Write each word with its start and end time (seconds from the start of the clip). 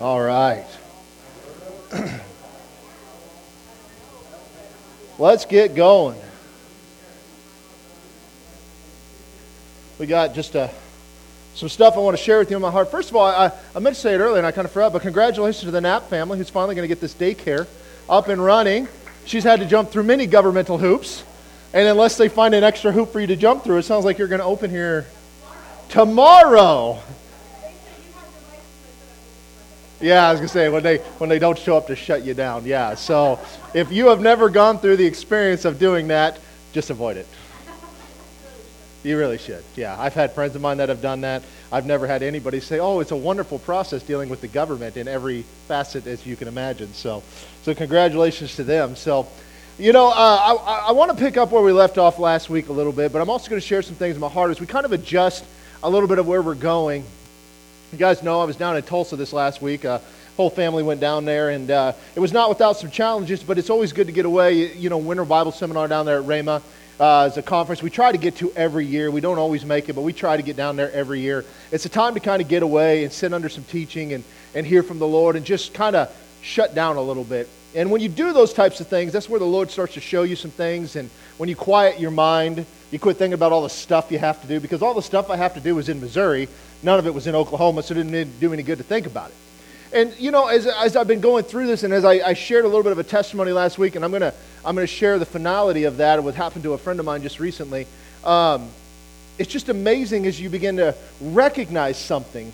All 0.00 0.20
right. 0.20 0.66
Let's 5.18 5.44
get 5.44 5.74
going. 5.74 6.18
We 9.98 10.06
got 10.06 10.34
just 10.34 10.54
a, 10.54 10.62
uh, 10.62 10.70
some 11.54 11.68
stuff 11.68 11.96
I 11.96 12.00
want 12.00 12.16
to 12.16 12.22
share 12.22 12.38
with 12.38 12.50
you 12.50 12.56
in 12.56 12.62
my 12.62 12.70
heart. 12.70 12.90
First 12.90 13.10
of 13.10 13.16
all, 13.16 13.26
I, 13.26 13.52
I 13.74 13.78
meant 13.78 13.94
to 13.94 14.00
say 14.00 14.14
it 14.14 14.18
earlier 14.18 14.38
and 14.38 14.46
I 14.46 14.52
kind 14.52 14.64
of 14.64 14.72
forgot, 14.72 14.92
but 14.92 15.02
congratulations 15.02 15.64
to 15.64 15.70
the 15.70 15.80
Knapp 15.80 16.08
family 16.08 16.38
who's 16.38 16.48
finally 16.48 16.74
going 16.74 16.84
to 16.84 16.88
get 16.88 17.00
this 17.00 17.14
daycare 17.14 17.68
up 18.08 18.28
and 18.28 18.42
running. 18.42 18.88
She's 19.26 19.44
had 19.44 19.60
to 19.60 19.66
jump 19.66 19.90
through 19.90 20.04
many 20.04 20.26
governmental 20.26 20.78
hoops. 20.78 21.22
And 21.74 21.86
unless 21.86 22.16
they 22.16 22.28
find 22.28 22.54
an 22.54 22.64
extra 22.64 22.90
hoop 22.90 23.12
for 23.12 23.20
you 23.20 23.26
to 23.28 23.36
jump 23.36 23.64
through, 23.64 23.78
it 23.78 23.84
sounds 23.84 24.04
like 24.04 24.18
you're 24.18 24.28
going 24.28 24.40
to 24.40 24.46
open 24.46 24.70
here 24.70 25.06
tomorrow. 25.88 26.98
Yeah, 30.02 30.26
I 30.26 30.32
was 30.32 30.40
gonna 30.40 30.48
say 30.48 30.68
when 30.68 30.82
they 30.82 30.98
when 31.18 31.30
they 31.30 31.38
don't 31.38 31.56
show 31.56 31.76
up 31.76 31.86
to 31.86 31.94
shut 31.94 32.24
you 32.24 32.34
down. 32.34 32.66
Yeah. 32.66 32.96
So 32.96 33.38
if 33.72 33.92
you 33.92 34.08
have 34.08 34.20
never 34.20 34.48
gone 34.48 34.78
through 34.78 34.96
the 34.96 35.06
experience 35.06 35.64
of 35.64 35.78
doing 35.78 36.08
that, 36.08 36.40
just 36.72 36.90
avoid 36.90 37.16
it. 37.16 37.26
You 39.04 39.16
really 39.16 39.38
should. 39.38 39.62
Yeah, 39.76 39.96
I've 39.98 40.14
had 40.14 40.32
friends 40.32 40.56
of 40.56 40.62
mine 40.62 40.78
that 40.78 40.88
have 40.88 41.02
done 41.02 41.20
that. 41.20 41.44
I've 41.70 41.86
never 41.86 42.08
had 42.08 42.24
anybody 42.24 42.58
say, 42.58 42.80
"Oh, 42.80 42.98
it's 42.98 43.12
a 43.12 43.16
wonderful 43.16 43.60
process 43.60 44.02
dealing 44.02 44.28
with 44.28 44.40
the 44.40 44.48
government 44.48 44.96
in 44.96 45.06
every 45.06 45.44
facet 45.68 46.08
as 46.08 46.26
you 46.26 46.34
can 46.34 46.48
imagine." 46.48 46.92
So, 46.94 47.22
so 47.62 47.72
congratulations 47.72 48.56
to 48.56 48.64
them. 48.64 48.96
So, 48.96 49.28
you 49.78 49.92
know, 49.92 50.08
uh, 50.08 50.12
I, 50.66 50.86
I 50.88 50.92
want 50.92 51.12
to 51.12 51.16
pick 51.16 51.36
up 51.36 51.52
where 51.52 51.62
we 51.62 51.70
left 51.70 51.96
off 51.96 52.18
last 52.18 52.50
week 52.50 52.68
a 52.70 52.72
little 52.72 52.92
bit, 52.92 53.12
but 53.12 53.22
I'm 53.22 53.30
also 53.30 53.48
going 53.48 53.60
to 53.60 53.66
share 53.66 53.82
some 53.82 53.94
things 53.94 54.16
in 54.16 54.20
my 54.20 54.28
heart 54.28 54.50
as 54.50 54.60
we 54.60 54.66
kind 54.66 54.84
of 54.84 54.90
adjust 54.90 55.44
a 55.80 55.88
little 55.88 56.08
bit 56.08 56.18
of 56.18 56.26
where 56.26 56.42
we're 56.42 56.54
going 56.54 57.04
you 57.92 57.98
guys 57.98 58.22
know 58.22 58.40
I 58.40 58.44
was 58.44 58.56
down 58.56 58.76
in 58.76 58.82
Tulsa 58.82 59.16
this 59.16 59.34
last 59.34 59.60
week. 59.60 59.84
Uh, 59.84 59.98
whole 60.38 60.48
family 60.48 60.82
went 60.82 60.98
down 60.98 61.26
there, 61.26 61.50
and 61.50 61.70
uh, 61.70 61.92
it 62.14 62.20
was 62.20 62.32
not 62.32 62.48
without 62.48 62.78
some 62.78 62.90
challenges, 62.90 63.42
but 63.42 63.58
it's 63.58 63.68
always 63.68 63.92
good 63.92 64.06
to 64.06 64.14
get 64.14 64.24
away. 64.24 64.74
You 64.74 64.88
know, 64.88 64.96
Winter 64.96 65.26
Bible 65.26 65.52
Seminar 65.52 65.88
down 65.88 66.06
there 66.06 66.18
at 66.18 66.24
Rhema 66.24 66.62
uh, 66.98 67.28
is 67.30 67.36
a 67.36 67.42
conference 67.42 67.82
we 67.82 67.90
try 67.90 68.10
to 68.10 68.16
get 68.16 68.36
to 68.36 68.50
every 68.54 68.86
year. 68.86 69.10
We 69.10 69.20
don't 69.20 69.38
always 69.38 69.66
make 69.66 69.90
it, 69.90 69.92
but 69.92 70.02
we 70.02 70.14
try 70.14 70.38
to 70.38 70.42
get 70.42 70.56
down 70.56 70.76
there 70.76 70.90
every 70.92 71.20
year. 71.20 71.44
It's 71.70 71.84
a 71.84 71.90
time 71.90 72.14
to 72.14 72.20
kind 72.20 72.40
of 72.40 72.48
get 72.48 72.62
away 72.62 73.04
and 73.04 73.12
sit 73.12 73.34
under 73.34 73.50
some 73.50 73.64
teaching 73.64 74.14
and, 74.14 74.24
and 74.54 74.66
hear 74.66 74.82
from 74.82 74.98
the 74.98 75.06
Lord 75.06 75.36
and 75.36 75.44
just 75.44 75.74
kind 75.74 75.94
of 75.94 76.10
shut 76.40 76.74
down 76.74 76.96
a 76.96 77.02
little 77.02 77.24
bit. 77.24 77.46
And 77.74 77.90
when 77.90 78.00
you 78.00 78.08
do 78.08 78.32
those 78.32 78.54
types 78.54 78.80
of 78.80 78.86
things, 78.86 79.12
that's 79.12 79.28
where 79.28 79.40
the 79.40 79.46
Lord 79.46 79.70
starts 79.70 79.94
to 79.94 80.00
show 80.00 80.22
you 80.22 80.36
some 80.36 80.50
things. 80.50 80.96
And 80.96 81.10
when 81.36 81.50
you 81.50 81.56
quiet 81.56 82.00
your 82.00 82.10
mind, 82.10 82.64
you 82.90 82.98
quit 82.98 83.16
thinking 83.16 83.32
about 83.32 83.52
all 83.52 83.62
the 83.62 83.70
stuff 83.70 84.12
you 84.12 84.18
have 84.18 84.40
to 84.42 84.46
do 84.46 84.60
because 84.60 84.82
all 84.82 84.92
the 84.92 85.02
stuff 85.02 85.30
I 85.30 85.36
have 85.36 85.54
to 85.54 85.60
do 85.60 85.78
is 85.78 85.88
in 85.88 86.00
Missouri. 86.00 86.48
None 86.82 86.98
of 86.98 87.06
it 87.06 87.14
was 87.14 87.26
in 87.26 87.34
Oklahoma, 87.34 87.82
so 87.82 87.94
it 87.94 88.02
didn't 88.02 88.40
do 88.40 88.52
any 88.52 88.62
good 88.62 88.78
to 88.78 88.84
think 88.84 89.06
about 89.06 89.30
it. 89.30 89.36
And, 89.94 90.18
you 90.18 90.30
know, 90.30 90.46
as, 90.46 90.66
as 90.66 90.96
I've 90.96 91.06
been 91.06 91.20
going 91.20 91.44
through 91.44 91.66
this 91.66 91.82
and 91.82 91.92
as 91.92 92.04
I, 92.04 92.12
I 92.12 92.32
shared 92.32 92.64
a 92.64 92.68
little 92.68 92.82
bit 92.82 92.92
of 92.92 92.98
a 92.98 93.04
testimony 93.04 93.52
last 93.52 93.78
week, 93.78 93.94
and 93.94 94.04
I'm 94.04 94.10
going 94.10 94.22
to 94.22 94.32
I'm 94.64 94.74
gonna 94.74 94.86
share 94.86 95.18
the 95.18 95.26
finality 95.26 95.84
of 95.84 95.98
that, 95.98 96.22
what 96.22 96.34
happened 96.34 96.62
to 96.64 96.72
a 96.72 96.78
friend 96.78 96.98
of 96.98 97.06
mine 97.06 97.22
just 97.22 97.40
recently, 97.40 97.86
um, 98.24 98.68
it's 99.38 99.50
just 99.50 99.68
amazing 99.68 100.26
as 100.26 100.40
you 100.40 100.48
begin 100.48 100.76
to 100.76 100.94
recognize 101.20 101.98
something. 101.98 102.52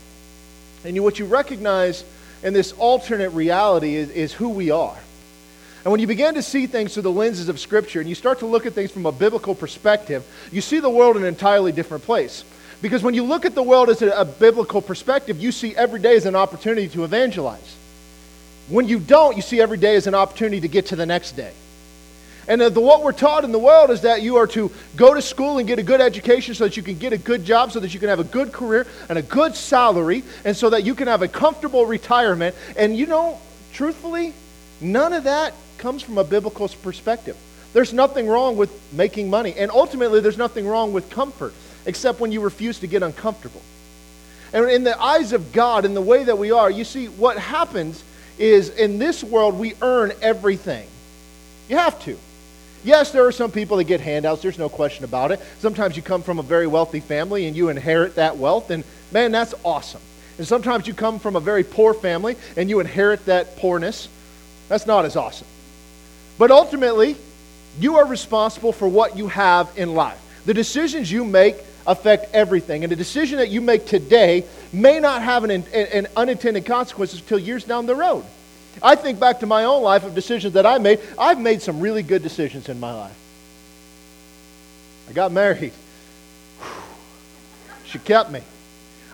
And 0.84 0.96
you, 0.96 1.02
what 1.02 1.18
you 1.18 1.26
recognize 1.26 2.04
in 2.42 2.54
this 2.54 2.72
alternate 2.72 3.30
reality 3.30 3.94
is, 3.94 4.10
is 4.10 4.32
who 4.32 4.48
we 4.48 4.70
are. 4.70 4.96
And 5.84 5.92
when 5.92 6.00
you 6.00 6.06
begin 6.06 6.34
to 6.34 6.42
see 6.42 6.66
things 6.66 6.94
through 6.94 7.04
the 7.04 7.10
lenses 7.10 7.48
of 7.48 7.60
Scripture 7.60 8.00
and 8.00 8.08
you 8.08 8.14
start 8.14 8.40
to 8.40 8.46
look 8.46 8.66
at 8.66 8.72
things 8.72 8.90
from 8.90 9.06
a 9.06 9.12
biblical 9.12 9.54
perspective, 9.54 10.26
you 10.50 10.60
see 10.60 10.80
the 10.80 10.90
world 10.90 11.16
in 11.16 11.22
an 11.22 11.28
entirely 11.28 11.72
different 11.72 12.04
place. 12.04 12.44
Because 12.80 13.02
when 13.02 13.14
you 13.14 13.24
look 13.24 13.44
at 13.44 13.54
the 13.54 13.62
world 13.62 13.88
as 13.88 14.02
a, 14.02 14.10
a 14.10 14.24
biblical 14.24 14.80
perspective, 14.80 15.40
you 15.40 15.50
see 15.50 15.74
every 15.74 16.00
day 16.00 16.16
as 16.16 16.26
an 16.26 16.36
opportunity 16.36 16.88
to 16.88 17.04
evangelize. 17.04 17.76
When 18.68 18.86
you 18.86 19.00
don't, 19.00 19.34
you 19.36 19.42
see 19.42 19.60
every 19.60 19.78
day 19.78 19.96
as 19.96 20.06
an 20.06 20.14
opportunity 20.14 20.60
to 20.60 20.68
get 20.68 20.86
to 20.86 20.96
the 20.96 21.06
next 21.06 21.32
day. 21.32 21.52
And 22.46 22.62
uh, 22.62 22.68
the, 22.70 22.80
what 22.80 23.02
we're 23.02 23.12
taught 23.12 23.44
in 23.44 23.52
the 23.52 23.58
world 23.58 23.90
is 23.90 24.02
that 24.02 24.22
you 24.22 24.36
are 24.36 24.46
to 24.48 24.70
go 24.96 25.12
to 25.12 25.20
school 25.20 25.58
and 25.58 25.66
get 25.66 25.78
a 25.78 25.82
good 25.82 26.00
education 26.00 26.54
so 26.54 26.64
that 26.64 26.76
you 26.76 26.82
can 26.82 26.96
get 26.98 27.12
a 27.12 27.18
good 27.18 27.44
job, 27.44 27.72
so 27.72 27.80
that 27.80 27.92
you 27.92 28.00
can 28.00 28.08
have 28.08 28.20
a 28.20 28.24
good 28.24 28.52
career 28.52 28.86
and 29.08 29.18
a 29.18 29.22
good 29.22 29.54
salary, 29.54 30.22
and 30.44 30.56
so 30.56 30.70
that 30.70 30.84
you 30.84 30.94
can 30.94 31.08
have 31.08 31.22
a 31.22 31.28
comfortable 31.28 31.84
retirement. 31.84 32.56
And 32.76 32.96
you 32.96 33.06
know, 33.06 33.38
truthfully, 33.72 34.32
none 34.80 35.12
of 35.12 35.24
that 35.24 35.52
comes 35.76 36.02
from 36.02 36.16
a 36.16 36.24
biblical 36.24 36.68
perspective. 36.68 37.36
There's 37.74 37.92
nothing 37.92 38.26
wrong 38.26 38.56
with 38.56 38.70
making 38.92 39.28
money. 39.28 39.54
And 39.54 39.70
ultimately, 39.70 40.20
there's 40.20 40.38
nothing 40.38 40.66
wrong 40.66 40.92
with 40.92 41.10
comfort 41.10 41.52
except 41.88 42.20
when 42.20 42.30
you 42.30 42.42
refuse 42.42 42.80
to 42.80 42.86
get 42.86 43.02
uncomfortable. 43.02 43.62
And 44.52 44.70
in 44.70 44.84
the 44.84 45.00
eyes 45.00 45.32
of 45.32 45.52
God, 45.54 45.86
in 45.86 45.94
the 45.94 46.02
way 46.02 46.22
that 46.22 46.36
we 46.36 46.52
are, 46.52 46.70
you 46.70 46.84
see, 46.84 47.06
what 47.06 47.38
happens 47.38 48.04
is 48.38 48.68
in 48.68 48.98
this 48.98 49.24
world, 49.24 49.58
we 49.58 49.72
earn 49.80 50.12
everything. 50.20 50.86
You 51.70 51.78
have 51.78 51.98
to. 52.04 52.18
Yes, 52.84 53.10
there 53.10 53.26
are 53.26 53.32
some 53.32 53.50
people 53.50 53.78
that 53.78 53.84
get 53.84 54.02
handouts. 54.02 54.42
There's 54.42 54.58
no 54.58 54.68
question 54.68 55.04
about 55.04 55.32
it. 55.32 55.40
Sometimes 55.60 55.96
you 55.96 56.02
come 56.02 56.22
from 56.22 56.38
a 56.38 56.42
very 56.42 56.66
wealthy 56.66 57.00
family 57.00 57.46
and 57.46 57.56
you 57.56 57.70
inherit 57.70 58.16
that 58.16 58.36
wealth, 58.36 58.70
and 58.70 58.84
man, 59.10 59.32
that's 59.32 59.54
awesome. 59.64 60.02
And 60.36 60.46
sometimes 60.46 60.86
you 60.86 60.92
come 60.92 61.18
from 61.18 61.36
a 61.36 61.40
very 61.40 61.64
poor 61.64 61.94
family 61.94 62.36
and 62.56 62.68
you 62.68 62.80
inherit 62.80 63.24
that 63.26 63.56
poorness. 63.56 64.08
That's 64.68 64.86
not 64.86 65.06
as 65.06 65.16
awesome. 65.16 65.48
But 66.36 66.50
ultimately, 66.50 67.16
you 67.80 67.96
are 67.96 68.06
responsible 68.06 68.72
for 68.72 68.86
what 68.86 69.16
you 69.16 69.28
have 69.28 69.70
in 69.76 69.94
life. 69.94 70.22
The 70.44 70.54
decisions 70.54 71.10
you 71.10 71.24
make 71.24 71.56
affect 71.88 72.32
everything. 72.34 72.84
And 72.84 72.92
a 72.92 72.96
decision 72.96 73.38
that 73.38 73.48
you 73.48 73.60
make 73.60 73.86
today 73.86 74.44
may 74.72 75.00
not 75.00 75.22
have 75.22 75.42
an, 75.42 75.50
an 75.50 76.06
unintended 76.14 76.66
consequences 76.66 77.20
until 77.20 77.38
years 77.38 77.64
down 77.64 77.86
the 77.86 77.96
road. 77.96 78.24
I 78.82 78.94
think 78.94 79.18
back 79.18 79.40
to 79.40 79.46
my 79.46 79.64
own 79.64 79.82
life 79.82 80.04
of 80.04 80.14
decisions 80.14 80.52
that 80.54 80.66
I 80.66 80.78
made. 80.78 81.00
I've 81.18 81.40
made 81.40 81.62
some 81.62 81.80
really 81.80 82.02
good 82.02 82.22
decisions 82.22 82.68
in 82.68 82.78
my 82.78 82.92
life. 82.92 83.16
I 85.08 85.12
got 85.12 85.32
married. 85.32 85.72
She 87.86 87.98
kept 87.98 88.30
me. 88.30 88.42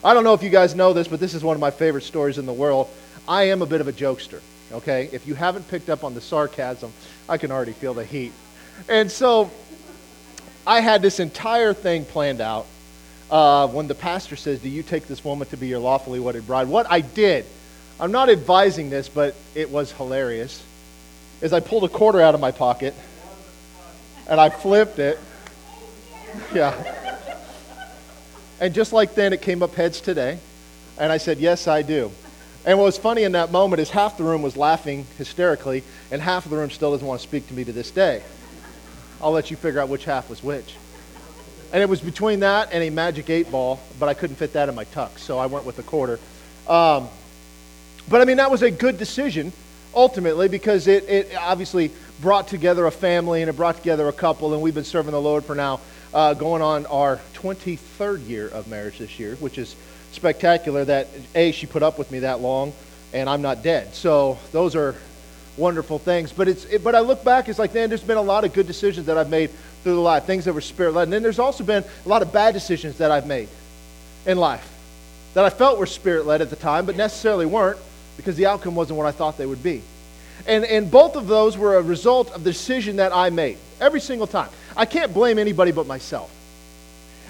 I 0.03 0.13
don't 0.13 0.25
know 0.25 0.35
if 0.35 0.43
you 0.43 0.51
guys 0.51 0.75
know 0.75 0.93
this, 0.93 1.07
but 1.09 1.21
this 1.21 1.33
is 1.33 1.45
one 1.45 1.55
of 1.55 1.61
my 1.61 1.71
favorite 1.71 2.03
stories 2.03 2.37
in 2.37 2.45
the 2.45 2.53
world. 2.53 2.91
I 3.27 3.45
am 3.45 3.63
a 3.63 3.67
bit 3.67 3.81
of 3.81 3.89
a 3.89 3.93
jokester, 3.93 4.41
okay? 4.73 5.09
If 5.13 5.27
you 5.29 5.35
haven't 5.35 5.69
picked 5.69 5.89
up 5.89 6.03
on 6.03 6.13
the 6.13 6.21
sarcasm, 6.21 6.93
I 7.29 7.39
can 7.39 7.53
already 7.53 7.73
feel 7.73 7.95
the 7.95 8.05
heat. 8.05 8.33
And 8.89 9.11
so 9.11 9.51
I 10.67 10.81
had 10.81 11.03
this 11.03 11.21
entire 11.21 11.75
thing 11.75 12.05
planned 12.05 12.41
out. 12.41 12.67
Uh, 13.31 13.67
when 13.69 13.87
the 13.89 13.95
pastor 13.95 14.37
says, 14.37 14.61
Do 14.61 14.69
you 14.69 14.83
take 14.83 15.07
this 15.07 15.25
woman 15.25 15.49
to 15.49 15.57
be 15.57 15.69
your 15.69 15.79
lawfully 15.79 16.21
wedded 16.21 16.47
bride? 16.47 16.69
What 16.69 16.87
I 16.91 17.01
did, 17.01 17.47
I'm 17.99 18.13
not 18.13 18.29
advising 18.29 18.91
this, 18.91 19.09
but 19.09 19.35
it 19.55 19.71
was 19.71 19.93
hilarious, 19.93 20.63
is 21.41 21.53
I 21.53 21.61
pulled 21.61 21.85
a 21.85 21.89
quarter 21.89 22.21
out 22.21 22.35
of 22.35 22.41
my 22.41 22.51
pocket 22.51 22.95
and 24.29 24.41
I 24.41 24.51
flipped 24.51 24.99
it. 24.99 25.19
Yeah. 26.55 26.75
And 28.61 28.75
just 28.75 28.93
like 28.93 29.15
then, 29.15 29.33
it 29.33 29.43
came 29.43 29.63
up 29.63 29.75
heads 29.75 30.01
today. 30.01 30.39
And 30.99 31.11
I 31.13 31.19
said, 31.19 31.39
Yes, 31.39 31.67
I 31.67 31.83
do. 31.83 32.11
And 32.67 32.79
what 32.79 32.85
was 32.85 32.97
funny 32.97 33.25
in 33.25 33.33
that 33.33 33.53
moment 33.53 33.81
is 33.81 33.91
half 33.91 34.17
the 34.17 34.25
room 34.25 34.41
was 34.41 34.57
laughing 34.57 35.07
hysterically, 35.19 35.83
and 36.11 36.23
half 36.23 36.47
of 36.47 36.51
the 36.51 36.57
room 36.57 36.71
still 36.71 36.93
doesn't 36.93 37.07
want 37.07 37.21
to 37.21 37.27
speak 37.27 37.47
to 37.49 37.55
me 37.55 37.65
to 37.65 37.73
this 37.73 37.91
day. 37.91 38.23
I'll 39.25 39.33
let 39.33 39.51
you 39.51 39.57
figure 39.57 39.81
out 39.81 39.89
which 39.89 40.05
half 40.05 40.29
was 40.29 40.43
which. 40.43 40.77
And 41.73 41.83
it 41.83 41.89
was 41.89 42.03
between 42.03 42.41
that 42.41 42.69
and 42.73 42.83
a 42.83 42.91
magic 42.91 43.31
eight 43.31 43.51
ball, 43.51 43.81
but 43.99 44.07
I 44.11 44.13
couldn't 44.13 44.37
fit 44.37 44.53
that 44.53 44.69
in 44.69 44.75
my 44.75 44.85
tux, 44.85 45.21
so 45.21 45.39
I 45.39 45.47
went 45.47 45.65
with 45.65 45.79
a 45.79 45.83
quarter. 45.83 46.21
Um, 46.69 47.09
but 48.07 48.21
I 48.21 48.27
mean, 48.27 48.37
that 48.37 48.51
was 48.51 48.61
a 48.61 48.71
good 48.71 48.99
decision 48.99 49.51
ultimately 49.95 50.49
because 50.49 50.87
it, 50.89 51.09
it 51.09 51.35
obviously 51.37 51.91
brought 52.21 52.49
together 52.49 52.85
a 52.87 52.91
family 52.91 53.41
and 53.41 53.49
it 53.49 53.57
brought 53.57 53.79
together 53.79 54.09
a 54.09 54.13
couple, 54.13 54.53
and 54.53 54.63
we've 54.63 54.75
been 54.75 54.85
serving 54.85 55.13
the 55.13 55.21
Lord 55.21 55.43
for 55.45 55.55
now 55.55 55.81
uh, 56.13 56.35
going 56.35 56.61
on 56.61 56.85
our 56.87 57.19
23rd 57.33 58.29
year 58.29 58.49
of 58.49 58.69
marriage 58.69 58.99
this 58.99 59.19
year, 59.19 59.37
which 59.37 59.57
is 59.57 59.75
spectacular 60.13 60.85
that 60.85 61.09
A, 61.35 61.51
she 61.53 61.67
put 61.67 61.83
up 61.83 61.99
with 61.99 62.11
me 62.11 62.19
that 62.21 62.41
long, 62.41 62.75
and 63.15 63.31
I'm 63.31 63.41
not 63.41 63.63
dead. 63.63 63.95
So 63.95 64.39
those 64.53 64.77
are 64.77 64.95
wonderful 65.57 65.99
things. 65.99 66.33
But 66.33 66.49
it's 66.49 66.65
it, 66.67 66.85
but 66.85 66.95
I 66.95 67.01
look 67.01 67.25
back, 67.25 67.49
it's 67.49 67.59
like, 67.59 67.75
man, 67.75 67.89
there's 67.89 68.03
been 68.03 68.17
a 68.17 68.23
lot 68.23 68.45
of 68.45 68.53
good 68.53 68.67
decisions 68.67 69.07
that 69.07 69.19
I've 69.19 69.31
made 69.31 69.51
through 69.83 69.95
the 69.95 70.01
life, 70.01 70.25
things 70.25 70.45
that 70.47 70.53
were 70.53 70.61
spirit 70.61 70.95
led. 70.95 71.05
And 71.05 71.13
then 71.13 71.23
there's 71.23 71.39
also 71.39 71.65
been 71.65 71.85
a 72.05 72.09
lot 72.09 72.23
of 72.23 72.33
bad 72.33 72.55
decisions 72.55 72.99
that 72.99 73.11
I've 73.11 73.27
made 73.27 73.49
in 74.27 74.39
life 74.39 74.71
that 75.35 75.45
I 75.45 75.51
felt 75.51 75.79
were 75.79 75.87
spirit 75.87 76.27
led 76.27 76.41
at 76.41 76.51
the 76.51 76.57
time, 76.57 76.87
but 76.87 76.97
necessarily 76.97 77.45
weren't 77.45 77.79
because 78.17 78.37
the 78.37 78.47
outcome 78.47 78.75
wasn't 78.75 78.97
what 78.97 79.07
I 79.07 79.11
thought 79.11 79.37
they 79.37 79.47
would 79.47 79.63
be. 79.63 79.83
And, 80.47 80.65
and 80.65 80.91
both 80.91 81.17
of 81.17 81.27
those 81.27 81.59
were 81.59 81.77
a 81.77 81.83
result 81.83 82.31
of 82.31 82.45
the 82.45 82.51
decision 82.51 82.97
that 82.97 83.13
I 83.15 83.31
made 83.31 83.59
every 83.81 84.01
single 84.01 84.27
time. 84.27 84.49
I 84.77 84.87
can't 84.87 85.13
blame 85.13 85.39
anybody 85.39 85.73
but 85.73 85.87
myself. 85.87 86.31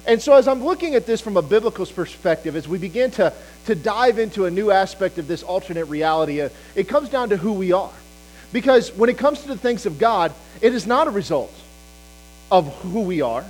And 0.07 0.21
so, 0.21 0.35
as 0.35 0.47
I'm 0.49 0.63
looking 0.63 0.95
at 0.95 1.07
this 1.07 1.23
from 1.23 1.39
a 1.39 1.43
biblical 1.43 1.87
perspective, 1.87 2.57
as 2.57 2.69
we 2.69 2.77
begin 2.77 3.11
to, 3.13 3.33
to 3.67 3.75
dive 3.75 4.19
into 4.19 4.45
a 4.45 4.51
new 4.51 4.71
aspect 4.71 5.17
of 5.17 5.27
this 5.27 5.43
alternate 5.43 5.87
reality, 5.87 6.43
uh, 6.43 6.51
it 6.75 6.89
comes 6.89 7.09
down 7.09 7.31
to 7.31 7.39
who 7.39 7.55
we 7.55 7.73
are. 7.73 7.91
Because 8.55 8.93
when 8.93 9.11
it 9.11 9.19
comes 9.19 9.43
to 9.43 9.49
the 9.49 9.57
things 9.57 9.85
of 9.85 9.99
God, 9.99 10.33
it 10.61 10.73
is 10.73 10.87
not 10.87 11.09
a 11.09 11.11
result 11.11 11.53
of 12.53 12.73
who 12.83 13.01
we 13.01 13.21
are, 13.21 13.45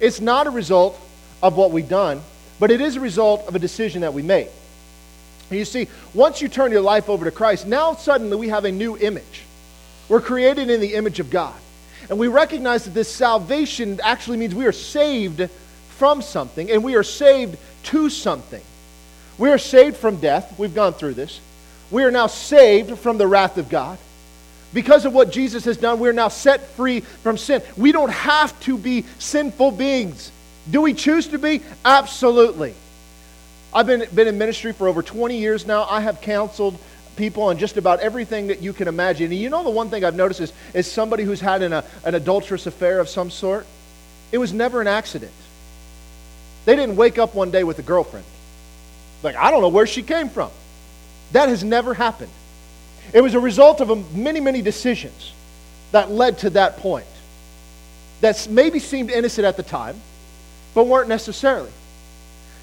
it's 0.00 0.18
not 0.18 0.46
a 0.46 0.50
result 0.50 0.98
of 1.42 1.58
what 1.58 1.72
we've 1.72 1.86
done, 1.86 2.22
but 2.58 2.70
it 2.70 2.80
is 2.80 2.96
a 2.96 3.00
result 3.00 3.46
of 3.48 3.54
a 3.54 3.58
decision 3.58 4.00
that 4.00 4.14
we 4.14 4.22
make. 4.22 4.48
You 5.50 5.66
see, 5.66 5.88
once 6.14 6.40
you 6.40 6.48
turn 6.48 6.72
your 6.72 6.80
life 6.80 7.10
over 7.10 7.26
to 7.26 7.30
Christ, 7.30 7.66
now 7.66 7.96
suddenly 7.96 8.38
we 8.38 8.48
have 8.48 8.64
a 8.64 8.72
new 8.72 8.96
image. 8.96 9.42
We're 10.08 10.22
created 10.22 10.70
in 10.70 10.80
the 10.80 10.94
image 10.94 11.20
of 11.20 11.28
God. 11.28 11.54
And 12.08 12.18
we 12.18 12.28
recognize 12.28 12.86
that 12.86 12.94
this 12.94 13.14
salvation 13.14 14.00
actually 14.02 14.38
means 14.38 14.54
we 14.54 14.64
are 14.64 14.72
saved 14.72 15.50
from 15.98 16.22
something 16.22 16.70
and 16.70 16.82
we 16.82 16.94
are 16.94 17.02
saved 17.02 17.58
to 17.84 18.08
something. 18.08 18.62
We 19.36 19.50
are 19.50 19.58
saved 19.58 19.98
from 19.98 20.16
death. 20.16 20.58
We've 20.58 20.74
gone 20.74 20.94
through 20.94 21.14
this. 21.14 21.40
We 21.90 22.04
are 22.04 22.10
now 22.10 22.28
saved 22.28 22.98
from 22.98 23.18
the 23.18 23.26
wrath 23.26 23.58
of 23.58 23.68
God. 23.68 23.98
Because 24.74 25.04
of 25.04 25.12
what 25.14 25.30
Jesus 25.30 25.64
has 25.64 25.76
done, 25.76 26.00
we 26.00 26.08
are 26.08 26.12
now 26.12 26.28
set 26.28 26.60
free 26.70 27.00
from 27.00 27.38
sin. 27.38 27.62
We 27.76 27.92
don't 27.92 28.10
have 28.10 28.58
to 28.60 28.76
be 28.76 29.04
sinful 29.18 29.72
beings. 29.72 30.30
Do 30.70 30.82
we 30.82 30.94
choose 30.94 31.28
to 31.28 31.38
be? 31.38 31.62
Absolutely. 31.84 32.74
I've 33.72 33.86
been, 33.86 34.06
been 34.14 34.28
in 34.28 34.38
ministry 34.38 34.72
for 34.72 34.88
over 34.88 35.02
20 35.02 35.38
years 35.38 35.66
now. 35.66 35.84
I 35.84 36.00
have 36.00 36.20
counseled 36.20 36.78
people 37.16 37.44
on 37.44 37.58
just 37.58 37.76
about 37.76 38.00
everything 38.00 38.48
that 38.48 38.62
you 38.62 38.72
can 38.72 38.88
imagine. 38.88 39.30
And 39.30 39.40
you 39.40 39.50
know, 39.50 39.64
the 39.64 39.70
one 39.70 39.90
thing 39.90 40.04
I've 40.04 40.14
noticed 40.14 40.40
is, 40.40 40.52
is 40.74 40.90
somebody 40.90 41.24
who's 41.24 41.40
had 41.40 41.62
an, 41.62 41.72
an 41.72 42.14
adulterous 42.14 42.66
affair 42.66 43.00
of 43.00 43.08
some 43.08 43.30
sort, 43.30 43.66
it 44.32 44.38
was 44.38 44.52
never 44.52 44.80
an 44.80 44.86
accident. 44.86 45.32
They 46.64 46.76
didn't 46.76 46.96
wake 46.96 47.18
up 47.18 47.34
one 47.34 47.50
day 47.50 47.64
with 47.64 47.78
a 47.78 47.82
girlfriend. 47.82 48.26
Like, 49.22 49.36
I 49.36 49.50
don't 49.50 49.62
know 49.62 49.68
where 49.68 49.86
she 49.86 50.02
came 50.02 50.28
from. 50.28 50.50
That 51.32 51.48
has 51.48 51.64
never 51.64 51.94
happened. 51.94 52.30
It 53.12 53.20
was 53.20 53.34
a 53.34 53.40
result 53.40 53.80
of 53.80 54.14
many, 54.14 54.40
many 54.40 54.62
decisions 54.62 55.32
that 55.92 56.10
led 56.10 56.38
to 56.38 56.50
that 56.50 56.78
point 56.78 57.06
that 58.20 58.48
maybe 58.50 58.78
seemed 58.78 59.10
innocent 59.10 59.44
at 59.44 59.56
the 59.56 59.62
time, 59.62 59.96
but 60.74 60.86
weren't 60.86 61.08
necessarily. 61.08 61.70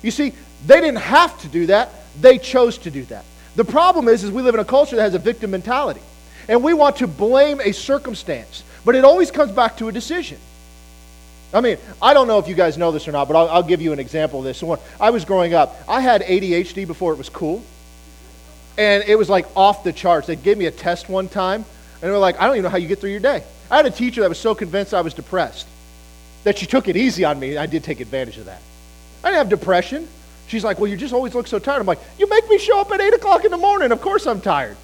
You 0.02 0.12
see, 0.12 0.34
they 0.66 0.82
didn't 0.82 1.02
have 1.02 1.40
to 1.42 1.48
do 1.48 1.68
that. 1.68 1.92
They 2.20 2.38
chose 2.38 2.78
to 2.80 2.92
do 2.92 3.04
that. 3.06 3.26
The 3.56 3.66
problem 3.66 4.08
is, 4.08 4.24
is 4.24 4.32
we 4.32 4.42
live 4.42 4.56
in 4.56 4.60
a 4.60 4.66
culture 4.66 4.96
that 4.96 5.04
has 5.04 5.14
a 5.14 5.20
victim 5.20 5.52
mentality. 5.52 6.02
And 6.48 6.64
we 6.64 6.74
want 6.74 6.98
to 6.98 7.08
blame 7.08 7.62
a 7.62 7.72
circumstance. 7.72 8.64
But 8.84 8.96
it 8.96 9.06
always 9.06 9.32
comes 9.32 9.52
back 9.52 9.78
to 9.78 9.88
a 9.88 9.92
decision. 9.92 10.38
I 11.54 11.62
mean, 11.62 11.78
I 12.02 12.14
don't 12.14 12.28
know 12.28 12.40
if 12.40 12.48
you 12.48 12.56
guys 12.56 12.78
know 12.78 12.92
this 12.92 13.08
or 13.08 13.12
not, 13.12 13.28
but 13.28 13.38
I'll, 13.38 13.50
I'll 13.50 13.64
give 13.64 13.82
you 13.82 13.94
an 13.94 14.00
example 14.00 14.40
of 14.40 14.46
this. 14.46 14.58
So 14.58 14.68
when 14.68 14.80
I 15.00 15.12
was 15.12 15.24
growing 15.24 15.54
up, 15.54 15.76
I 15.88 16.02
had 16.02 16.24
ADHD 16.24 16.88
before 16.88 17.14
it 17.14 17.18
was 17.18 17.30
cool. 17.30 17.64
And 18.78 19.04
it 19.08 19.18
was 19.18 19.30
like 19.30 19.46
off 19.56 19.84
the 19.84 19.94
charts. 19.94 20.28
They 20.28 20.36
gave 20.36 20.58
me 20.58 20.66
a 20.66 20.72
test 20.72 21.10
one 21.10 21.30
time, 21.30 21.64
and 21.64 22.02
they 22.02 22.10
were 22.10 22.18
like, 22.18 22.40
I 22.40 22.48
don't 22.48 22.56
even 22.56 22.64
know 22.64 22.70
how 22.70 22.78
you 22.78 22.88
get 22.88 23.00
through 23.00 23.12
your 23.12 23.20
day. 23.20 23.44
I 23.70 23.78
had 23.78 23.86
a 23.86 23.92
teacher 23.92 24.22
that 24.22 24.30
was 24.30 24.40
so 24.40 24.56
convinced 24.56 24.94
I 24.94 25.02
was 25.02 25.14
depressed 25.14 25.68
that 26.44 26.58
she 26.58 26.66
took 26.66 26.88
it 26.88 26.98
easy 26.98 27.24
on 27.24 27.40
me. 27.40 27.58
I 27.58 27.66
did 27.66 27.84
take 27.84 28.00
advantage 28.00 28.38
of 28.38 28.46
that. 28.46 28.62
I 29.24 29.30
didn't 29.30 29.38
have 29.38 29.50
depression. 29.50 30.08
She's 30.48 30.64
like, 30.64 30.80
Well, 30.80 30.90
you 30.90 30.98
just 30.98 31.14
always 31.14 31.34
look 31.34 31.48
so 31.48 31.60
tired. 31.60 31.80
I'm 31.80 31.86
like, 31.86 32.00
You 32.18 32.28
make 32.30 32.48
me 32.50 32.58
show 32.58 32.80
up 32.80 32.92
at 32.92 33.02
8 33.02 33.14
o'clock 33.14 33.46
in 33.46 33.52
the 33.52 33.58
morning. 33.58 33.92
Of 33.92 34.02
course 34.02 34.28
I'm 34.28 34.42
tired. 34.42 34.78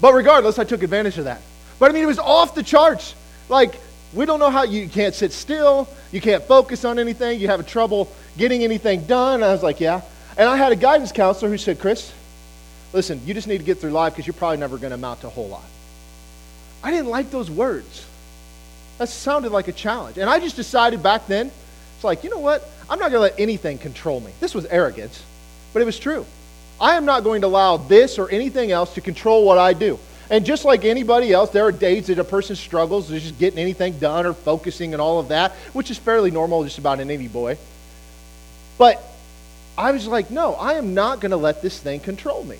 But 0.00 0.14
regardless, 0.14 0.58
I 0.58 0.64
took 0.64 0.82
advantage 0.82 1.18
of 1.18 1.24
that. 1.24 1.40
But 1.78 1.90
I 1.90 1.94
mean, 1.94 2.02
it 2.02 2.06
was 2.06 2.18
off 2.18 2.54
the 2.54 2.62
charts. 2.62 3.14
Like, 3.48 3.78
we 4.12 4.26
don't 4.26 4.38
know 4.38 4.50
how 4.50 4.62
you 4.64 4.88
can't 4.88 5.14
sit 5.14 5.32
still, 5.32 5.88
you 6.10 6.20
can't 6.20 6.42
focus 6.44 6.84
on 6.84 6.98
anything, 6.98 7.40
you 7.40 7.48
have 7.48 7.66
trouble 7.66 8.10
getting 8.36 8.62
anything 8.62 9.04
done. 9.06 9.42
I 9.42 9.52
was 9.52 9.62
like, 9.62 9.80
Yeah. 9.80 10.02
And 10.36 10.48
I 10.48 10.56
had 10.56 10.72
a 10.72 10.76
guidance 10.76 11.12
counselor 11.12 11.50
who 11.50 11.58
said, 11.58 11.78
Chris, 11.78 12.12
listen, 12.92 13.20
you 13.26 13.34
just 13.34 13.46
need 13.46 13.58
to 13.58 13.64
get 13.64 13.78
through 13.78 13.90
life 13.90 14.14
because 14.14 14.26
you're 14.26 14.34
probably 14.34 14.58
never 14.58 14.78
going 14.78 14.90
to 14.90 14.94
amount 14.94 15.20
to 15.22 15.26
a 15.26 15.30
whole 15.30 15.48
lot. 15.48 15.64
I 16.82 16.90
didn't 16.90 17.08
like 17.08 17.30
those 17.30 17.50
words. 17.50 18.06
That 18.98 19.08
sounded 19.08 19.52
like 19.52 19.68
a 19.68 19.72
challenge. 19.72 20.18
And 20.18 20.28
I 20.28 20.40
just 20.40 20.56
decided 20.56 21.02
back 21.02 21.26
then, 21.26 21.50
it's 21.94 22.04
like, 22.04 22.24
you 22.24 22.30
know 22.30 22.38
what? 22.38 22.68
I'm 22.88 22.98
not 22.98 23.10
going 23.10 23.20
to 23.20 23.20
let 23.20 23.38
anything 23.38 23.78
control 23.78 24.20
me. 24.20 24.32
This 24.40 24.54
was 24.54 24.66
arrogance, 24.66 25.22
but 25.72 25.82
it 25.82 25.84
was 25.84 25.98
true. 25.98 26.26
I 26.80 26.96
am 26.96 27.04
not 27.04 27.22
going 27.22 27.42
to 27.42 27.46
allow 27.46 27.76
this 27.76 28.18
or 28.18 28.28
anything 28.30 28.72
else 28.72 28.94
to 28.94 29.00
control 29.00 29.44
what 29.44 29.58
I 29.58 29.72
do. 29.72 29.98
And 30.30 30.46
just 30.46 30.64
like 30.64 30.84
anybody 30.84 31.32
else, 31.32 31.50
there 31.50 31.64
are 31.64 31.72
days 31.72 32.06
that 32.06 32.18
a 32.18 32.24
person 32.24 32.56
struggles 32.56 33.10
with 33.10 33.22
just 33.22 33.38
getting 33.38 33.58
anything 33.58 33.98
done 33.98 34.24
or 34.24 34.32
focusing 34.32 34.94
and 34.94 35.00
all 35.00 35.20
of 35.20 35.28
that, 35.28 35.52
which 35.74 35.90
is 35.90 35.98
fairly 35.98 36.30
normal 36.30 36.64
just 36.64 36.78
about 36.78 37.00
in 37.00 37.10
any 37.10 37.28
boy. 37.28 37.58
But 38.78 39.11
I 39.76 39.90
was 39.92 40.06
like, 40.06 40.30
no, 40.30 40.54
I 40.54 40.74
am 40.74 40.94
not 40.94 41.20
going 41.20 41.30
to 41.30 41.36
let 41.36 41.62
this 41.62 41.78
thing 41.78 42.00
control 42.00 42.44
me. 42.44 42.58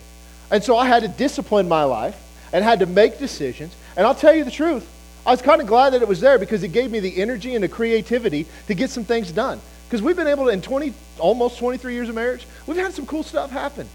And 0.51 0.63
so 0.63 0.77
I 0.77 0.87
had 0.87 1.03
to 1.03 1.09
discipline 1.09 1.69
my 1.69 1.85
life 1.85 2.21
and 2.53 2.65
had 2.65 2.81
to 2.81 2.87
make 2.87 3.19
decisions. 3.19 3.75
And 3.97 4.07
I'll 4.07 4.15
tell 4.15 4.35
you 4.35 4.45
the 4.45 4.51
truth, 4.51 4.89
I 5.25 5.31
was 5.31 5.43
kind 5.43 5.61
of 5.61 5.67
glad 5.67 5.91
that 5.91 6.03
it 6.03 6.09
was 6.09 6.21
there 6.21 6.39
because 6.39 6.63
it 6.63 6.69
gave 6.69 6.91
me 6.91 7.01
the 7.01 7.21
energy 7.21 7.55
and 7.55 7.63
the 7.63 7.69
creativity 7.69 8.47
to 8.67 8.75
get 8.75 8.91
some 8.91 9.05
things 9.05 9.31
done. 9.31 9.61
Because 9.89 10.03
we've 10.03 10.17
been 10.17 10.27
able 10.27 10.47
to, 10.47 10.51
in 10.51 10.63
20, 10.63 10.95
almost 11.19 11.59
23 11.59 11.95
years 11.95 12.09
of 12.09 12.15
marriage, 12.15 12.47
we've 12.67 12.77
had 12.77 12.93
some 12.93 13.07
cool 13.07 13.23
stuff 13.23 13.51
happen. 13.51 13.87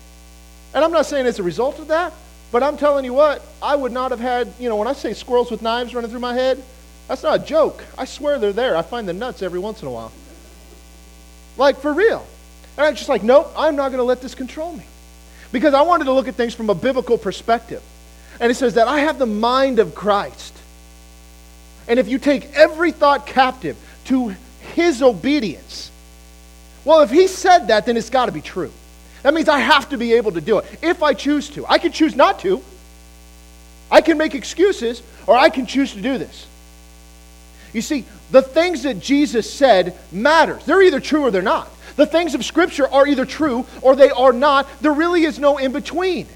And 0.73 0.83
I'm 0.83 0.91
not 0.91 1.05
saying 1.05 1.25
it's 1.25 1.39
a 1.39 1.43
result 1.43 1.79
of 1.79 1.87
that, 1.87 2.13
but 2.51 2.63
I'm 2.63 2.77
telling 2.77 3.03
you 3.03 3.13
what, 3.13 3.45
I 3.61 3.75
would 3.75 3.91
not 3.91 4.11
have 4.11 4.19
had, 4.19 4.53
you 4.59 4.69
know, 4.69 4.75
when 4.75 4.87
I 4.87 4.93
say 4.93 5.13
squirrels 5.13 5.51
with 5.51 5.61
knives 5.61 5.93
running 5.93 6.11
through 6.11 6.19
my 6.19 6.33
head, 6.33 6.63
that's 7.07 7.23
not 7.23 7.41
a 7.41 7.43
joke. 7.43 7.83
I 7.97 8.05
swear 8.05 8.37
they're 8.37 8.53
there. 8.53 8.77
I 8.77 8.81
find 8.83 9.07
the 9.07 9.13
nuts 9.13 9.41
every 9.41 9.59
once 9.59 9.81
in 9.81 9.87
a 9.87 9.91
while. 9.91 10.11
Like, 11.57 11.77
for 11.77 11.93
real. 11.93 12.25
And 12.77 12.85
I'm 12.85 12.95
just 12.95 13.09
like, 13.09 13.23
nope, 13.23 13.51
I'm 13.57 13.75
not 13.75 13.89
going 13.89 13.99
to 13.99 14.03
let 14.03 14.21
this 14.21 14.35
control 14.35 14.71
me. 14.73 14.85
Because 15.51 15.73
I 15.73 15.81
wanted 15.81 16.05
to 16.05 16.13
look 16.13 16.27
at 16.27 16.35
things 16.35 16.53
from 16.53 16.69
a 16.69 16.75
biblical 16.75 17.17
perspective. 17.17 17.81
And 18.39 18.51
it 18.51 18.55
says 18.55 18.75
that 18.75 18.87
I 18.87 18.99
have 18.99 19.17
the 19.17 19.25
mind 19.25 19.79
of 19.79 19.95
Christ. 19.95 20.55
And 21.87 21.99
if 21.99 22.07
you 22.07 22.19
take 22.19 22.53
every 22.53 22.91
thought 22.91 23.25
captive 23.25 23.77
to 24.05 24.35
his 24.75 25.01
obedience. 25.01 25.89
Well, 26.85 27.01
if 27.01 27.09
he 27.09 27.27
said 27.27 27.67
that, 27.67 27.85
then 27.85 27.97
it's 27.97 28.09
got 28.09 28.27
to 28.27 28.31
be 28.31 28.41
true. 28.41 28.71
That 29.23 29.33
means 29.33 29.49
I 29.49 29.59
have 29.59 29.89
to 29.89 29.97
be 29.97 30.13
able 30.13 30.33
to 30.33 30.41
do 30.41 30.59
it 30.59 30.65
if 30.81 31.01
I 31.01 31.13
choose 31.13 31.49
to. 31.51 31.65
I 31.67 31.79
can 31.79 31.91
choose 31.91 32.15
not 32.15 32.39
to. 32.39 32.61
I 33.89 34.01
can 34.01 34.17
make 34.17 34.35
excuses, 34.35 35.01
or 35.25 35.35
I 35.35 35.49
can 35.49 35.65
choose 35.65 35.93
to 35.93 36.01
do 36.01 36.17
this. 36.17 36.45
You 37.73 37.81
see, 37.81 38.05
the 38.31 38.41
things 38.41 38.83
that 38.83 38.99
Jesus 38.99 39.51
said 39.51 39.97
matters. 40.11 40.65
They're 40.65 40.81
either 40.81 40.99
true 40.99 41.23
or 41.23 41.31
they're 41.31 41.41
not. 41.41 41.69
The 41.97 42.05
things 42.05 42.35
of 42.35 42.45
Scripture 42.45 42.87
are 42.87 43.05
either 43.05 43.25
true 43.25 43.65
or 43.81 43.95
they 43.95 44.11
are 44.11 44.31
not. 44.31 44.67
There 44.81 44.93
really 44.93 45.25
is 45.25 45.39
no 45.39 45.57
in 45.57 45.73
between. 45.73 46.27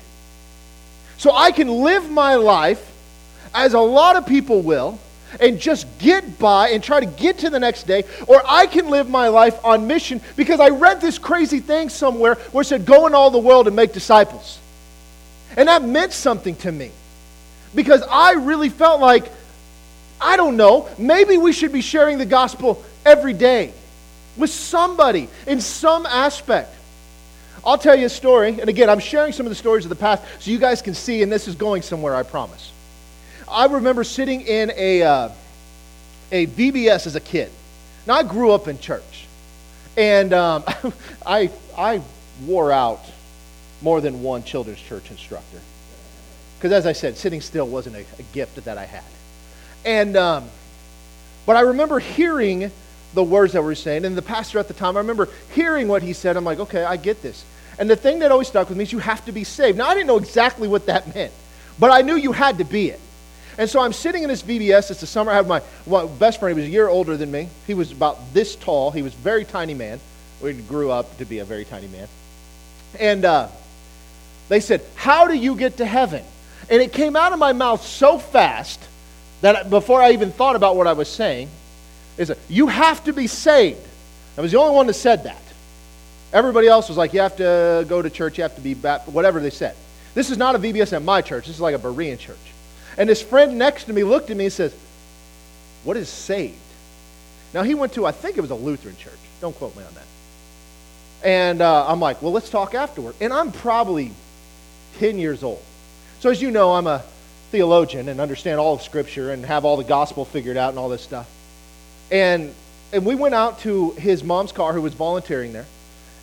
So 1.18 1.32
I 1.32 1.52
can 1.52 1.68
live 1.70 2.10
my 2.10 2.36
life 2.36 2.86
as 3.54 3.74
a 3.74 3.80
lot 3.80 4.16
of 4.16 4.26
people 4.26 4.62
will 4.64 5.00
and 5.40 5.60
just 5.60 5.88
get 6.00 6.40
by 6.40 6.70
and 6.70 6.84
try 6.84 7.00
to 7.00 7.06
get 7.06 7.38
to 7.40 7.50
the 7.52 7.60
next 7.60 7.84
day, 7.84 8.04
or 8.28 8.42
I 8.46 8.66
can 8.66 8.90
live 8.90 9.08
my 9.08 9.28
life 9.30 9.64
on 9.64 9.88
mission 9.88 10.20
because 10.36 10.60
I 10.60 10.70
read 10.70 11.00
this 11.00 11.20
crazy 11.20 11.60
thing 11.60 11.90
somewhere 11.90 12.36
where 12.52 12.64
it 12.64 12.66
said, 12.66 12.86
Go 12.86 13.06
in 13.06 13.14
all 13.14 13.30
the 13.30 13.40
world 13.40 13.68
and 13.68 13.76
make 13.76 13.94
disciples. 13.94 14.60
And 15.56 15.70
that 15.70 15.84
meant 15.84 16.12
something 16.12 16.56
to 16.58 16.72
me 16.72 16.92
because 17.76 18.02
I 18.10 18.34
really 18.34 18.70
felt 18.70 19.00
like, 19.00 19.32
I 20.20 20.38
don't 20.38 20.58
know, 20.58 20.90
maybe 20.98 21.38
we 21.38 21.54
should 21.54 21.72
be 21.72 21.82
sharing 21.82 22.18
the 22.18 22.26
gospel 22.26 22.84
every 23.06 23.34
day 23.34 23.74
with 24.38 24.50
somebody 24.50 25.30
in 25.48 25.62
some 25.62 26.06
aspect. 26.06 26.76
I'll 27.64 27.78
tell 27.78 27.96
you 27.96 28.08
a 28.08 28.10
story, 28.10 28.60
and 28.60 28.70
again, 28.70 28.90
I'm 28.90 29.00
sharing 29.00 29.34
some 29.34 29.46
of 29.46 29.52
the 29.52 29.56
stories 29.56 29.86
of 29.86 29.90
the 29.90 29.96
past 29.96 30.24
so 30.40 30.50
you 30.50 30.58
guys 30.58 30.82
can 30.82 30.96
see, 30.96 31.22
and 31.22 31.32
this 31.32 31.48
is 31.48 31.56
going 31.56 31.84
somewhere, 31.84 32.16
I 32.16 32.24
promise. 32.24 32.72
I 33.48 33.66
remember 33.66 34.04
sitting 34.04 34.42
in 34.42 34.72
a, 34.76 35.04
uh, 35.04 35.30
a 36.32 36.48
VBS 36.48 37.06
as 37.06 37.16
a 37.16 37.20
kid. 37.20 37.52
Now, 38.08 38.16
I 38.16 38.24
grew 38.24 38.52
up 38.52 38.68
in 38.68 38.80
church, 38.80 39.28
and 39.96 40.34
um, 40.34 40.64
I, 41.26 41.52
I 41.78 42.02
wore 42.46 42.72
out 42.72 43.02
more 43.82 44.02
than 44.02 44.24
one 44.24 44.44
children's 44.44 44.82
church 44.82 45.12
instructor. 45.12 45.60
Because, 46.58 46.72
as 46.72 46.86
I 46.88 46.94
said, 46.94 47.18
sitting 47.18 47.42
still 47.42 47.68
wasn't 47.68 47.96
a, 47.96 48.06
a 48.20 48.24
gift 48.34 48.64
that 48.66 48.78
I 48.78 48.86
had. 48.86 49.04
And, 49.86 50.16
um, 50.16 50.50
but 51.46 51.58
I 51.58 51.62
remember 51.62 52.00
hearing 52.00 52.72
the 53.14 53.24
words 53.24 53.54
that 53.54 53.62
were 53.62 53.76
saying, 53.76 54.06
and 54.06 54.18
the 54.18 54.22
pastor 54.22 54.60
at 54.60 54.68
the 54.68 54.74
time, 54.74 54.96
I 54.96 55.02
remember 55.02 55.28
hearing 55.54 55.88
what 55.88 56.04
he 56.04 56.14
said. 56.14 56.38
I'm 56.38 56.46
like, 56.46 56.60
okay, 56.60 56.84
I 56.84 56.98
get 56.98 57.22
this. 57.22 57.44
And 57.78 57.90
the 57.90 57.96
thing 57.96 58.20
that 58.20 58.32
always 58.32 58.48
stuck 58.48 58.70
with 58.70 58.78
me 58.78 58.84
is 58.84 58.92
you 58.92 59.00
have 59.00 59.26
to 59.26 59.32
be 59.32 59.44
saved. 59.44 59.78
Now, 59.78 59.88
I 59.88 59.94
didn't 59.94 60.08
know 60.08 60.18
exactly 60.18 60.68
what 60.68 60.86
that 60.86 61.14
meant, 61.16 61.34
but 61.80 61.92
I 61.92 62.02
knew 62.02 62.16
you 62.16 62.32
had 62.32 62.60
to 62.60 62.64
be 62.64 62.90
it. 62.90 63.00
And 63.58 63.70
so 63.70 63.80
I'm 63.80 63.94
sitting 63.94 64.24
in 64.24 64.30
this 64.30 64.44
VBS. 64.44 64.92
It's 64.92 65.02
the 65.02 65.08
summer. 65.08 65.32
I 65.32 65.36
have 65.36 65.48
my 65.48 65.62
well, 65.86 66.08
best 66.08 66.40
friend. 66.40 66.58
He 66.58 66.62
was 66.62 66.70
a 66.70 66.72
year 66.72 66.88
older 66.88 67.18
than 67.18 67.32
me. 67.32 67.50
He 67.68 67.74
was 67.74 67.92
about 67.92 68.34
this 68.34 68.56
tall. 68.56 68.92
He 68.92 69.02
was 69.02 69.14
a 69.14 69.18
very 69.18 69.46
tiny 69.46 69.74
man. 69.74 70.00
We 70.42 70.54
grew 70.54 70.90
up 70.90 71.18
to 71.18 71.26
be 71.26 71.40
a 71.40 71.46
very 71.46 71.66
tiny 71.66 71.88
man. 71.88 72.08
And 73.00 73.26
uh, 73.26 73.50
they 74.50 74.60
said, 74.62 74.82
How 74.96 75.28
do 75.28 75.34
you 75.34 75.56
get 75.56 75.78
to 75.78 75.86
heaven? 75.86 76.24
And 76.70 76.82
it 76.82 76.94
came 76.94 77.16
out 77.16 77.34
of 77.34 77.40
my 77.40 77.54
mouth 77.54 77.86
so 77.86 78.18
fast 78.18 78.82
that 79.42 79.70
before 79.70 80.02
I 80.02 80.12
even 80.12 80.32
thought 80.32 80.56
about 80.56 80.76
what 80.76 80.88
I 80.88 80.94
was 80.94 81.10
saying, 81.10 81.50
is 82.22 82.28
that 82.30 82.38
you 82.48 82.68
have 82.68 83.04
to 83.06 83.14
be 83.14 83.28
saved. 83.28 83.86
I 84.38 84.42
was 84.42 84.52
the 84.52 84.60
only 84.60 84.76
one 84.76 84.88
that 84.88 84.94
said 84.94 85.24
that. 85.26 85.42
Everybody 86.32 86.68
else 86.68 86.88
was 86.88 86.98
like, 86.98 87.14
you 87.14 87.20
have 87.20 87.36
to 87.38 87.86
go 87.90 88.02
to 88.02 88.10
church, 88.10 88.38
you 88.38 88.44
have 88.44 88.56
to 88.56 88.62
be 88.62 88.74
baptized, 88.74 89.14
whatever 89.14 89.40
they 89.40 89.50
said. 89.50 89.76
This 90.14 90.30
is 90.30 90.38
not 90.38 90.56
a 90.56 90.60
VBS 90.60 90.94
at 90.94 91.02
my 91.02 91.22
church. 91.22 91.48
This 91.48 91.56
is 91.56 91.62
like 91.62 91.76
a 91.76 91.80
Berean 91.80 92.18
church. 92.20 92.38
And 92.98 93.10
this 93.10 93.22
friend 93.22 93.58
next 93.58 93.86
to 93.86 93.94
me 93.94 94.04
looked 94.04 94.30
at 94.30 94.38
me 94.38 94.46
and 94.46 94.54
says, 94.54 94.76
What 95.84 95.98
is 95.98 96.10
saved? 96.10 96.56
Now, 97.54 97.64
he 97.64 97.74
went 97.74 97.94
to, 97.94 98.06
I 98.06 98.12
think 98.12 98.38
it 98.38 98.42
was 98.42 98.52
a 98.52 98.56
Lutheran 98.56 98.96
church. 98.98 99.14
Don't 99.42 99.56
quote 99.56 99.76
me 99.76 99.84
on 99.84 99.94
that. 99.94 100.06
And 101.24 101.62
uh, 101.62 101.86
I'm 101.88 102.00
like, 102.00 102.22
well, 102.22 102.32
let's 102.32 102.50
talk 102.50 102.74
afterward. 102.74 103.16
And 103.20 103.34
I'm 103.34 103.52
probably 103.52 104.12
10 105.00 105.18
years 105.18 105.44
old. 105.44 105.62
So, 106.20 106.30
as 106.30 106.42
you 106.42 106.52
know, 106.52 106.74
I'm 106.74 106.88
a 106.88 107.04
theologian 107.52 108.08
and 108.08 108.22
understand 108.22 108.60
all 108.60 108.76
of 108.76 108.82
Scripture 108.82 109.32
and 109.32 109.46
have 109.46 109.66
all 109.66 109.76
the 109.76 109.84
gospel 109.84 110.24
figured 110.24 110.56
out 110.56 110.70
and 110.70 110.80
all 110.80 110.88
this 110.88 111.02
stuff. 111.02 111.30
And, 112.12 112.54
and 112.92 113.06
we 113.06 113.16
went 113.16 113.34
out 113.34 113.60
to 113.60 113.92
his 113.92 114.24
mom's 114.24 114.52
car, 114.52 114.74
who 114.74 114.82
was 114.82 114.94
volunteering 114.94 115.54
there. 115.54 115.66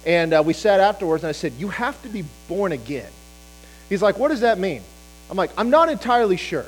And 0.07 0.33
uh, 0.33 0.43
we 0.45 0.53
sat 0.53 0.81
afterwards, 0.81 1.25
and 1.25 1.29
I 1.29 1.33
said, 1.33 1.55
You 1.59 1.69
have 1.69 2.01
to 2.03 2.09
be 2.09 2.25
born 2.47 2.73
again. 2.73 3.11
He's 3.89 4.03
like, 4.03 4.19
What 4.19 4.29
does 4.29 4.41
that 4.41 4.59
mean? 4.59 4.83
I'm 5.31 5.37
like, 5.37 5.51
I'm 5.57 5.71
not 5.71 5.89
entirely 5.89 6.37
sure, 6.37 6.67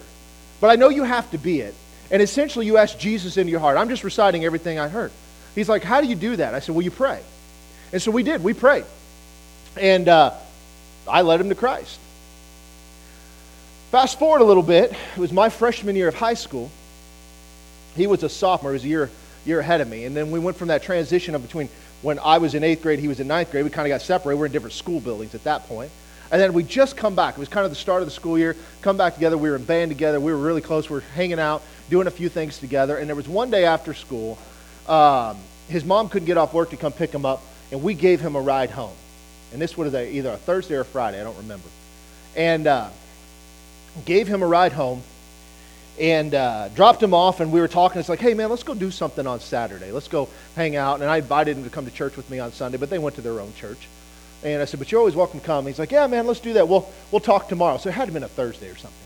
but 0.60 0.70
I 0.70 0.76
know 0.76 0.88
you 0.88 1.04
have 1.04 1.30
to 1.30 1.38
be 1.38 1.60
it. 1.60 1.74
And 2.10 2.20
essentially, 2.20 2.66
you 2.66 2.76
ask 2.76 2.98
Jesus 2.98 3.36
into 3.36 3.50
your 3.50 3.60
heart. 3.60 3.78
I'm 3.78 3.88
just 3.88 4.02
reciting 4.02 4.44
everything 4.44 4.78
I 4.78 4.88
heard. 4.88 5.12
He's 5.54 5.68
like, 5.68 5.82
How 5.82 6.00
do 6.00 6.06
you 6.06 6.16
do 6.16 6.36
that? 6.36 6.54
I 6.54 6.60
said, 6.60 6.74
Well, 6.74 6.82
you 6.82 6.90
pray. 6.90 7.20
And 7.92 8.00
so 8.00 8.10
we 8.10 8.22
did. 8.22 8.42
We 8.42 8.54
prayed. 8.54 8.84
And 9.76 10.08
uh, 10.08 10.32
I 11.08 11.22
led 11.22 11.40
him 11.40 11.48
to 11.50 11.54
Christ. 11.54 11.98
Fast 13.90 14.18
forward 14.18 14.40
a 14.40 14.44
little 14.44 14.62
bit. 14.62 14.92
It 14.92 15.18
was 15.18 15.32
my 15.32 15.48
freshman 15.48 15.96
year 15.96 16.08
of 16.08 16.14
high 16.14 16.34
school. 16.34 16.70
He 17.96 18.06
was 18.06 18.22
a 18.22 18.28
sophomore. 18.28 18.72
He 18.72 18.74
was 18.74 18.84
a 18.84 18.88
year, 18.88 19.10
year 19.44 19.60
ahead 19.60 19.80
of 19.80 19.88
me. 19.88 20.04
And 20.04 20.16
then 20.16 20.30
we 20.30 20.38
went 20.38 20.56
from 20.56 20.68
that 20.68 20.82
transition 20.82 21.34
of 21.34 21.42
between 21.42 21.68
when 22.02 22.18
I 22.18 22.38
was 22.38 22.54
in 22.54 22.64
eighth 22.64 22.82
grade, 22.82 22.98
he 22.98 23.08
was 23.08 23.20
in 23.20 23.28
ninth 23.28 23.50
grade. 23.50 23.64
We 23.64 23.70
kind 23.70 23.86
of 23.86 23.90
got 23.90 24.02
separated. 24.02 24.36
We 24.36 24.40
were 24.40 24.46
in 24.46 24.52
different 24.52 24.74
school 24.74 25.00
buildings 25.00 25.34
at 25.34 25.44
that 25.44 25.66
point. 25.66 25.90
And 26.32 26.40
then 26.40 26.52
we 26.52 26.62
just 26.62 26.96
come 26.96 27.14
back. 27.14 27.34
It 27.34 27.40
was 27.40 27.48
kind 27.48 27.64
of 27.64 27.70
the 27.70 27.76
start 27.76 28.02
of 28.02 28.06
the 28.06 28.12
school 28.12 28.38
year. 28.38 28.56
Come 28.82 28.96
back 28.96 29.14
together. 29.14 29.36
We 29.36 29.50
were 29.50 29.56
in 29.56 29.64
band 29.64 29.90
together. 29.90 30.20
We 30.20 30.32
were 30.32 30.38
really 30.38 30.60
close. 30.60 30.88
We 30.88 30.94
were 30.94 31.04
hanging 31.14 31.40
out, 31.40 31.62
doing 31.90 32.06
a 32.06 32.10
few 32.10 32.28
things 32.28 32.58
together. 32.58 32.96
And 32.96 33.08
there 33.08 33.16
was 33.16 33.28
one 33.28 33.50
day 33.50 33.64
after 33.64 33.94
school, 33.94 34.38
um, 34.88 35.36
his 35.68 35.84
mom 35.84 36.08
couldn't 36.08 36.26
get 36.26 36.36
off 36.36 36.54
work 36.54 36.70
to 36.70 36.76
come 36.76 36.92
pick 36.92 37.12
him 37.12 37.24
up, 37.26 37.42
and 37.70 37.82
we 37.82 37.94
gave 37.94 38.20
him 38.20 38.36
a 38.36 38.40
ride 38.40 38.70
home. 38.70 38.94
And 39.52 39.60
this 39.60 39.76
was 39.76 39.94
either 39.94 40.30
a 40.30 40.36
Thursday 40.36 40.76
or 40.76 40.80
a 40.80 40.84
Friday. 40.84 41.20
I 41.20 41.24
don't 41.24 41.36
remember. 41.36 41.68
And 42.36 42.66
uh, 42.66 42.88
gave 44.04 44.28
him 44.28 44.42
a 44.42 44.46
ride 44.46 44.72
home 44.72 45.02
and 46.00 46.34
uh, 46.34 46.68
dropped 46.70 47.02
him 47.02 47.12
off. 47.12 47.40
And 47.40 47.52
we 47.52 47.60
were 47.60 47.68
talking. 47.68 48.00
It's 48.00 48.08
like, 48.08 48.20
hey, 48.20 48.34
man, 48.34 48.48
let's 48.48 48.62
go 48.62 48.74
do 48.74 48.90
something 48.90 49.26
on 49.26 49.40
Saturday. 49.40 49.92
Let's 49.92 50.08
go 50.08 50.28
hang 50.56 50.74
out. 50.76 51.00
And 51.00 51.10
I 51.10 51.18
invited 51.18 51.56
him 51.56 51.64
to 51.64 51.70
come 51.70 51.84
to 51.84 51.90
church 51.90 52.16
with 52.16 52.28
me 52.30 52.38
on 52.38 52.52
Sunday, 52.52 52.78
but 52.78 52.90
they 52.90 52.98
went 52.98 53.16
to 53.16 53.22
their 53.22 53.38
own 53.40 53.52
church. 53.54 53.86
And 54.42 54.62
I 54.62 54.64
said, 54.64 54.80
but 54.80 54.90
you're 54.90 54.98
always 54.98 55.14
welcome 55.14 55.40
to 55.40 55.46
come. 55.46 55.66
He's 55.66 55.78
like, 55.78 55.92
yeah, 55.92 56.06
man, 56.06 56.26
let's 56.26 56.40
do 56.40 56.54
that. 56.54 56.66
We'll, 56.66 56.90
we'll 57.10 57.20
talk 57.20 57.48
tomorrow. 57.48 57.76
So 57.76 57.90
it 57.90 57.92
had 57.92 58.06
to 58.06 58.12
been 58.12 58.22
a 58.22 58.28
Thursday 58.28 58.70
or 58.70 58.76
something. 58.76 58.96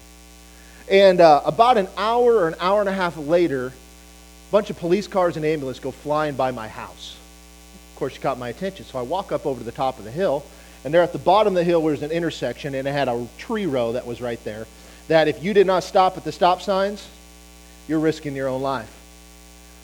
And 0.89 1.21
uh, 1.21 1.43
about 1.45 1.77
an 1.77 1.89
hour 1.97 2.35
or 2.35 2.49
an 2.49 2.55
hour 2.61 2.81
and 2.81 2.89
a 2.89 2.93
half 2.93 3.17
later, 3.17 3.69
a 3.69 4.53
bunch 4.53 4.71
of 4.71 4.79
police 4.79 5.09
cars 5.09 5.37
and 5.37 5.45
ambulance 5.45 5.81
go 5.81 5.91
flying 5.91 6.37
by 6.37 6.53
my 6.53 6.69
house. 6.69 7.17
Of 7.93 7.99
course, 7.99 8.13
she 8.13 8.21
caught 8.21 8.39
my 8.39 8.51
attention. 8.51 8.85
So 8.85 8.99
I 8.99 9.03
walk 9.03 9.33
up 9.33 9.47
over 9.47 9.59
to 9.59 9.65
the 9.65 9.73
top 9.73 9.99
of 9.99 10.05
the 10.05 10.11
hill, 10.11 10.45
and 10.85 10.95
there 10.95 11.03
at 11.03 11.13
the 11.13 11.19
bottom 11.19 11.55
of 11.55 11.57
the 11.57 11.65
hill 11.65 11.83
was 11.83 12.03
an 12.03 12.13
intersection, 12.13 12.75
and 12.75 12.87
it 12.87 12.93
had 12.93 13.09
a 13.09 13.27
tree 13.39 13.67
row 13.67 13.93
that 13.93 14.07
was 14.07 14.21
right 14.21 14.43
there. 14.45 14.67
That 15.09 15.29
if 15.29 15.43
you 15.43 15.55
did 15.55 15.67
not 15.67 15.85
stop 15.85 16.17
at 16.17 16.25
the 16.25 16.33
stop 16.33 16.63
signs, 16.63 17.07
you're 17.89 17.99
risking 17.99 18.35
your 18.35 18.49
own 18.49 18.63
life. 18.63 18.91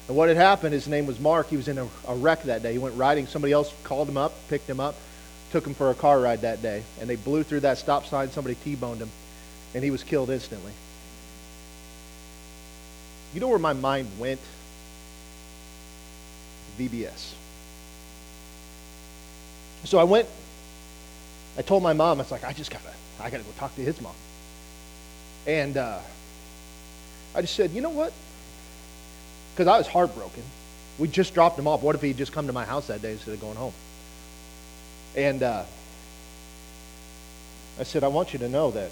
And 0.08 0.16
what 0.16 0.28
had 0.28 0.36
happened, 0.36 0.72
his 0.72 0.88
name 0.88 1.06
was 1.06 1.20
Mark. 1.20 1.48
He 1.48 1.56
was 1.56 1.68
in 1.68 1.78
a, 1.78 1.88
a 2.08 2.14
wreck 2.14 2.42
that 2.44 2.62
day. 2.62 2.72
He 2.72 2.78
went 2.78 2.96
riding. 2.96 3.26
Somebody 3.26 3.52
else 3.52 3.72
called 3.84 4.08
him 4.08 4.16
up, 4.16 4.32
picked 4.48 4.68
him 4.68 4.80
up 4.80 4.94
took 5.50 5.66
him 5.66 5.74
for 5.74 5.90
a 5.90 5.94
car 5.94 6.20
ride 6.20 6.42
that 6.42 6.62
day, 6.62 6.82
and 7.00 7.10
they 7.10 7.16
blew 7.16 7.42
through 7.42 7.60
that 7.60 7.78
stop 7.78 8.06
sign. 8.06 8.30
Somebody 8.30 8.54
T-boned 8.56 9.00
him, 9.00 9.10
and 9.74 9.84
he 9.84 9.90
was 9.90 10.02
killed 10.02 10.30
instantly. 10.30 10.72
You 13.34 13.40
know 13.40 13.48
where 13.48 13.58
my 13.58 13.72
mind 13.72 14.08
went? 14.18 14.40
VBS. 16.78 17.34
So 19.84 19.98
I 19.98 20.04
went. 20.04 20.28
I 21.58 21.62
told 21.62 21.82
my 21.82 21.92
mom, 21.92 22.18
I 22.18 22.22
was 22.22 22.30
like, 22.30 22.44
I 22.44 22.52
just 22.52 22.70
gotta, 22.70 22.92
I 23.20 23.30
gotta 23.30 23.42
go 23.42 23.50
talk 23.58 23.74
to 23.74 23.82
his 23.82 24.00
mom. 24.00 24.14
And 25.46 25.76
uh, 25.76 25.98
I 27.34 27.40
just 27.40 27.54
said, 27.54 27.70
you 27.70 27.80
know 27.80 27.90
what? 27.90 28.12
Because 29.52 29.66
I 29.66 29.78
was 29.78 29.86
heartbroken. 29.86 30.42
We 30.98 31.08
just 31.08 31.34
dropped 31.34 31.58
him 31.58 31.66
off. 31.66 31.82
What 31.82 31.94
if 31.94 32.02
he'd 32.02 32.16
just 32.16 32.32
come 32.32 32.46
to 32.46 32.52
my 32.52 32.64
house 32.64 32.88
that 32.88 33.02
day 33.02 33.12
instead 33.12 33.34
of 33.34 33.40
going 33.40 33.56
home? 33.56 33.72
And 35.16 35.42
uh, 35.42 35.64
I 37.78 37.82
said, 37.84 38.04
I 38.04 38.08
want 38.08 38.32
you 38.32 38.38
to 38.40 38.48
know 38.48 38.70
that 38.72 38.90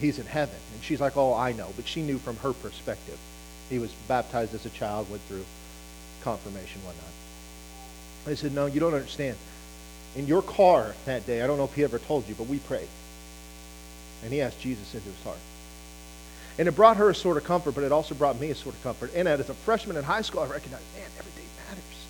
he's 0.00 0.18
in 0.18 0.26
heaven. 0.26 0.56
And 0.74 0.82
she's 0.82 1.00
like, 1.00 1.16
oh, 1.16 1.34
I 1.34 1.52
know. 1.52 1.68
But 1.76 1.86
she 1.86 2.02
knew 2.02 2.18
from 2.18 2.36
her 2.36 2.52
perspective. 2.52 3.18
He 3.70 3.78
was 3.78 3.92
baptized 4.08 4.54
as 4.54 4.66
a 4.66 4.70
child, 4.70 5.10
went 5.10 5.22
through 5.22 5.44
confirmation, 6.22 6.82
whatnot. 6.84 7.04
I 8.26 8.34
said, 8.34 8.52
no, 8.52 8.66
you 8.66 8.80
don't 8.80 8.94
understand. 8.94 9.36
In 10.16 10.26
your 10.26 10.42
car 10.42 10.94
that 11.06 11.26
day, 11.26 11.42
I 11.42 11.46
don't 11.46 11.58
know 11.58 11.64
if 11.64 11.74
he 11.74 11.84
ever 11.84 11.98
told 11.98 12.28
you, 12.28 12.34
but 12.34 12.46
we 12.46 12.58
prayed. 12.58 12.88
And 14.24 14.32
he 14.32 14.40
asked 14.40 14.60
Jesus 14.60 14.94
into 14.94 15.08
his 15.08 15.22
heart. 15.22 15.38
And 16.58 16.66
it 16.66 16.72
brought 16.72 16.96
her 16.96 17.10
a 17.10 17.14
sort 17.14 17.36
of 17.36 17.44
comfort, 17.44 17.74
but 17.74 17.84
it 17.84 17.92
also 17.92 18.14
brought 18.14 18.40
me 18.40 18.50
a 18.50 18.54
sort 18.54 18.74
of 18.74 18.82
comfort. 18.82 19.12
And 19.14 19.28
as 19.28 19.48
a 19.48 19.54
freshman 19.54 19.96
in 19.96 20.04
high 20.04 20.22
school, 20.22 20.40
I 20.40 20.46
recognized, 20.46 20.84
man, 20.96 21.08
every 21.18 21.32
day 21.32 21.46
matters. 21.68 22.06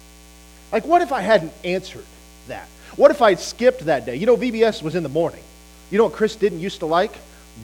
Like, 0.73 0.87
what 0.87 1.02
if 1.02 1.12
I 1.12 1.21
hadn't 1.21 1.52
answered? 1.64 2.04
that? 2.49 2.68
What 2.97 3.11
if 3.11 3.23
I 3.23 3.35
skipped 3.35 3.87
that 3.87 4.06
day? 4.06 4.16
You 4.16 4.26
know, 4.26 4.37
VBS 4.37 4.83
was 4.83 4.94
in 4.94 5.02
the 5.02 5.09
morning. 5.09 5.42
You 5.90 5.99
know 5.99 6.04
what 6.04 6.12
Chris 6.12 6.37
didn't 6.37 6.61
used 6.61 6.80
to 6.80 6.87
like? 6.87 7.12